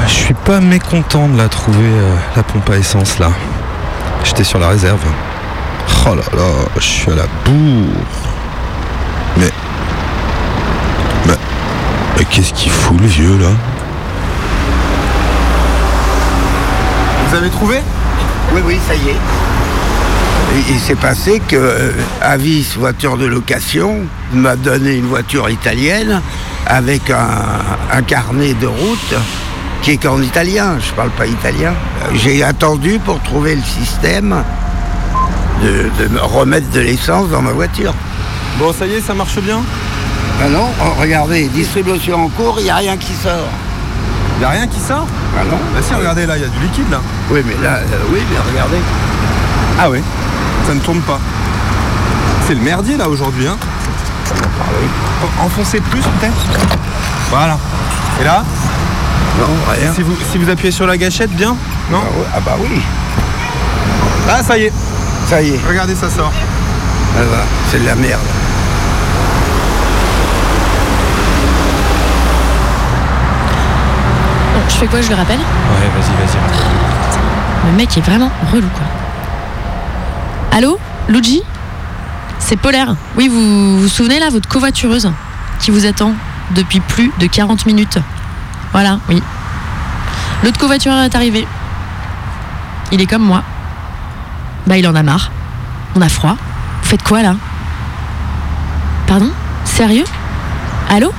je 0.08 0.12
suis 0.12 0.34
pas 0.34 0.60
mécontent 0.60 1.28
de 1.28 1.38
la 1.38 1.48
trouver, 1.48 1.78
euh, 1.78 2.16
la 2.36 2.42
pompe 2.42 2.68
à 2.72 2.78
essence 2.78 3.20
là. 3.20 3.30
J'étais 4.24 4.44
sur 4.44 4.58
la 4.58 4.70
réserve. 4.70 5.00
Oh 6.08 6.16
là 6.16 6.24
là, 6.36 6.50
je 6.78 6.82
suis 6.82 7.12
à 7.12 7.16
la 7.16 7.28
bourre. 7.46 7.94
Mais. 9.38 9.52
Mais. 11.28 11.38
mais 12.18 12.26
qu'est-ce 12.26 12.52
qu'il 12.54 12.72
fout 12.72 13.00
le 13.00 13.06
vieux 13.06 13.38
là? 13.38 13.50
Vous 17.30 17.36
avez 17.36 17.50
trouvé? 17.52 17.80
Oui, 18.56 18.62
oui, 18.66 18.80
ça 18.88 18.96
y 18.96 19.10
est. 19.10 19.18
Il, 20.56 20.74
il 20.74 20.80
s'est 20.80 20.96
passé 20.96 21.44
que 21.48 21.56
euh, 21.56 21.92
Avis 22.22 22.74
voiture 22.76 23.18
de 23.18 23.28
location 23.28 23.98
m'a 24.34 24.56
donné 24.56 24.96
une 24.96 25.06
voiture 25.06 25.48
italienne 25.52 26.24
avec 26.74 27.12
un, 27.12 27.28
un 27.92 28.02
carnet 28.02 28.56
de 28.56 28.66
route 28.66 29.16
qui 29.84 29.92
est 29.92 29.98
qu'en 29.98 30.20
italien. 30.22 30.78
Je 30.80 30.92
parle 30.94 31.12
pas 31.12 31.28
italien. 31.28 31.74
J'ai 32.16 32.44
attendu 32.44 33.00
pour 33.00 33.22
trouver 33.22 33.56
le 33.56 33.62
système 33.62 34.44
de, 35.62 36.04
de 36.04 36.10
me 36.10 36.20
remettre 36.20 36.70
de 36.72 36.80
l'essence 36.80 37.30
dans 37.30 37.44
ma 37.44 37.52
voiture. 37.52 37.94
Bon, 38.58 38.74
ça 38.74 38.88
y 38.88 38.94
est, 38.96 39.02
ça 39.02 39.14
marche 39.14 39.40
bien? 39.40 39.62
Ah 40.44 40.50
non, 40.50 40.68
oh, 40.82 41.00
regardez, 41.00 41.48
distribution 41.48 42.26
en 42.26 42.30
cours, 42.30 42.56
il 42.58 42.64
n'y 42.64 42.70
a 42.72 42.76
rien 42.78 42.98
qui 42.98 43.14
sort. 43.14 43.50
Il 44.36 44.40
n'y 44.40 44.46
a 44.46 44.50
rien 44.50 44.68
qui 44.68 44.80
sort? 44.80 45.06
Ah 45.38 45.44
non 45.44 45.58
Bah 45.74 45.80
si, 45.82 45.94
regardez 45.94 46.26
là, 46.26 46.38
il 46.38 46.42
y 46.42 46.46
a 46.46 46.50
du 46.50 46.60
liquide 46.60 46.90
là. 46.90 47.00
Oui, 47.30 47.42
mais 47.46 47.56
là, 47.64 47.76
euh, 47.76 48.12
oui, 48.12 48.20
mais 48.32 48.52
regardez. 48.52 48.78
Ah 49.80 49.90
oui, 49.92 50.00
ça 50.68 50.74
ne 50.74 50.80
tourne 50.80 51.02
pas. 51.02 51.20
C'est 52.48 52.56
le 52.56 52.62
merdier 52.62 52.98
là 52.98 53.08
aujourd'hui, 53.10 53.48
hein 53.48 53.58
En- 55.42 55.46
Enfoncez 55.46 55.80
plus 55.82 56.02
peut-être 56.02 56.34
Voilà. 57.30 57.58
Et 58.22 58.24
là 58.24 58.44
Non, 59.40 59.48
rien. 59.72 59.94
Si 59.94 60.02
vous, 60.02 60.16
si 60.32 60.38
vous 60.38 60.50
appuyez 60.50 60.72
sur 60.72 60.86
la 60.88 60.98
gâchette, 60.98 61.32
bien 61.32 61.56
Non 61.92 62.02
Ah, 62.04 62.18
ouais, 62.20 62.26
ah 62.36 62.40
bah 62.46 62.56
oui. 62.60 62.82
Ah, 64.30 64.42
ça 64.44 64.58
y 64.58 64.64
est. 64.66 64.74
Ça 65.28 65.42
y 65.42 65.50
est. 65.50 65.60
Regardez, 65.68 65.96
ça 65.96 66.10
sort. 66.10 66.32
Ah 67.18 67.22
bah, 67.32 67.44
c'est 67.72 67.80
de 67.82 67.86
la 67.86 67.96
merde. 67.96 68.20
Bon, 74.54 74.62
je 74.70 74.74
fais 74.76 74.88
quoi, 74.88 75.02
je 75.02 75.10
le 75.10 75.16
rappelle 75.16 75.40
Ouais, 75.40 75.90
vas-y, 75.96 76.26
vas-y. 76.26 77.70
Le 77.72 77.78
mec 77.78 77.98
est 77.98 78.02
vraiment 78.02 78.30
relou, 78.52 78.68
quoi. 78.76 78.86
Allô? 80.58 80.78
Luigi? 81.08 81.42
C'est 82.54 82.60
Polaire. 82.60 82.96
Oui, 83.18 83.30
vous 83.30 83.80
vous 83.80 83.88
souvenez 83.88 84.20
là, 84.20 84.30
votre 84.30 84.48
covoitureuse 84.48 85.12
qui 85.60 85.72
vous 85.72 85.88
attend 85.88 86.14
depuis 86.52 86.82
plus 86.82 87.12
de 87.18 87.26
40 87.26 87.66
minutes. 87.66 87.98
Voilà, 88.72 89.00
oui. 89.10 89.24
L'autre 90.44 90.60
covoitureur 90.60 91.02
est 91.02 91.16
arrivé. 91.16 91.48
Il 92.92 93.02
est 93.02 93.08
comme 93.08 93.24
moi. 93.24 93.42
Bah, 94.68 94.78
il 94.78 94.88
en 94.88 94.94
a 94.94 95.02
marre. 95.02 95.32
On 95.96 96.02
a 96.02 96.10
froid. 96.10 96.38
Vous 96.84 96.90
faites 96.90 97.02
quoi 97.02 97.24
là? 97.24 97.38
Pardon? 99.08 99.32
Sérieux? 99.66 100.06
Allô? 100.92 101.12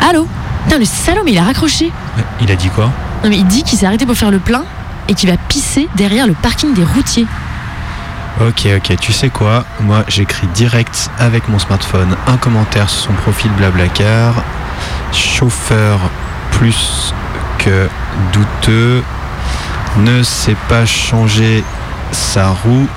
Allô? 0.00 0.28
Putain, 0.62 0.78
le 0.78 0.84
salaud, 0.84 1.22
mais 1.24 1.32
il 1.32 1.38
a 1.38 1.42
raccroché. 1.42 1.90
Il 2.40 2.52
a 2.52 2.54
dit 2.54 2.68
quoi? 2.68 2.84
Non 3.24 3.30
mais 3.30 3.38
il 3.38 3.46
dit 3.48 3.64
qu'il 3.64 3.80
s'est 3.80 3.86
arrêté 3.86 4.06
pour 4.06 4.14
faire 4.14 4.30
le 4.30 4.38
plein 4.38 4.62
et 5.08 5.14
qu'il 5.14 5.28
va 5.28 5.36
pisser 5.36 5.88
derrière 5.96 6.28
le 6.28 6.34
parking 6.34 6.72
des 6.72 6.84
routiers. 6.84 7.26
Ok, 8.40 8.66
ok, 8.76 8.96
tu 8.98 9.12
sais 9.12 9.28
quoi? 9.28 9.64
Moi, 9.80 10.04
j'écris 10.08 10.46
direct 10.48 11.10
avec 11.18 11.48
mon 11.48 11.58
smartphone 11.58 12.16
un 12.26 12.38
commentaire 12.38 12.88
sur 12.88 13.10
son 13.10 13.12
profil 13.12 13.50
Blablacar. 13.52 14.34
Chauffeur 15.12 15.98
plus 16.52 17.12
que 17.58 17.88
douteux, 18.32 19.02
ne 19.98 20.22
sait 20.22 20.56
pas 20.68 20.86
changer 20.86 21.62
sa 22.10 22.48
roue 22.48 22.88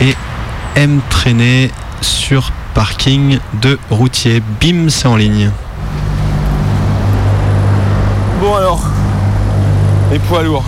et 0.00 0.16
aime 0.76 1.00
traîner 1.10 1.70
sur 2.00 2.50
parking 2.74 3.38
de 3.60 3.78
routier. 3.90 4.42
Bim, 4.60 4.88
c'est 4.88 5.08
en 5.08 5.16
ligne. 5.16 5.50
Bon 8.40 8.54
alors, 8.54 8.80
les 10.10 10.18
poids 10.18 10.42
lourds 10.42 10.64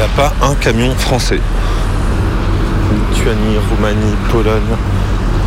n'y 0.00 0.02
a 0.02 0.08
pas 0.16 0.32
un 0.42 0.54
camion 0.54 0.94
français. 0.96 1.40
Lituanie, 3.10 3.56
Roumanie, 3.70 4.14
Pologne, 4.30 4.76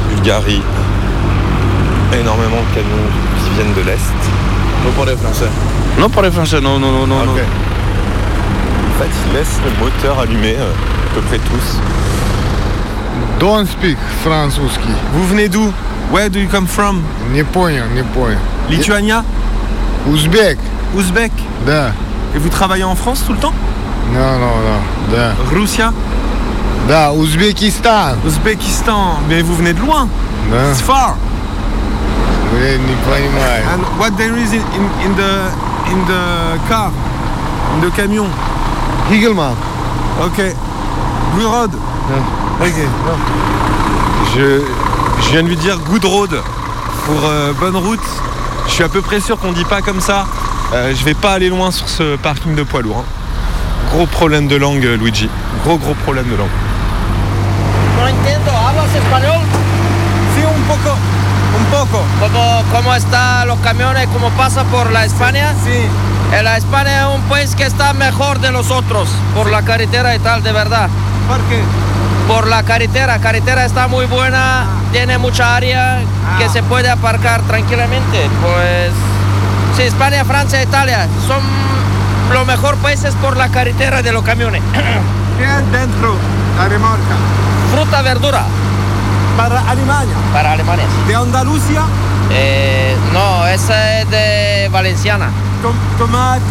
Bulgarie. 0.09 0.61
Énormément 2.13 2.57
de 2.57 2.75
camions 2.75 3.09
qui 3.43 3.49
viennent 3.55 3.73
de 3.73 3.81
l'Est. 3.81 4.19
Non 4.85 4.91
pour 4.91 5.05
les 5.05 5.15
Français. 5.15 5.49
Non 5.99 6.09
pour 6.09 6.21
les 6.21 6.31
Français, 6.31 6.59
non, 6.61 6.79
non, 6.79 6.91
non, 6.91 7.05
non. 7.07 7.25
non. 7.25 7.31
En 7.31 9.01
fait, 9.01 9.09
ils 9.27 9.37
laissent 9.37 9.59
le 9.63 9.83
moteur 9.83 10.19
allumé, 10.19 10.55
euh, 10.57 10.71
à 10.71 11.15
peu 11.15 11.21
près 11.21 11.37
tous. 11.37 11.79
Don't 13.39 13.65
speak 13.65 13.97
французский. 14.23 14.93
Vous 15.13 15.25
venez 15.27 15.47
d'où 15.47 15.71
Where 16.11 16.29
do 16.29 16.39
you 16.39 16.47
come 16.49 16.67
from 16.67 17.01
Не 17.31 17.43
понял, 17.43 17.85
не 17.93 18.03
понял. 18.03 18.39
Lituania 18.69 19.23
Ouzbek. 20.07 20.57
Ouzbek 20.95 21.31
Да. 21.65 21.91
Et 22.35 22.39
vous 22.39 22.49
travaillez 22.49 22.83
en 22.83 22.95
France 22.95 23.23
tout 23.25 23.33
le 23.33 23.39
temps 23.39 23.53
Non, 24.13 24.39
non, 24.39 24.55
non. 24.67 24.81
Да. 25.11 25.35
Russia 25.53 25.91
Да, 26.87 27.11
Ouzbékistan. 27.13 28.15
Ouzbékistan. 28.25 29.19
Mais 29.27 29.41
vous 29.43 29.55
venez 29.55 29.73
de 29.73 29.79
loin. 29.79 30.07
Да. 30.51 30.71
It's 30.71 30.81
far. 30.81 31.15
Блин, 32.51 32.81
не 32.87 32.95
понимаю. 33.05 33.63
And 33.73 33.99
what 33.99 34.11
there 34.17 34.35
is 34.37 34.53
in, 34.53 34.61
in, 34.73 35.05
in 35.05 35.15
the 35.15 35.51
in 35.91 36.05
the 36.07 36.57
car, 36.67 36.91
in 37.75 37.81
the 37.81 37.91
camion. 37.95 38.27
Higelman. 39.11 39.53
Ok. 40.25 40.37
Good 41.35 41.45
road. 41.45 41.71
Ok. 42.61 42.73
Je, 44.35 44.61
je 45.21 45.29
viens 45.31 45.43
de 45.43 45.47
lui 45.49 45.55
dire 45.57 45.77
good 45.89 46.05
road 46.05 46.41
pour 47.05 47.19
euh, 47.25 47.53
bonne 47.59 47.75
route. 47.77 47.99
Je 48.67 48.71
suis 48.73 48.83
à 48.83 48.89
peu 48.89 49.01
près 49.01 49.19
sûr 49.19 49.37
qu'on 49.39 49.51
dit 49.51 49.65
pas 49.65 49.81
comme 49.81 50.01
ça. 50.01 50.25
Euh, 50.73 50.93
je 50.95 51.03
vais 51.05 51.13
pas 51.15 51.33
aller 51.33 51.49
loin 51.49 51.71
sur 51.71 51.87
ce 51.89 52.15
parking 52.17 52.55
de 52.55 52.63
poids 52.63 52.81
lourd. 52.81 52.97
hein. 52.99 53.11
Gros 53.94 54.08
problème 54.08 54.48
de 54.48 54.58
langue, 54.58 54.96
Luigi. 54.96 55.30
Gros 55.64 55.78
gros 55.78 55.96
problème 56.04 56.28
de 56.28 56.36
langue. 56.36 56.50
No 57.96 58.08
entiendo, 58.08 58.50
¿hablas 58.50 58.92
español? 58.92 59.40
Sí, 60.34 60.42
un 60.44 60.62
poco, 60.64 60.96
un 61.56 61.64
poco. 61.66 62.04
¿Cómo, 62.18 62.64
cómo 62.72 62.92
están 62.92 63.46
los 63.46 63.60
camiones? 63.60 64.08
¿Cómo 64.12 64.30
pasa 64.30 64.64
por 64.64 64.90
la 64.90 65.04
España? 65.04 65.54
Sí. 65.62 65.86
la 66.42 66.56
España 66.56 67.02
es 67.02 67.14
un 67.14 67.22
país 67.28 67.54
que 67.54 67.62
está 67.62 67.92
mejor 67.92 68.40
de 68.40 68.50
los 68.50 68.72
otros, 68.72 69.08
por 69.32 69.48
la 69.48 69.62
carretera 69.62 70.16
y 70.16 70.18
tal, 70.18 70.42
de 70.42 70.50
verdad. 70.50 70.88
¿Por 71.28 71.38
qué? 71.42 71.62
Por 72.26 72.48
la 72.48 72.64
carretera, 72.64 73.20
carretera 73.20 73.64
está 73.64 73.86
muy 73.86 74.06
buena, 74.06 74.66
tiene 74.90 75.18
mucha 75.18 75.54
área 75.54 76.00
que 76.36 76.48
se 76.48 76.64
puede 76.64 76.90
aparcar 76.90 77.42
tranquilamente. 77.42 78.28
Pues 78.42 78.90
sí, 79.76 79.82
España, 79.82 80.24
Francia, 80.24 80.60
Italia 80.60 81.06
son 81.28 81.73
los 82.32 82.46
mejores 82.46 82.78
países 82.80 83.14
por 83.16 83.36
la 83.36 83.48
carretera 83.50 84.02
de 84.02 84.12
los 84.12 84.22
camiones. 84.24 84.62
¿Qué 85.38 85.46
hay 85.46 85.64
dentro 85.72 86.16
la 86.58 86.68
remorca? 86.68 87.16
Fruta, 87.72 88.02
verdura. 88.02 88.44
Para 89.36 89.60
Alemania. 89.68 90.14
Para 90.32 90.52
Alemania. 90.52 90.84
sí. 90.88 91.08
¿De 91.08 91.14
Andalucía? 91.16 91.82
Eh, 92.30 92.96
no, 93.12 93.46
esa 93.46 94.00
es 94.00 94.10
de 94.10 94.68
Valenciana. 94.72 95.28
Tom- 95.60 95.74
tomate, 95.98 96.42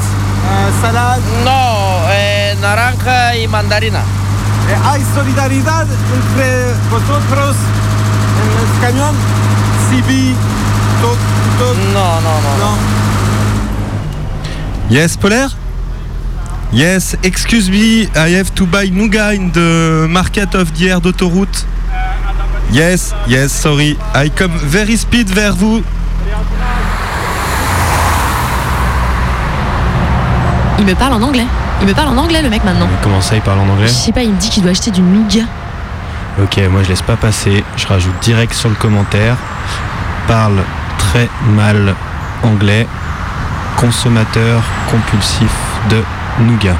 salade. 0.82 1.22
No, 1.46 2.02
eh, 2.10 2.56
naranja 2.62 3.36
y 3.38 3.48
mandarina. 3.48 4.00
Eh, 4.00 4.78
hay 4.86 5.02
solidaridad 5.16 5.84
entre 5.84 6.74
vosotros 6.92 7.56
en. 8.82 9.16
Sibi, 9.90 10.36
tot, 11.02 11.18
tot. 11.60 11.78
No, 11.94 12.22
no, 12.22 12.42
no. 12.42 12.58
no. 12.60 12.78
Yes, 14.90 15.18
Polaire 15.18 15.50
Yes, 16.74 17.16
excuse 17.22 17.70
me, 17.70 18.10
I 18.16 18.30
have 18.36 18.50
to 18.56 18.66
buy 18.66 18.90
nougat 18.90 19.36
in 19.36 19.52
the 19.52 20.08
market 20.10 20.56
of 20.56 20.72
the 20.74 20.90
air 20.90 21.00
d'autoroute. 21.00 21.68
Yes, 22.72 23.14
yes, 23.28 23.52
sorry. 23.52 23.96
I 24.16 24.32
come 24.36 24.52
very 24.58 24.98
speed 24.98 25.30
vers 25.30 25.56
vous. 25.56 25.84
Il 30.80 30.86
me 30.86 30.96
parle 30.96 31.14
en 31.14 31.22
anglais. 31.22 31.46
Il 31.82 31.88
me 31.88 31.94
parle 31.94 32.08
en 32.08 32.18
anglais, 32.18 32.42
le 32.42 32.50
mec, 32.50 32.64
maintenant. 32.64 32.88
Comment 33.04 33.22
ça, 33.22 33.36
il 33.36 33.42
parle 33.42 33.60
en 33.60 33.70
anglais 33.70 33.88
Je 33.88 33.94
sais 33.94 34.12
pas, 34.12 34.24
il 34.24 34.32
me 34.32 34.38
dit 34.38 34.50
qu'il 34.50 34.64
doit 34.64 34.72
acheter 34.72 34.90
du 34.90 35.02
nougat. 35.02 35.46
Ok, 36.42 36.60
moi 36.72 36.82
je 36.82 36.90
laisse 36.90 37.04
pas 37.04 37.18
passer. 37.18 37.64
Je 37.78 37.86
rajoute 37.86 38.16
direct 38.24 38.52
sur 38.52 38.70
le 38.70 38.76
commentaire. 38.76 39.38
Parle 40.28 40.64
très 40.98 41.30
mal 41.56 41.94
anglais. 42.42 42.88
Consommateur 43.78 44.64
compulsif 44.90 45.52
de 45.92 46.02
nougat. 46.42 46.78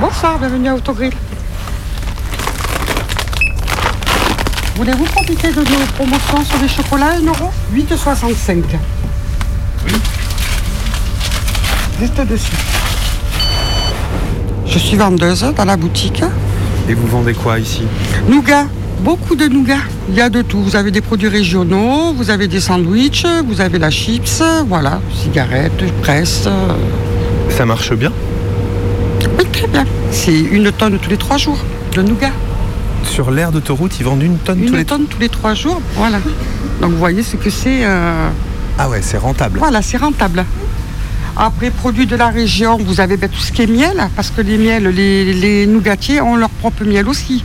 Bonsoir, 0.00 0.38
bienvenue 0.38 0.68
à 0.68 0.74
Autogrill. 0.74 1.12
Voulez-vous 4.76 5.04
profiter 5.04 5.52
de 5.52 5.60
nos 5.60 5.86
promotions 5.94 6.44
sur 6.44 6.58
les 6.60 6.68
chocolats 6.68 7.14
1 7.22 7.26
euro? 7.26 7.50
8,65. 7.74 8.62
Oui. 9.86 9.92
Juste 11.98 12.20
dessus. 12.28 12.52
Je 14.66 14.78
suis 14.78 14.96
vendeuse 14.96 15.46
dans 15.56 15.64
la 15.64 15.76
boutique. 15.78 16.22
Et 16.88 16.94
vous 16.94 17.06
vendez 17.06 17.32
quoi 17.32 17.58
ici? 17.58 17.84
Nougat, 18.28 18.66
beaucoup 19.00 19.34
de 19.34 19.46
nougat. 19.48 19.78
Il 20.10 20.14
y 20.14 20.20
a 20.20 20.28
de 20.28 20.42
tout. 20.42 20.60
Vous 20.60 20.76
avez 20.76 20.90
des 20.90 21.00
produits 21.00 21.28
régionaux, 21.28 22.12
vous 22.12 22.28
avez 22.28 22.46
des 22.46 22.60
sandwichs, 22.60 23.26
vous 23.46 23.62
avez 23.62 23.78
la 23.78 23.90
chips, 23.90 24.42
voilà, 24.68 25.00
cigarettes, 25.14 25.90
presse. 26.02 26.46
Ça 27.56 27.64
marche 27.64 27.92
bien 27.94 28.12
Oui, 29.38 29.44
très 29.52 29.66
bien. 29.66 29.84
C'est 30.10 30.38
une 30.38 30.70
tonne 30.72 30.98
tous 30.98 31.10
les 31.10 31.16
trois 31.16 31.36
jours 31.38 31.58
de 31.94 32.02
nougat. 32.02 32.30
Sur 33.04 33.30
l'aire 33.30 33.52
d'autoroute, 33.52 33.98
ils 33.98 34.04
vendent 34.04 34.22
une 34.22 34.38
tonne 34.38 34.60
Une 34.62 34.66
tous 34.70 34.76
les 34.76 34.84
tonne 34.84 35.06
tous 35.06 35.18
les 35.20 35.28
trois 35.28 35.54
jours, 35.54 35.80
voilà. 35.94 36.18
Donc 36.80 36.90
vous 36.90 36.98
voyez 36.98 37.22
ce 37.22 37.36
que 37.36 37.50
c'est. 37.50 37.84
euh, 37.84 38.28
Ah 38.78 38.88
ouais, 38.88 39.00
c'est 39.02 39.16
rentable. 39.16 39.58
Voilà, 39.58 39.80
c'est 39.80 39.96
rentable. 39.96 40.44
Après, 41.38 41.70
produits 41.70 42.06
de 42.06 42.16
la 42.16 42.28
région, 42.28 42.78
vous 42.78 43.00
avez 43.00 43.16
ben, 43.16 43.28
tout 43.28 43.40
ce 43.40 43.52
qui 43.52 43.62
est 43.62 43.66
miel, 43.66 44.08
parce 44.16 44.30
que 44.30 44.40
les 44.40 44.56
miels, 44.58 44.88
les, 44.88 45.32
les 45.34 45.66
nougatiers 45.66 46.20
ont 46.22 46.34
leur 46.34 46.48
propre 46.48 46.84
miel 46.84 47.08
aussi. 47.08 47.44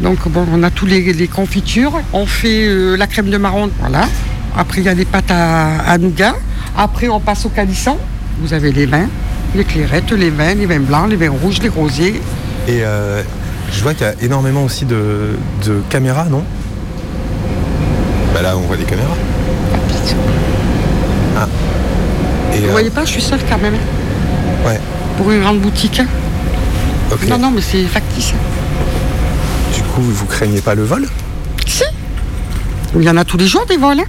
Donc, 0.00 0.28
bon, 0.28 0.44
on 0.52 0.62
a 0.64 0.70
tous 0.70 0.86
les, 0.86 1.12
les 1.12 1.28
confitures. 1.28 1.92
On 2.12 2.26
fait 2.26 2.66
euh, 2.66 2.96
la 2.96 3.06
crème 3.06 3.30
de 3.30 3.36
marron, 3.38 3.70
voilà. 3.80 4.08
Après, 4.56 4.80
il 4.80 4.84
y 4.84 4.88
a 4.88 4.94
les 4.94 5.04
pâtes 5.04 5.30
à, 5.30 5.78
à 5.80 5.98
nougat. 5.98 6.34
Après, 6.76 7.08
on 7.08 7.20
passe 7.20 7.46
au 7.46 7.48
calisson. 7.48 7.96
Vous 8.40 8.52
avez 8.52 8.72
les 8.72 8.86
vins, 8.86 9.08
les 9.54 9.64
clairettes, 9.64 10.12
les 10.12 10.30
vins, 10.30 10.54
les 10.54 10.66
vins 10.66 10.80
blancs, 10.80 11.08
les 11.10 11.16
vins 11.16 11.30
rouges, 11.30 11.60
les 11.62 11.68
rosés. 11.68 12.20
Et 12.66 12.80
euh, 12.84 13.22
je 13.72 13.82
vois 13.82 13.94
qu'il 13.94 14.06
y 14.06 14.10
a 14.10 14.14
énormément 14.22 14.64
aussi 14.64 14.84
de, 14.84 15.36
de 15.64 15.80
caméras, 15.88 16.26
non? 16.30 16.42
Bah 18.34 18.42
là, 18.42 18.56
on 18.56 18.60
voit 18.62 18.76
des 18.76 18.84
caméras. 18.84 19.16
Ah. 21.36 21.46
Et, 22.54 22.58
Vous 22.60 22.66
euh, 22.68 22.70
voyez 22.72 22.90
pas, 22.90 23.04
je 23.04 23.10
suis 23.10 23.22
seule 23.22 23.40
quand 23.48 23.58
même. 23.58 23.74
Ouais. 24.66 24.78
Pour 25.16 25.30
une 25.32 25.40
grande 25.40 25.60
boutique. 25.60 26.02
Ok. 27.10 27.26
Non, 27.28 27.38
non, 27.38 27.50
mais 27.50 27.60
c'est 27.62 27.82
factice. 27.84 28.32
Du 29.74 29.82
coup, 29.82 30.02
vous 30.02 30.26
craignez 30.26 30.60
pas 30.60 30.74
le 30.74 30.84
vol? 30.84 31.06
Si. 31.66 31.84
Il 32.94 33.02
y 33.02 33.10
en 33.10 33.16
a 33.16 33.24
tous 33.24 33.36
les 33.36 33.46
jours 33.46 33.64
des 33.66 33.76
vols. 33.76 34.00
hein. 34.00 34.04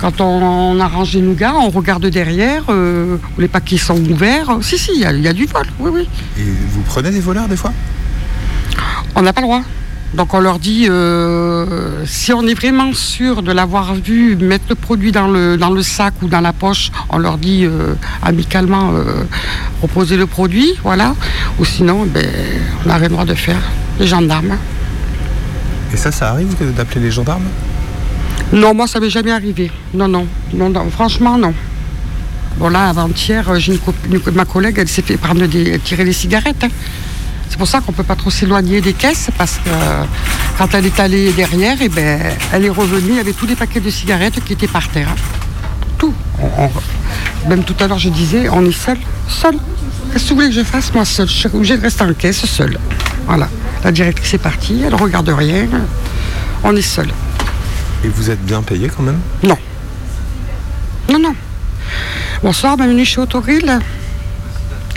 Quand 0.00 0.20
on, 0.20 0.24
on 0.42 0.80
arrange 0.80 1.12
les 1.14 1.20
nougats, 1.20 1.54
on 1.56 1.70
regarde 1.70 2.06
derrière, 2.06 2.64
euh, 2.68 3.16
où 3.36 3.40
les 3.40 3.48
paquets 3.48 3.78
sont 3.78 3.98
ouverts. 4.10 4.58
Si, 4.62 4.78
si, 4.78 4.92
il 4.94 5.00
y, 5.00 5.04
a- 5.04 5.12
y 5.12 5.26
a 5.28 5.32
du 5.32 5.46
vol, 5.46 5.66
oui, 5.80 5.90
oui. 5.92 6.08
Et 6.38 6.42
vous 6.42 6.82
prenez 6.82 7.10
des 7.10 7.20
voleurs 7.20 7.48
des 7.48 7.56
fois? 7.56 7.72
On 9.16 9.22
n'a 9.22 9.32
pas 9.32 9.40
le 9.40 9.46
droit. 9.48 9.62
Donc 10.14 10.32
on 10.32 10.40
leur 10.40 10.58
dit, 10.58 10.86
euh, 10.88 12.06
si 12.06 12.32
on 12.32 12.46
est 12.46 12.54
vraiment 12.54 12.94
sûr 12.94 13.42
de 13.42 13.52
l'avoir 13.52 13.94
vu 13.94 14.36
mettre 14.36 14.64
le 14.70 14.74
produit 14.74 15.12
dans 15.12 15.28
le, 15.28 15.58
dans 15.58 15.70
le 15.70 15.82
sac 15.82 16.14
ou 16.22 16.28
dans 16.28 16.40
la 16.40 16.54
poche, 16.54 16.90
on 17.10 17.18
leur 17.18 17.36
dit 17.36 17.66
euh, 17.66 17.94
amicalement 18.22 18.92
euh, 18.94 19.24
le 19.82 20.24
produit, 20.26 20.70
voilà. 20.82 21.14
Ou 21.58 21.64
sinon, 21.66 22.06
ben, 22.06 22.26
on 22.84 22.88
n'a 22.88 22.94
rien 22.94 23.08
le 23.08 23.12
droit 23.12 23.26
de 23.26 23.34
faire. 23.34 23.60
Les 24.00 24.06
gendarmes. 24.06 24.56
Et 25.92 25.96
ça, 25.98 26.10
ça 26.10 26.30
arrive 26.30 26.54
d'appeler 26.74 27.02
les 27.02 27.10
gendarmes? 27.10 27.44
Non, 28.52 28.74
moi, 28.74 28.86
ça 28.86 28.98
m'est 29.00 29.10
jamais 29.10 29.30
arrivé. 29.32 29.70
Non, 29.94 30.08
non, 30.08 30.26
non, 30.54 30.90
franchement, 30.90 31.36
non. 31.36 31.52
Bon, 32.56 32.68
là, 32.68 32.88
avant-hier, 32.88 33.48
euh, 33.50 33.58
ma 34.34 34.44
collègue, 34.44 34.76
elle 34.78 34.88
s'est 34.88 35.02
fait 35.02 35.16
prendre 35.16 35.46
des, 35.46 35.78
tirer 35.80 36.04
les 36.04 36.12
cigarettes. 36.12 36.64
hein. 36.64 36.68
C'est 37.50 37.58
pour 37.58 37.68
ça 37.68 37.80
qu'on 37.80 37.92
peut 37.92 38.02
pas 38.02 38.16
trop 38.16 38.30
s'éloigner 38.30 38.80
des 38.80 38.92
caisses, 38.94 39.30
parce 39.38 39.56
que 39.56 39.68
euh, 39.68 40.04
quand 40.58 40.74
elle 40.74 40.86
est 40.86 41.00
allée 41.00 41.32
derrière, 41.32 41.76
eh 41.80 41.88
ben, 41.88 42.20
elle 42.52 42.64
est 42.64 42.70
revenue 42.70 43.18
avec 43.20 43.36
tous 43.36 43.46
les 43.46 43.54
paquets 43.54 43.80
de 43.80 43.90
cigarettes 43.90 44.42
qui 44.44 44.52
étaient 44.54 44.66
par 44.66 44.88
terre. 44.88 45.08
hein. 45.10 45.16
Tout. 45.98 46.14
Même 47.48 47.64
tout 47.64 47.74
à 47.80 47.86
l'heure, 47.86 47.98
je 47.98 48.08
disais, 48.08 48.48
on 48.50 48.64
est 48.64 48.72
seul. 48.72 48.98
Seul. 49.28 49.56
Qu'est-ce 50.12 50.24
que 50.24 50.28
vous 50.30 50.34
voulez 50.36 50.48
que 50.48 50.54
je 50.54 50.62
fasse, 50.64 50.92
moi, 50.94 51.04
seul? 51.04 51.28
Je 51.28 51.32
suis 51.34 51.48
obligée 51.52 51.76
de 51.76 51.82
rester 51.82 52.02
en 52.04 52.12
caisse, 52.14 52.44
seul. 52.46 52.78
Voilà. 53.26 53.48
La 53.84 53.92
directrice 53.92 54.34
est 54.34 54.38
partie, 54.38 54.82
elle 54.86 54.94
regarde 54.94 55.28
rien. 55.28 55.66
On 56.64 56.74
est 56.74 56.82
seul. 56.82 57.08
Et 58.04 58.08
vous 58.08 58.30
êtes 58.30 58.44
bien 58.44 58.62
payé 58.62 58.88
quand 58.88 59.02
même? 59.02 59.18
Non. 59.42 59.58
Non, 61.10 61.18
non. 61.18 61.34
Bonsoir, 62.42 62.76
bienvenue 62.76 63.04
chez 63.04 63.20
Autogrill. 63.20 63.80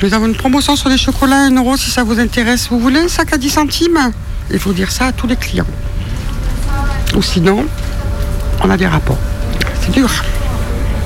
Nous 0.03 0.13
avons 0.13 0.27
une 0.27 0.35
promotion 0.35 0.75
sur 0.75 0.89
les 0.89 0.97
chocolats 0.97 1.37
à 1.37 1.47
1 1.47 1.55
euro 1.55 1.77
si 1.77 1.89
ça 1.89 2.03
vous 2.03 2.19
intéresse. 2.19 2.67
Vous 2.69 2.79
voulez 2.79 2.99
un 2.99 3.07
sac 3.07 3.33
à 3.33 3.37
10 3.37 3.49
centimes? 3.49 4.11
Il 4.51 4.59
faut 4.59 4.73
dire 4.73 4.91
ça 4.91 5.07
à 5.07 5.11
tous 5.11 5.25
les 5.25 5.35
clients. 5.35 5.65
Ou 7.15 7.23
sinon, 7.23 7.65
on 8.63 8.69
a 8.69 8.77
des 8.77 8.87
rapports. 8.87 9.17
C'est 9.81 9.91
dur. 9.91 10.09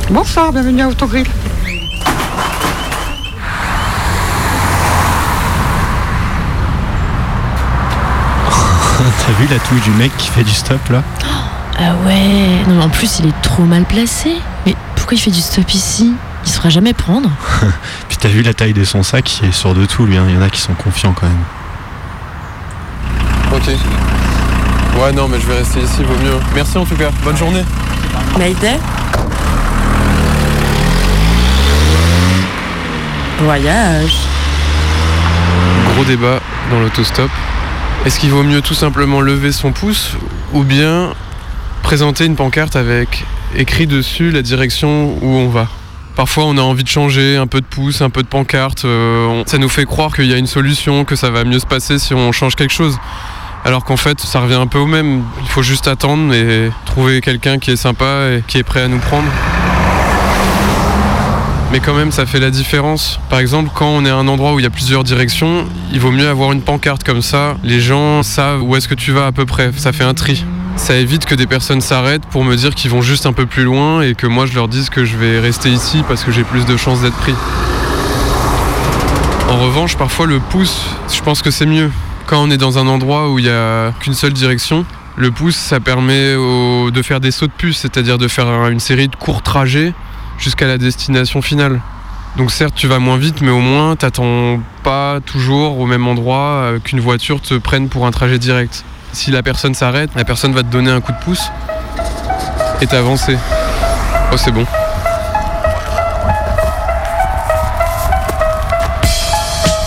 Bonsoir, 0.10 0.52
bienvenue 0.52 0.82
à 0.82 0.90
Autogrill. 0.90 1.26
T'as 9.26 9.34
vu 9.40 9.48
la 9.50 9.60
touche 9.60 9.82
du 9.82 9.92
mec 9.92 10.12
qui 10.18 10.28
fait 10.28 10.44
du 10.44 10.52
stop 10.52 10.90
là? 10.90 11.02
Ah 11.78 11.94
ouais, 12.06 12.64
non 12.68 12.76
mais 12.76 12.84
en 12.84 12.90
plus 12.90 13.20
il 13.20 13.28
est 13.28 13.42
trop 13.42 13.64
mal 13.64 13.84
placé. 13.84 14.36
Mais 14.66 14.76
pourquoi 14.96 15.16
il 15.16 15.20
fait 15.20 15.32
du 15.32 15.42
stop 15.42 15.70
ici? 15.74 16.14
Il 16.46 16.50
se 16.50 16.58
fera 16.58 16.70
jamais 16.70 16.94
prendre. 16.94 17.30
Puis 18.08 18.18
t'as 18.18 18.30
vu 18.30 18.44
la 18.44 18.54
taille 18.54 18.74
de 18.74 18.84
son 18.84 19.04
sac, 19.04 19.40
il 19.42 19.50
est 19.50 19.52
sûr 19.52 19.74
de 19.74 19.86
tout 19.86 20.06
lui, 20.06 20.16
hein. 20.18 20.26
il 20.30 20.36
y 20.36 20.38
en 20.38 20.42
a 20.42 20.50
qui 20.50 20.62
sont 20.62 20.74
confiants 20.74 21.14
quand 21.14 21.28
même. 21.28 21.44
Ok. 23.54 23.76
Ouais, 25.02 25.12
non, 25.12 25.28
mais 25.28 25.40
je 25.40 25.48
vais 25.48 25.58
rester 25.58 25.82
ici, 25.82 26.04
vaut 26.04 26.24
mieux. 26.24 26.40
Merci 26.54 26.78
en 26.78 26.86
tout 26.86 26.96
cas. 26.96 27.10
Bonne 27.24 27.38
journée. 27.38 27.64
Mayday 28.38 28.80
Voyage. 33.40 34.16
Gros 35.94 36.06
débat 36.06 36.40
dans 36.72 36.80
l'autostop. 36.80 37.30
Est-ce 38.06 38.20
qu'il 38.20 38.30
vaut 38.30 38.44
mieux 38.44 38.62
tout 38.62 38.74
simplement 38.74 39.20
lever 39.20 39.52
son 39.52 39.72
pouce 39.72 40.14
ou 40.54 40.64
bien 40.64 41.14
présenter 41.86 42.26
une 42.26 42.36
pancarte 42.36 42.76
avec 42.76 43.26
écrit 43.56 43.86
dessus 43.86 44.32
la 44.32 44.42
direction 44.42 45.16
où 45.22 45.28
on 45.28 45.50
va 45.50 45.68
Parfois 46.16 46.46
on 46.46 46.58
a 46.58 46.62
envie 46.62 46.84
de 46.84 46.90
changer 46.90 47.38
un 47.38 47.46
peu 47.46 47.62
de 47.62 47.66
pouce, 47.66 48.02
un 48.02 48.10
peu 48.10 48.24
de 48.24 48.28
pancarte. 48.28 48.86
euh, 48.86 49.44
ça 49.46 49.60
nous 49.60 49.70
fait 49.70 49.86
croire 49.86 50.12
qu'il 50.12 50.26
y 50.26 50.34
a 50.34 50.38
une 50.38 50.48
solution, 50.48 51.06
que 51.06 51.16
ça 51.16 51.30
va 51.30 51.44
mieux 51.44 51.60
se 51.60 51.68
passer 51.68 52.00
si 52.00 52.16
on 52.16 52.32
change 52.32 52.56
quelque 52.56 52.74
chose. 52.74 52.98
Alors 53.66 53.86
qu'en 53.86 53.98
fait 53.98 54.20
ça 54.20 54.40
revient 54.40 54.56
un 54.56 54.66
peu 54.66 54.80
au 54.80 54.88
même. 54.88 55.22
Il 55.44 55.48
faut 55.48 55.62
juste 55.62 55.88
attendre 55.88 56.34
et 56.34 56.72
trouver 56.86 57.22
quelqu'un 57.22 57.60
qui 57.60 57.70
est 57.70 57.76
sympa 57.76 58.30
et 58.32 58.44
qui 58.48 58.58
est 58.58 58.64
prêt 58.64 58.82
à 58.82 58.88
nous 58.88 58.98
prendre. 58.98 59.28
Mais 61.72 61.80
quand 61.82 61.94
même, 61.94 62.12
ça 62.12 62.26
fait 62.26 62.40
la 62.40 62.50
différence. 62.50 63.20
Par 63.30 63.38
exemple, 63.38 63.70
quand 63.76 63.90
on 63.90 64.06
est 64.06 64.10
à 64.10 64.16
un 64.16 64.28
endroit 64.28 64.54
où 64.54 64.60
il 64.60 64.64
y 64.64 64.68
a 64.68 64.72
plusieurs 64.72 65.04
directions, 65.04 65.66
il 65.94 66.00
vaut 66.00 66.12
mieux 66.12 66.28
avoir 66.28 66.52
une 66.52 66.62
pancarte 66.62 67.04
comme 67.04 67.22
ça. 67.22 67.58
Les 67.64 67.80
gens 67.80 68.24
savent 68.24 68.64
où 68.64 68.76
est-ce 68.76 68.88
que 68.88 68.96
tu 68.96 69.12
vas 69.12 69.28
à 69.28 69.32
peu 69.32 69.46
près. 69.46 69.72
Ça 69.78 69.92
fait 69.92 70.04
un 70.04 70.16
tri. 70.16 70.46
Ça 70.76 70.96
évite 70.98 71.26
que 71.26 71.36
des 71.36 71.48
personnes 71.48 71.82
s'arrêtent 71.82 72.26
pour 72.26 72.44
me 72.44 72.56
dire 72.56 72.76
qu'ils 72.76 72.92
vont 72.92 73.02
juste 73.02 73.26
un 73.26 73.34
peu 73.34 73.46
plus 73.46 73.64
loin 73.64 74.02
et 74.02 74.14
que 74.14 74.28
moi 74.28 74.46
je 74.46 74.54
leur 74.54 74.68
dise 74.68 74.90
que 74.90 75.04
je 75.04 75.18
vais 75.18 75.40
rester 75.40 75.70
ici 75.70 76.04
parce 76.08 76.24
que 76.24 76.32
j'ai 76.32 76.44
plus 76.44 76.66
de 76.66 76.78
chances 76.78 77.02
d'être 77.02 77.16
pris. 77.18 77.34
En 79.50 79.58
revanche, 79.58 79.96
parfois 79.98 80.28
le 80.28 80.40
pouce, 80.40 80.82
je 81.12 81.22
pense 81.22 81.42
que 81.42 81.50
c'est 81.50 81.66
mieux. 81.66 81.92
Quand 82.28 82.42
on 82.44 82.52
est 82.52 82.58
dans 82.58 82.78
un 82.78 82.88
endroit 82.88 83.32
où 83.32 83.40
il 83.40 83.46
n'y 83.46 83.52
a 83.52 83.94
qu'une 84.00 84.14
seule 84.14 84.34
direction, 84.34 84.86
le 85.18 85.32
pouce, 85.32 85.56
ça 85.56 85.80
permet 85.80 86.34
de 86.36 87.02
faire 87.02 87.20
des 87.20 87.32
sauts 87.32 87.48
de 87.48 87.52
puce, 87.52 87.78
c'est-à-dire 87.80 88.18
de 88.18 88.28
faire 88.28 88.48
un- 88.48 88.70
une 88.70 88.80
série 88.80 89.08
de 89.08 89.16
courts 89.16 89.42
trajets 89.42 89.94
jusqu'à 90.38 90.68
la 90.68 90.78
destination 90.78 91.42
finale. 91.42 91.82
Donc 92.38 92.52
certes, 92.52 92.74
tu 92.76 92.88
vas 92.88 93.00
moins 93.00 93.18
vite, 93.18 93.42
mais 93.42 93.52
au 93.52 93.60
moins, 93.62 93.96
t'attends 93.96 94.60
pas 94.84 95.20
toujours 95.26 95.80
au 95.80 95.86
même 95.86 96.06
endroit 96.06 96.64
euh, 96.64 96.80
qu'une 96.80 97.00
voiture 97.00 97.40
te 97.42 97.54
prenne 97.54 97.88
pour 97.88 98.06
un 98.06 98.12
trajet 98.12 98.38
direct. 98.40 98.84
Si 99.16 99.32
la 99.32 99.42
personne 99.42 99.74
s'arrête, 99.74 100.10
la 100.14 100.26
personne 100.26 100.54
va 100.54 100.62
te 100.62 100.68
donner 100.68 100.92
un 100.92 101.00
coup 101.00 101.14
de 101.14 101.18
pouce 101.18 101.50
et 102.82 102.86
t'avancer. 102.86 103.38
Oh, 104.30 104.36
c'est 104.36 104.52
bon. 104.52 104.66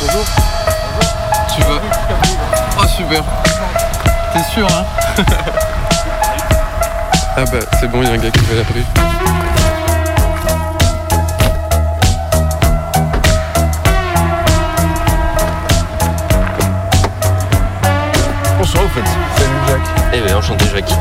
Bonjour. 0.00 0.24
Tu 1.54 1.60
vas 1.60 1.80
Oh, 2.80 2.86
super. 2.86 3.22
T'es 4.32 4.42
sûr, 4.54 4.66
hein? 4.66 4.84
Ah 7.36 7.44
bah, 7.52 7.58
c'est 7.78 7.88
bon, 7.88 8.02
il 8.02 8.08
y 8.08 8.10
a 8.10 8.14
un 8.14 8.18
gars 8.18 8.30
qui 8.32 8.40
fait 8.40 8.56
la 8.56 8.64
brief. 8.64 8.84
Fait. 18.94 19.04
Salut 19.36 19.50
Jacques. 19.66 20.12
Eh 20.14 20.20
bien, 20.20 20.36
enchanté, 20.38 20.64
Jacques. 20.72 20.92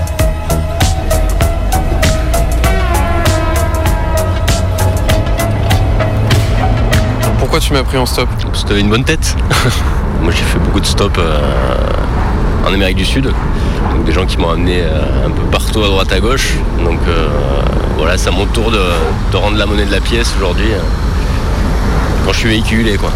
Pourquoi 7.39 7.59
tu 7.59 7.73
m'as 7.73 7.83
pris 7.83 7.97
en 7.97 8.05
stop 8.05 8.27
Parce 8.43 8.63
que 8.63 8.69
t'avais 8.69 8.81
une 8.81 8.89
bonne 8.89 9.03
tête. 9.03 9.35
Moi, 10.21 10.31
j'ai 10.31 10.43
fait 10.43 10.59
beaucoup 10.59 10.79
de 10.79 10.85
stops 10.85 11.17
euh, 11.19 11.39
en 12.67 12.73
Amérique 12.73 12.97
du 12.97 13.05
Sud. 13.05 13.25
Donc, 13.91 14.03
des 14.05 14.11
gens 14.11 14.25
qui 14.25 14.37
m'ont 14.37 14.49
amené 14.49 14.81
euh, 14.81 15.25
un 15.27 15.29
peu 15.29 15.43
partout 15.51 15.83
à 15.83 15.87
droite 15.87 16.11
à 16.11 16.19
gauche. 16.19 16.53
Donc, 16.83 16.99
euh, 17.07 17.27
voilà, 17.97 18.17
c'est 18.17 18.29
à 18.29 18.31
mon 18.31 18.45
tour 18.47 18.71
de, 18.71 18.81
de 19.31 19.37
rendre 19.37 19.57
la 19.57 19.65
monnaie 19.65 19.85
de 19.85 19.91
la 19.91 20.01
pièce 20.01 20.33
aujourd'hui. 20.37 20.71
euh, 20.73 20.79
quand 22.25 22.33
je 22.33 22.39
suis 22.39 22.49
véhiculé, 22.49 22.97
quoi. 22.97 23.11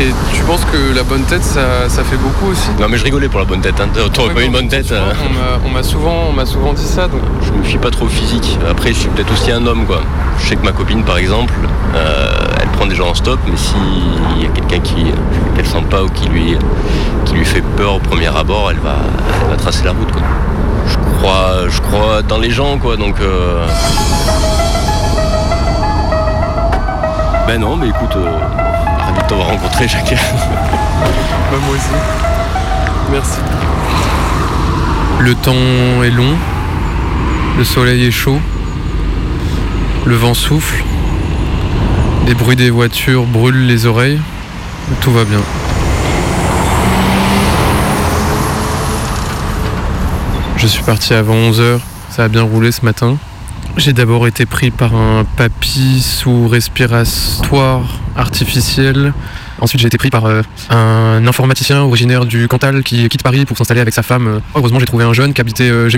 Et 0.00 0.08
tu 0.34 0.42
penses 0.42 0.64
que 0.64 0.92
la 0.94 1.04
bonne 1.04 1.22
tête, 1.22 1.44
ça, 1.44 1.88
ça 1.88 2.02
fait 2.02 2.16
beaucoup 2.16 2.50
aussi? 2.50 2.68
Non, 2.80 2.88
mais 2.90 2.98
je 2.98 3.04
rigolais 3.04 3.28
pour 3.28 3.38
la 3.38 3.46
bonne 3.46 3.60
tête. 3.60 3.76
Hein. 3.80 3.86
T'aurais 4.12 4.28
Ouais, 4.28 4.34
pas 4.34 4.40
eu 4.42 4.46
une 4.46 4.52
bonne 4.52 4.66
tête. 4.68 4.90
euh. 4.90 5.12
On 5.64 5.70
m'a- 5.70 5.82
souvent, 5.84 6.32
on 6.36 6.46
souvent 6.46 6.72
dit 6.72 6.84
ça. 6.84 7.06
Donc... 7.06 7.20
Je 7.42 7.52
me 7.52 7.62
fie 7.62 7.78
pas 7.78 7.90
trop 7.90 8.06
au 8.06 8.08
physique. 8.08 8.58
Après, 8.68 8.88
je 8.88 8.98
suis 8.98 9.08
peut-être 9.10 9.32
aussi 9.32 9.52
un 9.52 9.64
homme, 9.66 9.86
quoi. 9.86 10.00
Je 10.40 10.48
sais 10.48 10.56
que 10.56 10.64
ma 10.64 10.72
copine, 10.72 11.04
par 11.04 11.18
exemple, 11.18 11.54
euh, 11.94 12.28
elle 12.60 12.68
prend 12.70 12.86
des 12.86 12.96
gens 12.96 13.08
en 13.10 13.14
stop, 13.14 13.38
mais 13.48 13.56
s'il 13.56 14.42
y 14.42 14.46
a 14.46 14.48
quelqu'un 14.48 14.80
qui 14.80 15.04
qu'elle 15.54 15.66
sent 15.66 15.84
pas 15.88 16.02
ou 16.02 16.08
qui 16.08 16.28
lui, 16.28 16.58
qui 17.24 17.34
lui 17.34 17.44
fait 17.44 17.62
peur 17.76 17.94
au 17.94 17.98
premier 18.00 18.26
abord, 18.36 18.72
elle 18.72 18.78
va, 18.80 18.96
elle 19.44 19.50
va 19.50 19.56
tracer 19.56 19.84
la 19.84 19.92
route, 19.92 20.10
quoi. 20.10 20.22
Je 20.88 20.96
crois, 21.18 21.52
je 21.68 21.80
crois 21.80 22.22
dans 22.22 22.38
les 22.38 22.50
gens, 22.50 22.78
quoi. 22.78 22.96
Donc, 22.96 23.20
euh, 23.20 23.64
ben 27.46 27.60
non, 27.60 27.76
mais 27.76 27.88
écoute, 27.88 28.16
euh, 28.16 28.38
de 29.24 29.28
t'avoir 29.28 29.48
rencontré, 29.48 29.88
Jacques. 29.88 30.14
Bah, 31.50 31.58
moi 31.66 31.74
aussi. 31.74 31.88
Merci. 33.10 33.38
Le 35.20 35.34
temps 35.34 36.02
est 36.02 36.10
long, 36.10 36.34
le 37.58 37.64
soleil 37.64 38.04
est 38.06 38.10
chaud, 38.10 38.38
le 40.06 40.16
vent 40.16 40.34
souffle, 40.34 40.82
les 42.26 42.34
bruits 42.34 42.56
des 42.56 42.70
voitures 42.70 43.24
brûlent 43.24 43.66
les 43.66 43.86
oreilles, 43.86 44.20
tout 45.00 45.12
va 45.12 45.24
bien. 45.24 45.40
Je 50.56 50.66
suis 50.66 50.82
parti 50.82 51.14
avant 51.14 51.34
11h, 51.34 51.78
ça 52.10 52.24
a 52.24 52.28
bien 52.28 52.42
roulé 52.42 52.72
ce 52.72 52.84
matin. 52.84 53.16
J'ai 53.76 53.92
d'abord 53.92 54.26
été 54.26 54.46
pris 54.46 54.70
par 54.70 54.94
un 54.94 55.24
papy 55.36 56.00
sous 56.00 56.48
respiratoire 56.48 58.00
artificiel. 58.16 59.12
Ensuite, 59.60 59.80
j'ai 59.80 59.86
été 59.86 59.98
pris 59.98 60.10
par 60.10 60.26
euh, 60.26 60.42
un 60.70 61.26
informaticien 61.26 61.82
originaire 61.82 62.24
du 62.24 62.48
Cantal 62.48 62.82
qui 62.82 63.08
quitte 63.08 63.22
Paris 63.22 63.44
pour 63.44 63.56
s'installer 63.56 63.80
avec 63.80 63.94
sa 63.94 64.02
femme. 64.02 64.26
Euh, 64.26 64.40
Heureusement, 64.54 64.80
j'ai 64.80 64.86
trouvé 64.86 65.04
un 65.04 65.12
jeune 65.12 65.32
qui 65.32 65.40
habitait 65.40 65.70
euh. 65.70 65.88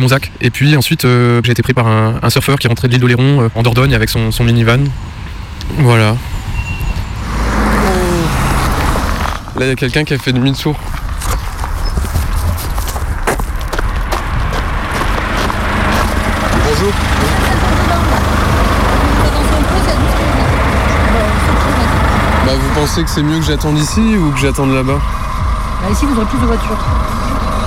Et 0.40 0.50
puis 0.50 0.76
ensuite, 0.76 1.04
euh, 1.04 1.40
j'ai 1.44 1.52
été 1.52 1.62
pris 1.62 1.74
par 1.74 1.86
un, 1.86 2.30
surfeur 2.30 2.58
qui 2.58 2.68
rentrait 2.68 2.88
de 2.88 2.92
l'île 2.92 3.00
d'Oléron 3.00 3.50
en 3.54 3.62
Dordogne 3.62 3.94
avec 3.94 4.08
son, 4.08 4.30
son 4.30 4.44
minivan. 4.44 4.84
Voilà. 5.78 6.16
Là, 9.56 9.64
il 9.64 9.68
y 9.68 9.70
a 9.70 9.74
quelqu'un 9.76 10.04
qui 10.04 10.12
a 10.14 10.18
fait 10.18 10.32
demi-tour. 10.32 10.78
Pensez 22.86 23.02
que 23.02 23.10
c'est 23.10 23.22
mieux 23.22 23.38
que 23.38 23.44
j'attende 23.44 23.76
ici 23.78 24.00
ou 24.16 24.30
que 24.30 24.38
j'attende 24.38 24.72
là-bas 24.72 25.00
Bah, 25.82 25.90
ici, 25.90 26.06
vous 26.06 26.16
aurez 26.16 26.26
plus 26.26 26.38
de 26.38 26.46
voitures. 26.46 26.78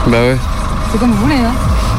Bah 0.08 0.18
ouais. 0.22 0.38
C'est 0.92 0.98
comme 0.98 1.12
vous 1.12 1.24
voulez, 1.24 1.36
hein. 1.36 1.52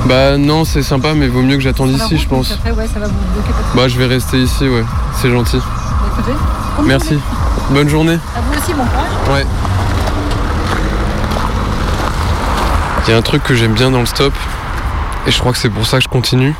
Bah 0.06 0.38
non, 0.38 0.64
c'est 0.64 0.82
sympa, 0.82 1.12
mais 1.12 1.28
vaut 1.28 1.42
mieux 1.42 1.56
que 1.56 1.62
j'attende 1.62 1.90
ici, 1.90 2.16
je 2.16 2.26
pense. 2.26 2.50
Après, 2.52 2.70
ouais, 2.70 2.86
ça 2.86 2.98
va 2.98 3.08
vous 3.08 3.12
bloquer. 3.34 3.52
Bah, 3.74 3.88
je 3.88 3.98
vais 3.98 4.06
rester 4.06 4.40
ici, 4.40 4.66
ouais. 4.66 4.84
C'est 5.16 5.30
gentil. 5.30 5.58
Bah, 5.58 6.06
écoutez, 6.14 6.32
Merci. 6.86 7.18
Bonne 7.70 7.90
journée. 7.90 8.18
À 8.34 8.40
vous 8.40 8.58
aussi, 8.58 8.72
bon 8.72 8.84
courage. 8.84 9.36
Ouais. 9.36 9.46
Il 13.06 13.10
y 13.10 13.14
a 13.14 13.18
un 13.18 13.22
truc 13.22 13.42
que 13.42 13.54
j'aime 13.54 13.74
bien 13.74 13.90
dans 13.90 14.00
le 14.00 14.06
stop, 14.06 14.32
et 15.26 15.30
je 15.30 15.38
crois 15.38 15.52
que 15.52 15.58
c'est 15.58 15.68
pour 15.68 15.86
ça 15.86 15.98
que 15.98 16.04
je 16.04 16.08
continue, 16.08 16.54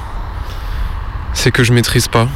c'est 1.33 1.53
que 1.53 1.65
je 1.65 1.73
maîtrise 1.73 2.09
pas. 2.09 2.29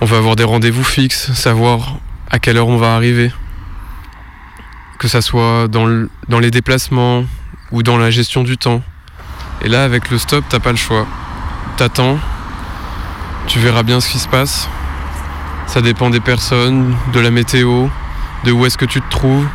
On 0.00 0.04
va 0.04 0.16
avoir 0.16 0.34
des 0.34 0.44
rendez-vous 0.44 0.84
fixes, 0.84 1.32
savoir 1.32 1.94
à 2.30 2.38
quelle 2.38 2.56
heure 2.56 2.68
on 2.68 2.76
va 2.76 2.94
arriver? 2.94 3.32
Que 4.98 5.08
ça 5.08 5.20
soit 5.20 5.68
dans, 5.68 5.86
le- 5.86 6.10
dans 6.28 6.38
les 6.40 6.50
déplacements 6.50 7.24
ou 7.70 7.82
dans 7.82 7.98
la 7.98 8.10
gestion 8.10 8.42
du 8.42 8.56
temps. 8.56 8.82
Et 9.62 9.68
là, 9.68 9.84
avec 9.84 10.10
le 10.10 10.18
stop, 10.18 10.44
t'as 10.48 10.58
pas 10.60 10.70
le 10.70 10.76
choix. 10.76 11.06
T'attends, 11.76 12.18
tu 13.46 13.58
verras 13.58 13.82
bien 13.82 14.00
ce 14.00 14.08
qui 14.08 14.18
se 14.18 14.28
passe. 14.28 14.68
Ça 15.66 15.80
dépend 15.82 16.10
des 16.10 16.20
personnes, 16.20 16.94
de 17.12 17.20
la 17.20 17.30
météo, 17.30 17.88
de 18.44 18.52
où 18.52 18.64
est-ce 18.66 18.78
que 18.78 18.84
tu 18.84 19.00
te 19.00 19.10
trouves. 19.10 19.46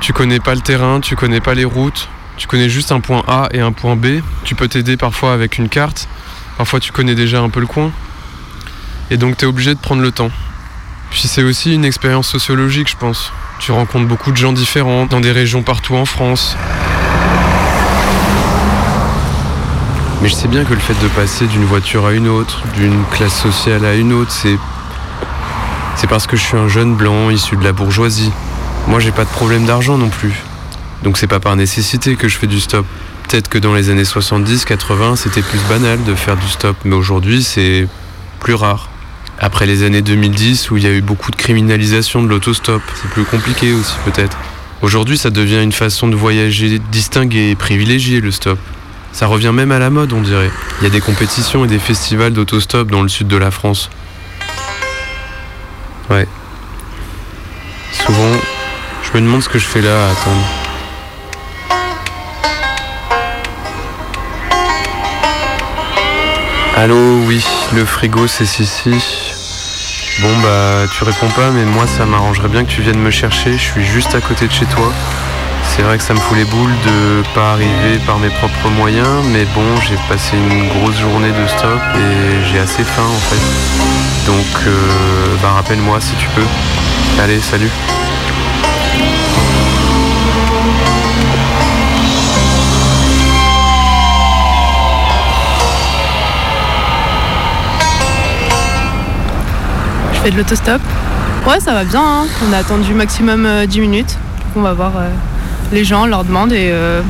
Tu 0.00 0.12
connais 0.12 0.40
pas 0.40 0.54
le 0.54 0.60
terrain, 0.60 1.00
tu 1.00 1.16
connais 1.16 1.40
pas 1.40 1.54
les 1.54 1.64
routes, 1.64 2.08
tu 2.36 2.46
connais 2.46 2.68
juste 2.68 2.92
un 2.92 3.00
point 3.00 3.24
A 3.26 3.48
et 3.52 3.60
un 3.60 3.72
point 3.72 3.96
B. 3.96 4.20
Tu 4.44 4.54
peux 4.54 4.68
t'aider 4.68 4.96
parfois 4.96 5.32
avec 5.32 5.58
une 5.58 5.68
carte, 5.68 6.08
parfois 6.56 6.78
tu 6.78 6.92
connais 6.92 7.16
déjà 7.16 7.40
un 7.40 7.48
peu 7.50 7.58
le 7.60 7.66
coin. 7.66 7.90
Et 9.10 9.16
donc 9.16 9.38
tu 9.38 9.44
es 9.44 9.48
obligé 9.48 9.74
de 9.74 9.80
prendre 9.80 10.02
le 10.02 10.12
temps. 10.12 10.30
Puis 11.10 11.26
c'est 11.26 11.42
aussi 11.42 11.74
une 11.74 11.84
expérience 11.84 12.28
sociologique, 12.28 12.88
je 12.88 12.96
pense. 12.96 13.32
Tu 13.58 13.72
rencontres 13.72 14.06
beaucoup 14.06 14.30
de 14.30 14.36
gens 14.36 14.52
différents 14.52 15.06
dans 15.06 15.20
des 15.20 15.32
régions 15.32 15.62
partout 15.62 15.96
en 15.96 16.04
France. 16.04 16.56
Mais 20.20 20.28
je 20.28 20.34
sais 20.34 20.48
bien 20.48 20.64
que 20.64 20.74
le 20.74 20.80
fait 20.80 21.00
de 21.02 21.08
passer 21.08 21.46
d'une 21.46 21.64
voiture 21.64 22.06
à 22.06 22.12
une 22.12 22.28
autre, 22.28 22.62
d'une 22.74 23.04
classe 23.12 23.40
sociale 23.40 23.84
à 23.84 23.94
une 23.94 24.12
autre, 24.12 24.32
c'est 24.32 24.58
c'est 25.96 26.06
parce 26.06 26.28
que 26.28 26.36
je 26.36 26.42
suis 26.42 26.56
un 26.56 26.68
jeune 26.68 26.94
blanc 26.94 27.28
issu 27.28 27.56
de 27.56 27.64
la 27.64 27.72
bourgeoisie. 27.72 28.30
Moi, 28.86 29.00
j'ai 29.00 29.10
pas 29.10 29.24
de 29.24 29.30
problème 29.30 29.66
d'argent 29.66 29.98
non 29.98 30.10
plus. 30.10 30.32
Donc 31.02 31.18
c'est 31.18 31.26
pas 31.26 31.40
par 31.40 31.56
nécessité 31.56 32.14
que 32.14 32.28
je 32.28 32.38
fais 32.38 32.46
du 32.46 32.60
stop. 32.60 32.86
Peut-être 33.28 33.48
que 33.48 33.58
dans 33.58 33.74
les 33.74 33.90
années 33.90 34.04
70, 34.04 34.64
80, 34.64 35.16
c'était 35.16 35.42
plus 35.42 35.58
banal 35.68 36.02
de 36.04 36.14
faire 36.14 36.36
du 36.36 36.46
stop, 36.48 36.76
mais 36.84 36.94
aujourd'hui, 36.94 37.42
c'est 37.42 37.88
plus 38.38 38.54
rare. 38.54 38.88
Après 39.40 39.66
les 39.66 39.84
années 39.84 40.02
2010 40.02 40.70
où 40.70 40.76
il 40.78 40.82
y 40.82 40.86
a 40.86 40.90
eu 40.90 41.00
beaucoup 41.00 41.30
de 41.30 41.36
criminalisation 41.36 42.22
de 42.22 42.28
l'autostop, 42.28 42.82
c'est 43.00 43.08
plus 43.10 43.24
compliqué 43.24 43.72
aussi 43.72 43.94
peut-être. 44.04 44.36
Aujourd'hui, 44.82 45.16
ça 45.16 45.30
devient 45.30 45.62
une 45.62 45.72
façon 45.72 46.08
de 46.08 46.16
voyager 46.16 46.80
distinguée 46.90 47.50
et 47.50 47.54
privilégiée 47.54 48.20
le 48.20 48.32
stop. 48.32 48.58
Ça 49.12 49.26
revient 49.26 49.52
même 49.52 49.70
à 49.70 49.78
la 49.78 49.90
mode, 49.90 50.12
on 50.12 50.22
dirait. 50.22 50.50
Il 50.80 50.84
y 50.84 50.86
a 50.86 50.90
des 50.90 51.00
compétitions 51.00 51.64
et 51.64 51.68
des 51.68 51.78
festivals 51.78 52.32
d'autostop 52.32 52.90
dans 52.90 53.02
le 53.02 53.08
sud 53.08 53.28
de 53.28 53.36
la 53.36 53.50
France. 53.50 53.90
Ouais. 56.10 56.26
Souvent, 57.92 58.32
je 59.02 59.16
me 59.16 59.22
demande 59.22 59.42
ce 59.42 59.48
que 59.48 59.58
je 59.58 59.66
fais 59.66 59.82
là 59.82 60.08
à 60.08 60.10
attendre. 60.10 60.44
Allô, 66.76 67.24
oui, 67.26 67.44
le 67.74 67.84
frigo 67.84 68.28
c'est 68.28 68.46
Sissi. 68.46 69.27
Bon 70.20 70.36
bah 70.42 70.86
tu 70.90 71.04
réponds 71.04 71.28
pas 71.28 71.50
mais 71.50 71.64
moi 71.64 71.86
ça 71.86 72.04
m'arrangerait 72.04 72.48
bien 72.48 72.64
que 72.64 72.70
tu 72.70 72.82
viennes 72.82 72.98
me 72.98 73.10
chercher, 73.10 73.52
je 73.52 73.62
suis 73.62 73.84
juste 73.84 74.16
à 74.16 74.20
côté 74.20 74.48
de 74.48 74.52
chez 74.52 74.66
toi. 74.66 74.92
C'est 75.62 75.82
vrai 75.82 75.96
que 75.96 76.02
ça 76.02 76.12
me 76.12 76.18
fout 76.18 76.36
les 76.36 76.44
boules 76.44 76.74
de 76.84 77.22
pas 77.36 77.52
arriver 77.52 77.98
par 78.04 78.18
mes 78.18 78.30
propres 78.30 78.68
moyens, 78.76 79.24
mais 79.32 79.44
bon 79.54 79.76
j'ai 79.88 79.96
passé 80.08 80.36
une 80.36 80.68
grosse 80.68 80.98
journée 80.98 81.30
de 81.30 81.46
stop 81.46 81.80
et 81.94 82.44
j'ai 82.50 82.58
assez 82.58 82.82
faim 82.82 83.06
en 83.06 83.20
fait. 83.30 84.30
Donc 84.30 84.66
euh, 84.66 85.36
bah 85.40 85.50
rappelle-moi 85.54 86.00
si 86.00 86.14
tu 86.16 86.26
peux. 86.34 87.22
Allez, 87.22 87.40
salut. 87.40 87.70
Je 100.18 100.22
fais 100.24 100.30
de 100.30 100.36
l'autostop. 100.36 100.80
Ouais, 101.46 101.60
ça 101.60 101.72
va 101.72 101.84
bien. 101.84 102.02
hein. 102.02 102.26
On 102.48 102.52
a 102.52 102.58
attendu 102.58 102.92
maximum 102.94 103.46
euh, 103.46 103.66
10 103.66 103.80
minutes. 103.80 104.18
Donc 104.38 104.56
on 104.56 104.60
va 104.62 104.72
voir 104.74 104.92
euh, 104.96 105.08
les 105.72 105.84
gens, 105.84 106.02
on 106.02 106.06
leur 106.06 106.24
demande 106.24 106.52
et 106.52 106.70
euh, 106.72 107.00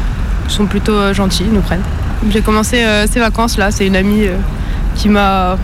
ils 0.47 0.51
sont 0.53 0.67
plutôt 0.67 0.93
euh, 0.93 1.15
gentils, 1.15 1.45
ils 1.47 1.53
nous 1.53 1.61
prennent. 1.61 1.83
J'ai 2.31 2.43
commencé 2.43 2.83
euh, 2.85 3.07
ces 3.11 3.21
vacances 3.21 3.57
là, 3.59 3.71
c'est 3.71 3.87
une 3.87 3.97
amie 3.97 4.27
euh, 4.27 4.37
qui 4.97 5.09
m'a 5.09 5.57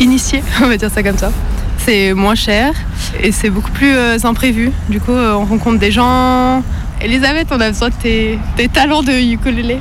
initiée, 0.00 0.42
on 0.62 0.68
va 0.68 0.76
dire 0.76 0.90
ça 0.90 1.02
comme 1.02 1.18
ça. 1.18 1.30
C'est 1.78 2.12
moins 2.14 2.34
cher 2.36 2.72
et 3.20 3.32
c'est 3.32 3.50
beaucoup 3.50 3.70
plus 3.72 3.92
euh, 3.94 4.16
imprévu. 4.24 4.70
Du 4.88 5.00
coup, 5.00 5.12
euh, 5.12 5.34
on 5.34 5.44
rencontre 5.44 5.78
des 5.78 5.90
gens. 5.90 6.62
Elisabeth, 7.00 7.48
on 7.50 7.60
a 7.60 7.68
besoin 7.70 7.88
de 7.88 7.94
tes, 7.94 8.38
tes 8.56 8.68
talents 8.68 9.02
de 9.02 9.12
ukulélé. 9.12 9.80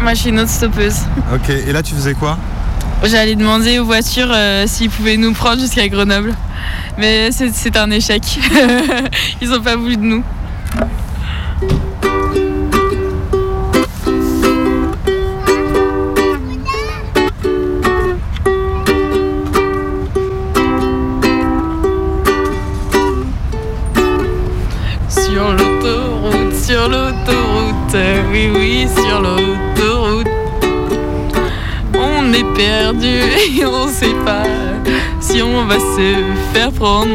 Moi, 0.00 0.14
je 0.14 0.20
suis 0.20 0.30
une 0.30 0.40
autre 0.40 0.48
stoppeuse. 0.50 0.96
Ok, 1.34 1.50
et 1.50 1.72
là 1.72 1.82
tu 1.82 1.94
faisais 1.94 2.14
quoi? 2.14 2.38
J'allais 3.04 3.34
demander 3.34 3.80
aux 3.80 3.84
voitures 3.84 4.30
euh, 4.30 4.64
s'ils 4.68 4.88
pouvaient 4.88 5.16
nous 5.16 5.32
prendre 5.32 5.60
jusqu'à 5.60 5.88
Grenoble. 5.88 6.34
Mais 6.98 7.30
c'est 7.32 7.76
un 7.76 7.90
échec. 7.90 8.22
Ils 9.42 9.48
n'ont 9.48 9.60
pas 9.60 9.74
voulu 9.74 9.96
de 9.96 10.02
nous. 10.02 10.24
Sur 25.08 25.52
l'autoroute, 25.52 26.54
sur 26.54 26.88
l'autoroute, 26.88 27.96
oui, 28.30 28.50
oui, 28.54 28.86
sur 28.94 29.20
l'autoroute. 29.20 29.41
Perdu 32.62 33.06
et 33.60 33.66
on 33.66 33.88
sait 33.88 34.14
pas 34.24 34.44
si 35.20 35.42
on 35.42 35.64
va 35.66 35.78
se 35.78 36.22
faire 36.52 36.70
prendre. 36.72 37.10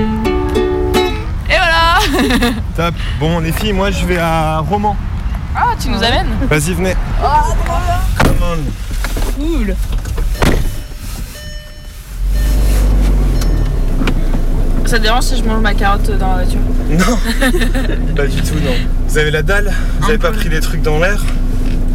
Et 1.49 1.55
voilà 1.55 2.51
Top. 2.75 2.95
Bon 3.19 3.39
les 3.39 3.51
filles, 3.53 3.73
moi 3.73 3.91
je 3.91 4.05
vais 4.05 4.17
à 4.17 4.59
Roman. 4.59 4.95
Ah, 5.55 5.73
tu 5.81 5.89
nous 5.89 6.03
amènes 6.03 6.27
Vas-y, 6.49 6.73
venez. 6.73 6.95
Ah, 7.23 7.45
trop 7.65 7.77
bien 7.85 7.99
Come 8.19 8.43
on. 8.43 9.41
Cool 9.41 9.75
Ça 14.85 14.97
te 14.97 15.03
dérange 15.03 15.23
si 15.23 15.37
je 15.37 15.43
mange 15.43 15.61
ma 15.61 15.73
carotte 15.73 16.11
dans 16.17 16.35
la 16.35 16.43
voiture 16.43 16.59
Non 16.91 17.17
Pas 18.15 18.27
du 18.27 18.41
tout, 18.41 18.55
non. 18.55 18.75
Vous 19.07 19.17
avez 19.17 19.31
la 19.31 19.41
dalle? 19.41 19.73
Vous 19.99 20.09
avez 20.09 20.17
pas 20.17 20.31
pris 20.31 20.49
des 20.49 20.59
trucs 20.59 20.81
dans 20.81 20.99
l'air? 20.99 21.21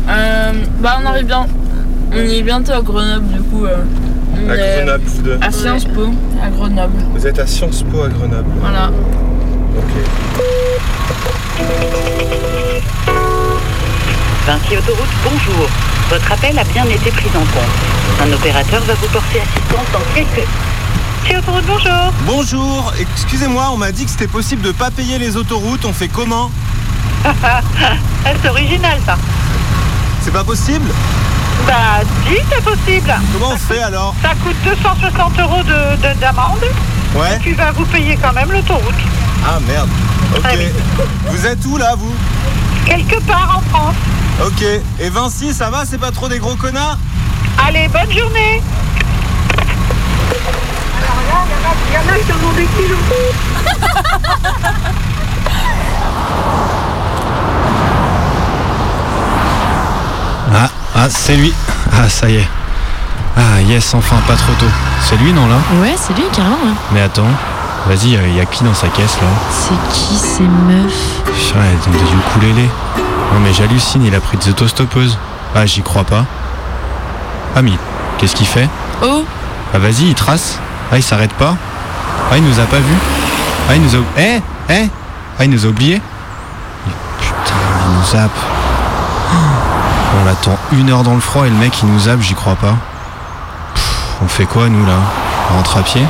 Euh, 0.09 0.53
bah 0.81 0.99
on 1.03 1.07
arrive 1.07 1.27
bien. 1.27 1.47
On 2.15 2.21
y 2.25 2.37
est 2.39 2.43
bientôt 2.43 2.73
à 2.73 2.81
Grenoble 2.83 3.27
du 3.29 3.41
coup. 3.41 3.65
euh, 3.65 3.77
on 4.45 4.51
À 4.51 4.57
est 4.57 4.77
Grenoble, 4.85 5.05
vous 5.07 5.23
deux 5.23 5.39
À 5.41 5.51
Sciences 5.51 5.85
Po, 5.87 6.07
à 6.43 6.51
Grenoble. 6.51 6.99
Vous 7.15 7.27
êtes 7.27 7.39
à 7.39 7.47
Sciences 7.47 7.83
Po 7.85 8.03
à 8.03 8.09
Grenoble. 8.09 8.51
Voilà. 8.61 8.91
Ok. 9.77 11.03
Vinci 14.47 14.77
Autoroute, 14.77 15.09
bonjour. 15.25 15.69
Votre 16.11 16.33
appel 16.33 16.59
a 16.59 16.65
bien 16.65 16.85
été 16.85 17.11
pris 17.11 17.29
en 17.29 17.41
compte. 17.41 18.29
Un 18.29 18.33
opérateur 18.33 18.83
va 18.83 18.95
vous 18.95 19.09
porter 19.09 19.41
assistance 19.41 19.87
dans 19.93 20.15
quelques... 20.15 20.47
Vinci 21.25 21.37
Autoroute, 21.37 21.65
bonjour. 21.67 22.13
Bonjour, 22.27 22.93
excusez-moi, 23.01 23.71
on 23.73 23.77
m'a 23.79 23.93
dit 23.93 24.05
que 24.05 24.11
c'était 24.11 24.27
possible 24.27 24.63
de 24.63 24.73
pas 24.73 24.91
payer 24.91 25.19
les 25.19 25.37
autoroutes, 25.37 25.85
on 25.85 25.93
fait 25.93 26.09
comment? 26.09 26.51
C'est 27.25 28.49
original 28.49 28.99
ça. 29.07 29.17
C'est 30.23 30.33
pas 30.33 30.45
possible? 30.45 30.87
Bah, 31.67 32.01
si, 32.27 32.37
c'est 32.51 32.63
possible. 32.65 33.15
Comment 33.33 33.51
on 33.55 33.57
fait 33.57 33.83
alors 33.83 34.15
Ça 34.23 34.31
coûte 34.43 34.57
260 34.65 35.39
euros 35.41 35.63
de- 35.63 35.97
de- 35.97 36.21
d'amende. 36.21 36.65
Ouais. 37.15 37.37
Et 37.37 37.39
tu 37.41 37.55
vas 37.55 37.73
vous 37.73 37.85
payer 37.87 38.19
quand 38.21 38.33
même 38.33 38.51
l'autoroute. 38.53 38.95
Ah 39.47 39.59
merde. 39.67 39.89
Ok. 40.37 40.59
Vous 41.29 41.47
êtes 41.47 41.65
où 41.67 41.77
là, 41.77 41.95
vous 41.97 42.15
Quelque 42.87 43.21
part 43.23 43.59
en 43.59 43.71
France. 43.71 43.95
Ok. 44.47 44.63
Et 45.01 45.09
Vinci, 45.11 45.53
ça 45.53 45.71
va 45.71 45.85
C'est 45.85 45.99
pas 45.99 46.11
trop 46.11 46.29
des 46.29 46.39
gros 46.39 46.57
connards 46.57 46.99
Allez, 47.67 47.87
bonne 47.89 48.11
journée. 48.11 48.63
Alors 51.03 51.21
là, 51.29 51.45
il 51.89 51.95
y 51.95 51.99
en 51.99 52.01
a 52.13 52.19
qui 52.19 52.33
en 52.33 52.49
ont 52.49 52.53
des 52.55 52.67
kilos. 52.67 52.99
Ah, 61.05 61.09
c'est 61.11 61.35
lui. 61.35 61.53
Ah, 61.93 62.09
ça 62.09 62.29
y 62.29 62.37
est. 62.37 62.49
Ah, 63.37 63.61
yes, 63.63 63.93
enfin, 63.95 64.17
pas 64.29 64.35
trop 64.37 64.53
tôt. 64.59 64.67
C'est 65.03 65.17
lui, 65.17 65.33
non, 65.33 65.49
là 65.49 65.57
Ouais, 65.81 65.95
c'est 65.97 66.15
lui, 66.15 66.25
carrément. 66.33 66.57
hein. 66.65 66.75
Mais 66.93 67.01
attends. 67.01 67.27
Vas-y, 67.89 68.11
il 68.13 68.37
y 68.37 68.41
a 68.41 68.45
qui 68.45 68.63
dans 68.63 68.75
sa 68.75 68.87
caisse, 68.87 69.17
là 69.21 69.27
C'est 69.51 69.75
qui 69.93 70.15
ces 70.15 70.45
meufs 70.45 70.93
Putain, 71.25 71.59
elles 71.65 71.89
ont 71.89 71.99
des 71.99 72.13
ukulélés. 72.13 72.71
Non, 73.35 73.41
mais 73.43 73.53
j'hallucine, 73.53 74.05
il 74.05 74.15
a 74.15 74.21
pris 74.21 74.37
des 74.37 74.51
autostoppeuses. 74.51 75.19
Ah, 75.57 75.67
j'y 75.67 75.83
crois 75.83 76.05
pas. 76.05 76.25
Ah, 77.57 77.63
mais 77.63 77.73
qu'est-ce 78.19 78.37
qu'il 78.37 78.47
fait 78.47 78.69
Oh 79.03 79.25
Ah, 79.75 79.79
vas-y, 79.79 80.05
il 80.05 80.15
trace. 80.15 80.61
Ah, 80.93 80.99
il 80.99 81.03
s'arrête 81.03 81.33
pas. 81.33 81.57
Ah, 82.31 82.37
il 82.37 82.45
nous 82.45 82.61
a 82.61 82.65
pas 82.65 82.77
vus. 82.79 82.99
Ah, 83.69 83.75
il 83.75 83.83
nous 83.83 83.97
a. 83.97 83.99
Eh 84.19 84.41
Eh 84.71 84.89
Ah, 85.41 85.45
il 85.45 85.51
nous 85.51 85.67
a 85.67 85.69
oubliés 85.69 86.01
Putain, 87.19 87.55
il 87.89 87.99
nous 87.99 88.05
zappe. 88.07 88.31
On 90.15 90.25
l'attend 90.25 90.59
une 90.73 90.91
heure 90.91 91.03
dans 91.03 91.15
le 91.15 91.21
froid 91.21 91.47
et 91.47 91.51
le 91.51 91.57
mec 91.57 91.83
il 91.83 91.89
nous 91.89 91.99
zappe, 92.01 92.21
j'y 92.21 92.35
crois 92.35 92.57
pas. 92.57 92.77
On 94.23 94.29
fait 94.29 94.47
quoi 94.47 94.69
nous 94.69 94.87
là? 94.87 94.99
On 95.51 95.57
rentre 95.57 95.79
à 95.79 95.83
pied? 95.83 96.03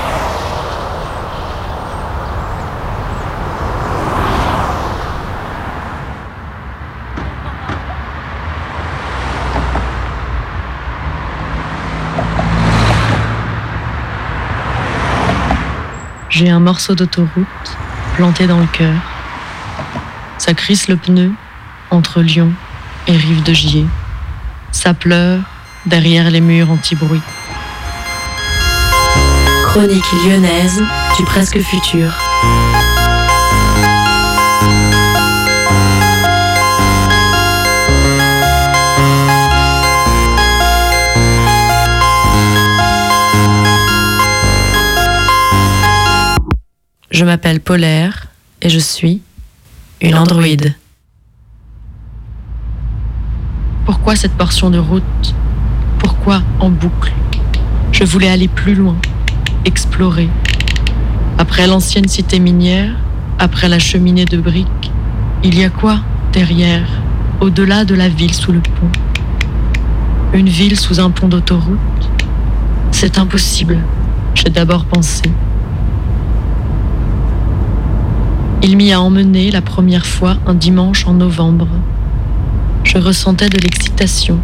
J'ai 16.28 16.50
un 16.50 16.60
morceau 16.60 16.94
d'autoroute 16.94 17.76
planté 18.16 18.46
dans 18.46 18.58
le 18.58 18.66
cœur. 18.66 18.94
Ça 20.38 20.54
crisse 20.54 20.88
le 20.88 20.96
pneu 20.96 21.30
entre 21.90 22.20
Lyon 22.20 22.52
et 23.06 23.16
Rive 23.16 23.42
de 23.42 23.52
Gier. 23.52 23.86
Ça 24.70 24.94
pleure 24.94 25.40
derrière 25.86 26.30
les 26.30 26.40
murs 26.40 26.70
anti-bruit. 26.70 27.20
Chronique 29.64 30.12
lyonnaise 30.24 30.82
du 31.16 31.24
presque 31.24 31.60
futur. 31.60 32.12
Je 47.10 47.24
m'appelle 47.24 47.60
Polaire 47.60 48.26
et 48.62 48.68
je 48.68 48.78
suis 48.78 49.22
une 50.00 50.16
androïde. 50.16 50.74
Pourquoi 54.02 54.16
cette 54.16 54.32
portion 54.32 54.68
de 54.68 54.78
route? 54.78 55.34
Pourquoi 56.00 56.42
en 56.58 56.70
boucle? 56.70 57.12
Je 57.92 58.02
voulais 58.02 58.28
aller 58.28 58.48
plus 58.48 58.74
loin, 58.74 58.96
explorer. 59.64 60.28
Après 61.38 61.68
l'ancienne 61.68 62.08
cité 62.08 62.40
minière, 62.40 62.96
après 63.38 63.68
la 63.68 63.78
cheminée 63.78 64.24
de 64.24 64.38
briques, 64.38 64.90
il 65.44 65.56
y 65.56 65.62
a 65.62 65.70
quoi 65.70 66.00
derrière, 66.32 66.88
au-delà 67.40 67.84
de 67.84 67.94
la 67.94 68.08
ville 68.08 68.34
sous 68.34 68.50
le 68.50 68.58
pont? 68.58 68.90
Une 70.34 70.48
ville 70.48 70.76
sous 70.76 70.98
un 70.98 71.10
pont 71.10 71.28
d'autoroute? 71.28 71.78
C'est 72.90 73.18
impossible, 73.18 73.78
j'ai 74.34 74.50
d'abord 74.50 74.84
pensé. 74.84 75.22
Il 78.64 78.76
m'y 78.76 78.92
a 78.92 79.00
emmené 79.00 79.52
la 79.52 79.62
première 79.62 80.06
fois 80.06 80.38
un 80.48 80.54
dimanche 80.54 81.06
en 81.06 81.14
novembre. 81.14 81.68
Je 82.84 82.98
ressentais 82.98 83.48
de 83.48 83.58
l'excitation. 83.58 84.38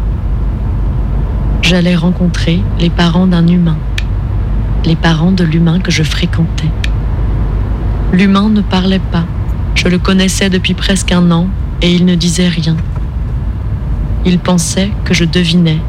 J'allais 1.61 1.95
rencontrer 1.95 2.61
les 2.79 2.89
parents 2.89 3.27
d'un 3.27 3.47
humain, 3.47 3.77
les 4.85 4.95
parents 4.95 5.31
de 5.31 5.43
l'humain 5.43 5.79
que 5.79 5.91
je 5.91 6.03
fréquentais. 6.03 6.71
L'humain 8.11 8.49
ne 8.49 8.61
parlait 8.61 9.01
pas. 9.11 9.25
Je 9.75 9.87
le 9.87 9.99
connaissais 9.99 10.49
depuis 10.49 10.73
presque 10.73 11.11
un 11.11 11.31
an 11.31 11.47
et 11.81 11.93
il 11.93 12.05
ne 12.05 12.15
disait 12.15 12.47
rien. 12.47 12.75
Il 14.25 14.39
pensait 14.39 14.91
que 15.05 15.13
je 15.13 15.25
devinais, 15.25 15.79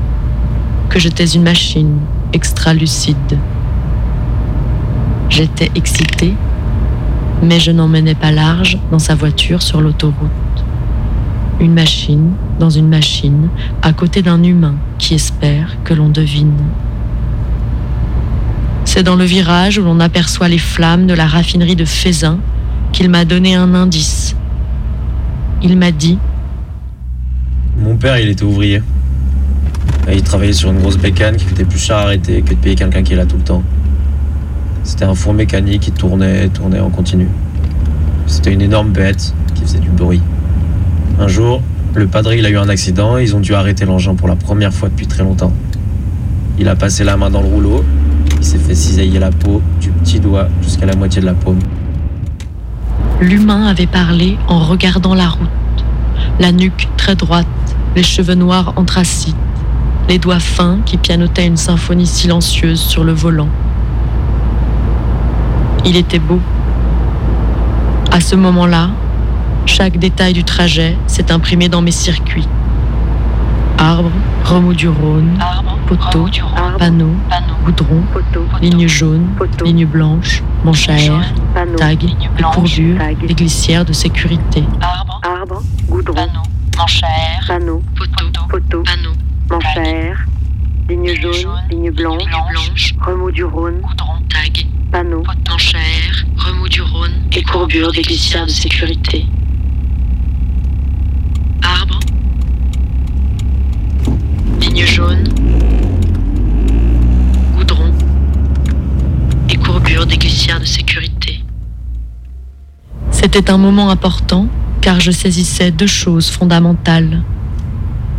que 0.88 0.98
j'étais 0.98 1.26
une 1.26 1.42
machine 1.42 1.98
extra 2.32 2.74
lucide. 2.74 3.38
J'étais 5.28 5.70
excitée 5.74 6.34
mais 7.42 7.58
je 7.58 7.70
n'emmenais 7.70 8.14
pas 8.14 8.32
large 8.32 8.78
dans 8.90 8.98
sa 8.98 9.14
voiture 9.14 9.62
sur 9.62 9.80
l'autoroute. 9.80 10.30
Une 11.60 11.74
machine 11.74 12.32
dans 12.58 12.70
une 12.70 12.88
machine, 12.88 13.48
à 13.82 13.92
côté 13.92 14.22
d'un 14.22 14.42
humain 14.42 14.74
qui 14.98 15.14
espère 15.14 15.76
que 15.84 15.92
l'on 15.92 16.08
devine. 16.08 16.56
C'est 18.84 19.02
dans 19.02 19.16
le 19.16 19.24
virage 19.24 19.78
où 19.78 19.82
l'on 19.82 20.00
aperçoit 20.00 20.48
les 20.48 20.58
flammes 20.58 21.06
de 21.06 21.14
la 21.14 21.26
raffinerie 21.26 21.76
de 21.76 21.84
Fézin 21.84 22.38
qu'il 22.92 23.08
m'a 23.10 23.24
donné 23.24 23.54
un 23.54 23.74
indice. 23.74 24.34
Il 25.62 25.76
m'a 25.76 25.92
dit 25.92 26.18
Mon 27.78 27.96
père, 27.96 28.18
il 28.18 28.30
était 28.30 28.42
ouvrier. 28.42 28.82
Il 30.10 30.22
travaillait 30.22 30.54
sur 30.54 30.70
une 30.70 30.80
grosse 30.80 30.96
bécane 30.96 31.36
qui 31.36 31.44
coûtait 31.44 31.64
plus 31.64 31.78
cher 31.78 31.98
à 31.98 32.00
arrêter 32.00 32.42
que 32.42 32.50
de 32.50 32.58
payer 32.58 32.74
quelqu'un 32.74 33.02
qui 33.02 33.12
est 33.12 33.16
là 33.16 33.26
tout 33.26 33.36
le 33.36 33.44
temps. 33.44 33.62
C'était 34.82 35.04
un 35.04 35.14
four 35.14 35.34
mécanique 35.34 35.82
qui 35.82 35.92
tournait, 35.92 36.48
tournait 36.48 36.80
en 36.80 36.90
continu. 36.90 37.28
C'était 38.26 38.52
une 38.52 38.62
énorme 38.62 38.90
bête 38.90 39.34
qui 39.54 39.62
faisait 39.62 39.78
du 39.78 39.90
bruit. 39.90 40.22
Un 41.20 41.28
jour, 41.28 41.60
le 41.92 42.06
padre 42.06 42.32
il 42.32 42.46
a 42.46 42.48
eu 42.48 42.56
un 42.56 42.70
accident 42.70 43.18
et 43.18 43.24
ils 43.24 43.36
ont 43.36 43.40
dû 43.40 43.54
arrêter 43.54 43.84
l'engin 43.84 44.14
pour 44.14 44.26
la 44.26 44.36
première 44.36 44.72
fois 44.72 44.88
depuis 44.88 45.06
très 45.06 45.22
longtemps. 45.22 45.52
Il 46.58 46.66
a 46.66 46.74
passé 46.74 47.04
la 47.04 47.18
main 47.18 47.28
dans 47.28 47.42
le 47.42 47.46
rouleau, 47.46 47.84
il 48.38 48.44
s'est 48.44 48.56
fait 48.56 48.74
cisailler 48.74 49.18
la 49.18 49.30
peau 49.30 49.60
du 49.82 49.90
petit 49.90 50.18
doigt 50.18 50.48
jusqu'à 50.62 50.86
la 50.86 50.96
moitié 50.96 51.20
de 51.20 51.26
la 51.26 51.34
paume. 51.34 51.58
L'humain 53.20 53.66
avait 53.66 53.86
parlé 53.86 54.38
en 54.48 54.60
regardant 54.60 55.14
la 55.14 55.28
route. 55.28 55.84
La 56.38 56.52
nuque 56.52 56.88
très 56.96 57.16
droite, 57.16 57.46
les 57.94 58.02
cheveux 58.02 58.34
noirs 58.34 58.72
anthracites, 58.76 59.36
les 60.08 60.18
doigts 60.18 60.40
fins 60.40 60.78
qui 60.86 60.96
pianotaient 60.96 61.46
une 61.46 61.58
symphonie 61.58 62.06
silencieuse 62.06 62.80
sur 62.80 63.04
le 63.04 63.12
volant. 63.12 63.50
Il 65.84 65.96
était 65.96 66.18
beau. 66.18 66.40
À 68.10 68.22
ce 68.22 68.36
moment-là, 68.36 68.88
chaque 69.66 69.98
détail 69.98 70.32
du 70.32 70.44
trajet 70.44 70.96
s'est 71.06 71.32
imprimé 71.32 71.68
dans 71.68 71.82
mes 71.82 71.90
circuits. 71.90 72.48
Arbres, 73.78 74.10
remous 74.44 74.74
du 74.74 74.88
Rhône, 74.88 75.38
poteaux, 75.86 76.26
panneaux, 76.78 77.14
goudron, 77.64 78.02
ligne 78.60 78.86
jaune, 78.86 79.26
ligne 79.64 79.86
blanche, 79.86 80.42
manche 80.64 80.88
à 80.88 80.98
air, 80.98 81.22
tag, 81.78 82.04
et 82.04 82.42
courbure, 82.42 82.98
des 83.26 83.34
glissières 83.34 83.84
de 83.84 83.92
sécurité. 83.92 84.64
Arbre, 85.22 85.62
goudron, 85.88 86.28
manche 86.76 87.02
à 87.02 87.06
air, 87.06 87.44
panneau, 87.46 87.82
poteau, 87.96 88.82
panneau, 88.82 89.12
manche 89.50 89.76
à 89.76 89.82
air, 89.82 90.26
ligne 90.88 91.14
jaune, 91.14 91.54
ligne 91.70 91.90
blanche, 91.90 92.94
remous 93.00 93.30
du 93.30 93.44
Rhône, 93.44 93.80
tag, 94.28 94.66
panneau, 94.92 95.22
manche 95.48 95.74
à 95.74 95.78
air, 95.78 96.26
remous 96.36 96.68
du 96.68 96.82
Rhône 96.82 97.12
et 97.32 97.42
courbure 97.42 97.92
des 97.92 98.02
glissières 98.02 98.44
de 98.44 98.50
sécurité. 98.50 99.26
Arbre, 101.62 101.98
ligne 104.60 104.84
jaune, 104.84 105.24
goudron 107.56 107.92
et 109.48 109.56
courbure 109.56 110.06
des 110.06 110.16
glissières 110.16 110.60
de 110.60 110.64
sécurité. 110.64 111.44
C'était 113.22 113.50
un 113.50 113.58
moment 113.58 113.90
important 113.90 114.48
car 114.80 114.98
je 114.98 115.10
saisissais 115.10 115.70
deux 115.70 115.86
choses 115.86 116.30
fondamentales. 116.30 117.22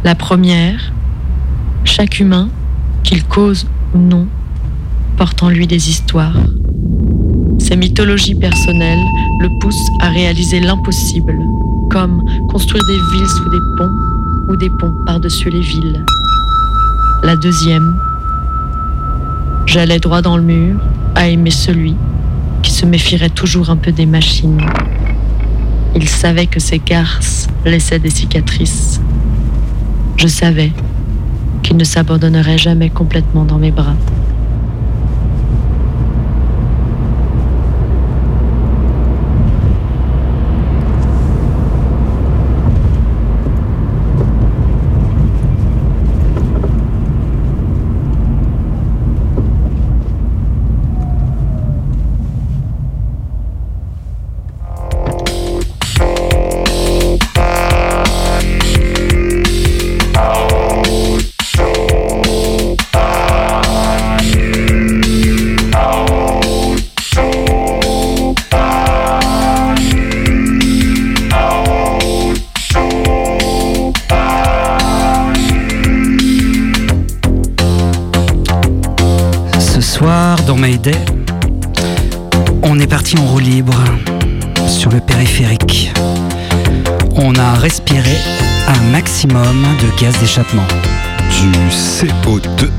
La 0.03 0.13
première, 0.13 0.93
chaque 1.85 2.19
humain, 2.19 2.49
qu'il 3.03 3.23
cause 3.23 3.65
ou 3.95 3.97
non, 3.97 4.27
porte 5.17 5.41
en 5.41 5.49
lui 5.49 5.65
des 5.65 5.89
histoires. 5.89 6.37
Ses 7.57 7.77
mythologies 7.77 8.35
personnelles 8.35 9.03
le 9.39 9.49
poussent 9.59 9.89
à 10.01 10.09
réaliser 10.09 10.59
l'impossible, 10.59 11.35
comme 11.89 12.23
construire 12.47 12.83
des 12.85 13.17
villes 13.17 13.29
sous 13.29 13.49
des 13.49 13.59
ponts 13.77 13.95
ou 14.49 14.55
des 14.55 14.69
ponts 14.69 14.93
par-dessus 15.07 15.49
les 15.49 15.61
villes. 15.61 16.05
La 17.23 17.35
deuxième, 17.35 17.97
j'allais 19.65 19.99
droit 19.99 20.21
dans 20.21 20.37
le 20.37 20.43
mur 20.43 20.75
à 21.15 21.27
aimer 21.27 21.49
celui 21.49 21.95
qui 22.61 22.71
se 22.71 22.85
méfierait 22.85 23.29
toujours 23.29 23.69
un 23.69 23.77
peu 23.77 23.91
des 23.91 24.05
machines. 24.05 24.61
Il 25.95 26.07
savait 26.07 26.47
que 26.47 26.59
ses 26.59 26.79
garces 26.79 27.47
laissaient 27.65 27.99
des 27.99 28.09
cicatrices. 28.09 29.01
Je 30.17 30.27
savais 30.27 30.71
qu'il 31.63 31.77
ne 31.77 31.83
s'abandonnerait 31.83 32.57
jamais 32.57 32.89
complètement 32.89 33.43
dans 33.43 33.57
mes 33.57 33.71
bras. 33.71 33.95
On 82.63 82.79
est 82.79 82.87
parti 82.87 83.17
en 83.17 83.25
roue 83.25 83.39
libre 83.39 83.73
sur 84.67 84.89
le 84.89 84.99
périphérique. 84.99 85.91
On 87.15 87.35
a 87.35 87.53
respiré 87.55 88.15
un 88.67 88.91
maximum 88.91 89.65
de 89.81 90.01
gaz 90.01 90.17
d'échappement. 90.19 90.65
Du 91.29 91.51
CO2 91.69 92.69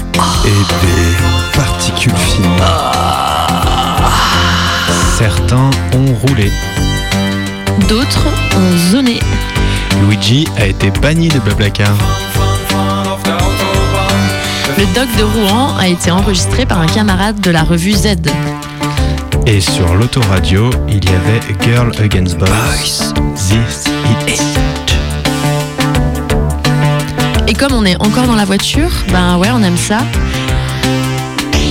et 0.45 0.63
des 0.83 1.57
particules 1.57 2.13
fines. 2.13 2.45
Certains 5.17 5.71
ont 5.95 6.15
roulé. 6.27 6.51
D'autres 7.89 8.27
ont 8.57 8.91
zoné. 8.91 9.21
Luigi 10.01 10.49
a 10.59 10.67
été 10.67 10.91
banni 10.91 11.29
de 11.29 11.39
Blablacar. 11.41 11.95
Le 14.79 14.95
doc 14.95 15.09
de 15.19 15.23
Rouen 15.23 15.77
a 15.79 15.89
été 15.89 16.11
enregistré 16.11 16.67
par 16.67 16.81
un 16.81 16.87
camarade 16.87 17.41
de 17.41 17.51
la 17.51 17.63
revue 17.63 17.93
Z. 17.93 18.17
Et 19.47 19.61
sur 19.61 19.95
l'autoradio, 19.95 20.71
il 20.89 21.05
y 21.05 21.09
avait 21.09 21.41
Girl 21.63 21.93
Against 22.01 22.39
Boys. 22.39 23.13
This 23.37 23.85
It. 24.29 24.43
Et 27.49 27.55
comme 27.55 27.73
on 27.73 27.85
est 27.85 27.97
encore 28.01 28.27
dans 28.27 28.35
la 28.35 28.45
voiture, 28.45 28.91
ben 29.13 29.37
ouais, 29.39 29.51
on 29.53 29.63
aime 29.63 29.77
ça. 29.77 29.99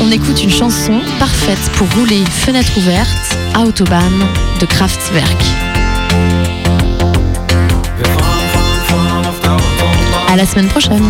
On 0.02 0.12
écoute 0.12 0.44
une 0.44 0.52
chanson 0.52 1.00
parfaite 1.18 1.72
pour 1.76 1.88
rouler 1.94 2.24
fenêtre 2.26 2.72
ouverte 2.78 3.38
à 3.56 3.62
Autobahn 3.62 4.12
de 4.60 4.66
Kraftwerk. 4.66 5.44
À 10.28 10.36
la 10.36 10.46
semaine 10.46 10.68
prochaine. 10.68 11.02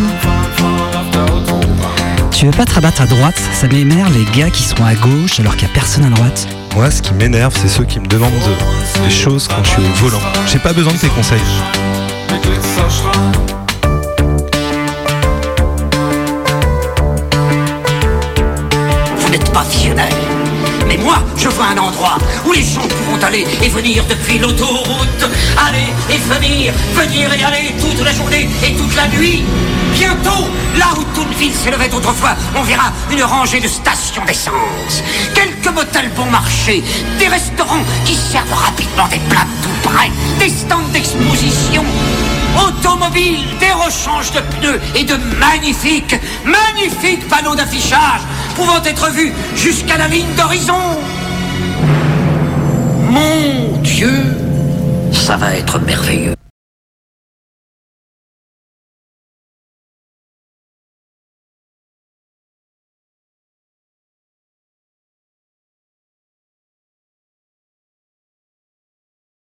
Tu 2.42 2.48
veux 2.48 2.54
pas 2.54 2.66
te 2.66 2.74
rabattre 2.74 3.04
à 3.04 3.06
droite? 3.06 3.40
Ça 3.54 3.68
m'énerve 3.68 4.12
les 4.18 4.26
gars 4.36 4.50
qui 4.50 4.64
sont 4.64 4.84
à 4.84 4.96
gauche 4.96 5.40
alors 5.40 5.56
qu'il 5.56 5.68
y 5.68 5.70
a 5.70 5.74
personne 5.76 6.06
à 6.06 6.10
droite. 6.10 6.48
Moi, 6.74 6.90
ce 6.90 7.00
qui 7.04 7.14
m'énerve, 7.14 7.54
c'est 7.56 7.68
ceux 7.68 7.84
qui 7.84 8.00
me 8.00 8.08
demandent 8.08 8.32
de- 8.34 9.04
des 9.06 9.12
choses 9.14 9.48
quand 9.48 9.64
je 9.64 9.70
suis 9.70 9.82
au 9.84 9.94
volant. 10.04 10.22
J'ai 10.48 10.58
pas 10.58 10.74
besoin 10.74 10.92
de 10.92 10.98
tes 10.98 11.10
conseils. 11.10 11.40
Vous 19.18 19.30
n'êtes 19.30 19.52
pas 19.52 19.64
visionnaire. 19.70 20.10
Mais 20.88 20.98
moi, 20.98 21.18
je 21.38 21.48
vois 21.50 21.68
un 21.68 21.78
endroit 21.78 22.18
où 22.46 22.52
les 22.52 22.64
gens 22.64 22.82
pourront 22.82 23.22
aller 23.24 23.46
et 23.64 23.70
venir 23.70 24.04
depuis 24.10 24.40
l'autoroute. 24.40 25.24
Aller 25.58 25.88
et 26.10 26.18
venir, 26.18 26.74
venir 26.96 27.32
et 27.34 27.44
aller 27.44 27.74
toute 27.80 28.04
la 28.04 28.12
journée 28.14 28.50
et 28.66 28.74
toute 28.74 28.96
la 28.96 29.08
nuit. 29.08 29.44
Bientôt, 29.94 30.48
là 30.78 30.88
où 30.98 31.04
ville 31.38 31.54
s'élevait 31.54 31.94
autrefois, 31.94 32.36
on 32.56 32.64
verra 32.64 32.92
une 33.12 33.24
rangée 33.24 33.60
de 33.60 33.68
stations 33.68 34.26
d'essence. 34.26 35.04
Quelques 35.34 35.74
motels 35.74 36.12
bon 36.16 36.26
marché, 36.26 36.84
des 37.20 37.28
restaurants 37.28 37.84
qui 38.06 38.16
servent 38.16 38.54
rapidement 38.54 39.08
des 39.08 39.20
plats 39.30 39.48
tout 39.62 39.90
prêts, 39.90 40.12
des 40.40 40.50
stands 40.50 40.90
d'exposition 40.94 41.84
automobiles, 42.68 43.46
des 43.60 43.72
rechanges 43.72 44.32
de 44.32 44.40
pneus 44.40 44.80
et 44.96 45.04
de 45.04 45.16
magnifiques, 45.40 46.16
magnifiques 46.46 47.28
panneaux 47.28 47.56
d'affichage 47.56 48.22
pouvant 48.56 48.82
être 48.84 49.10
vus 49.12 49.34
jusqu'à 49.56 49.98
la 49.98 50.08
ligne 50.08 50.34
d'horizon. 50.38 51.00
Mon 53.10 53.78
Dieu, 53.80 54.36
ça 55.12 55.38
va 55.38 55.54
être 55.56 55.80
merveilleux. 55.80 56.41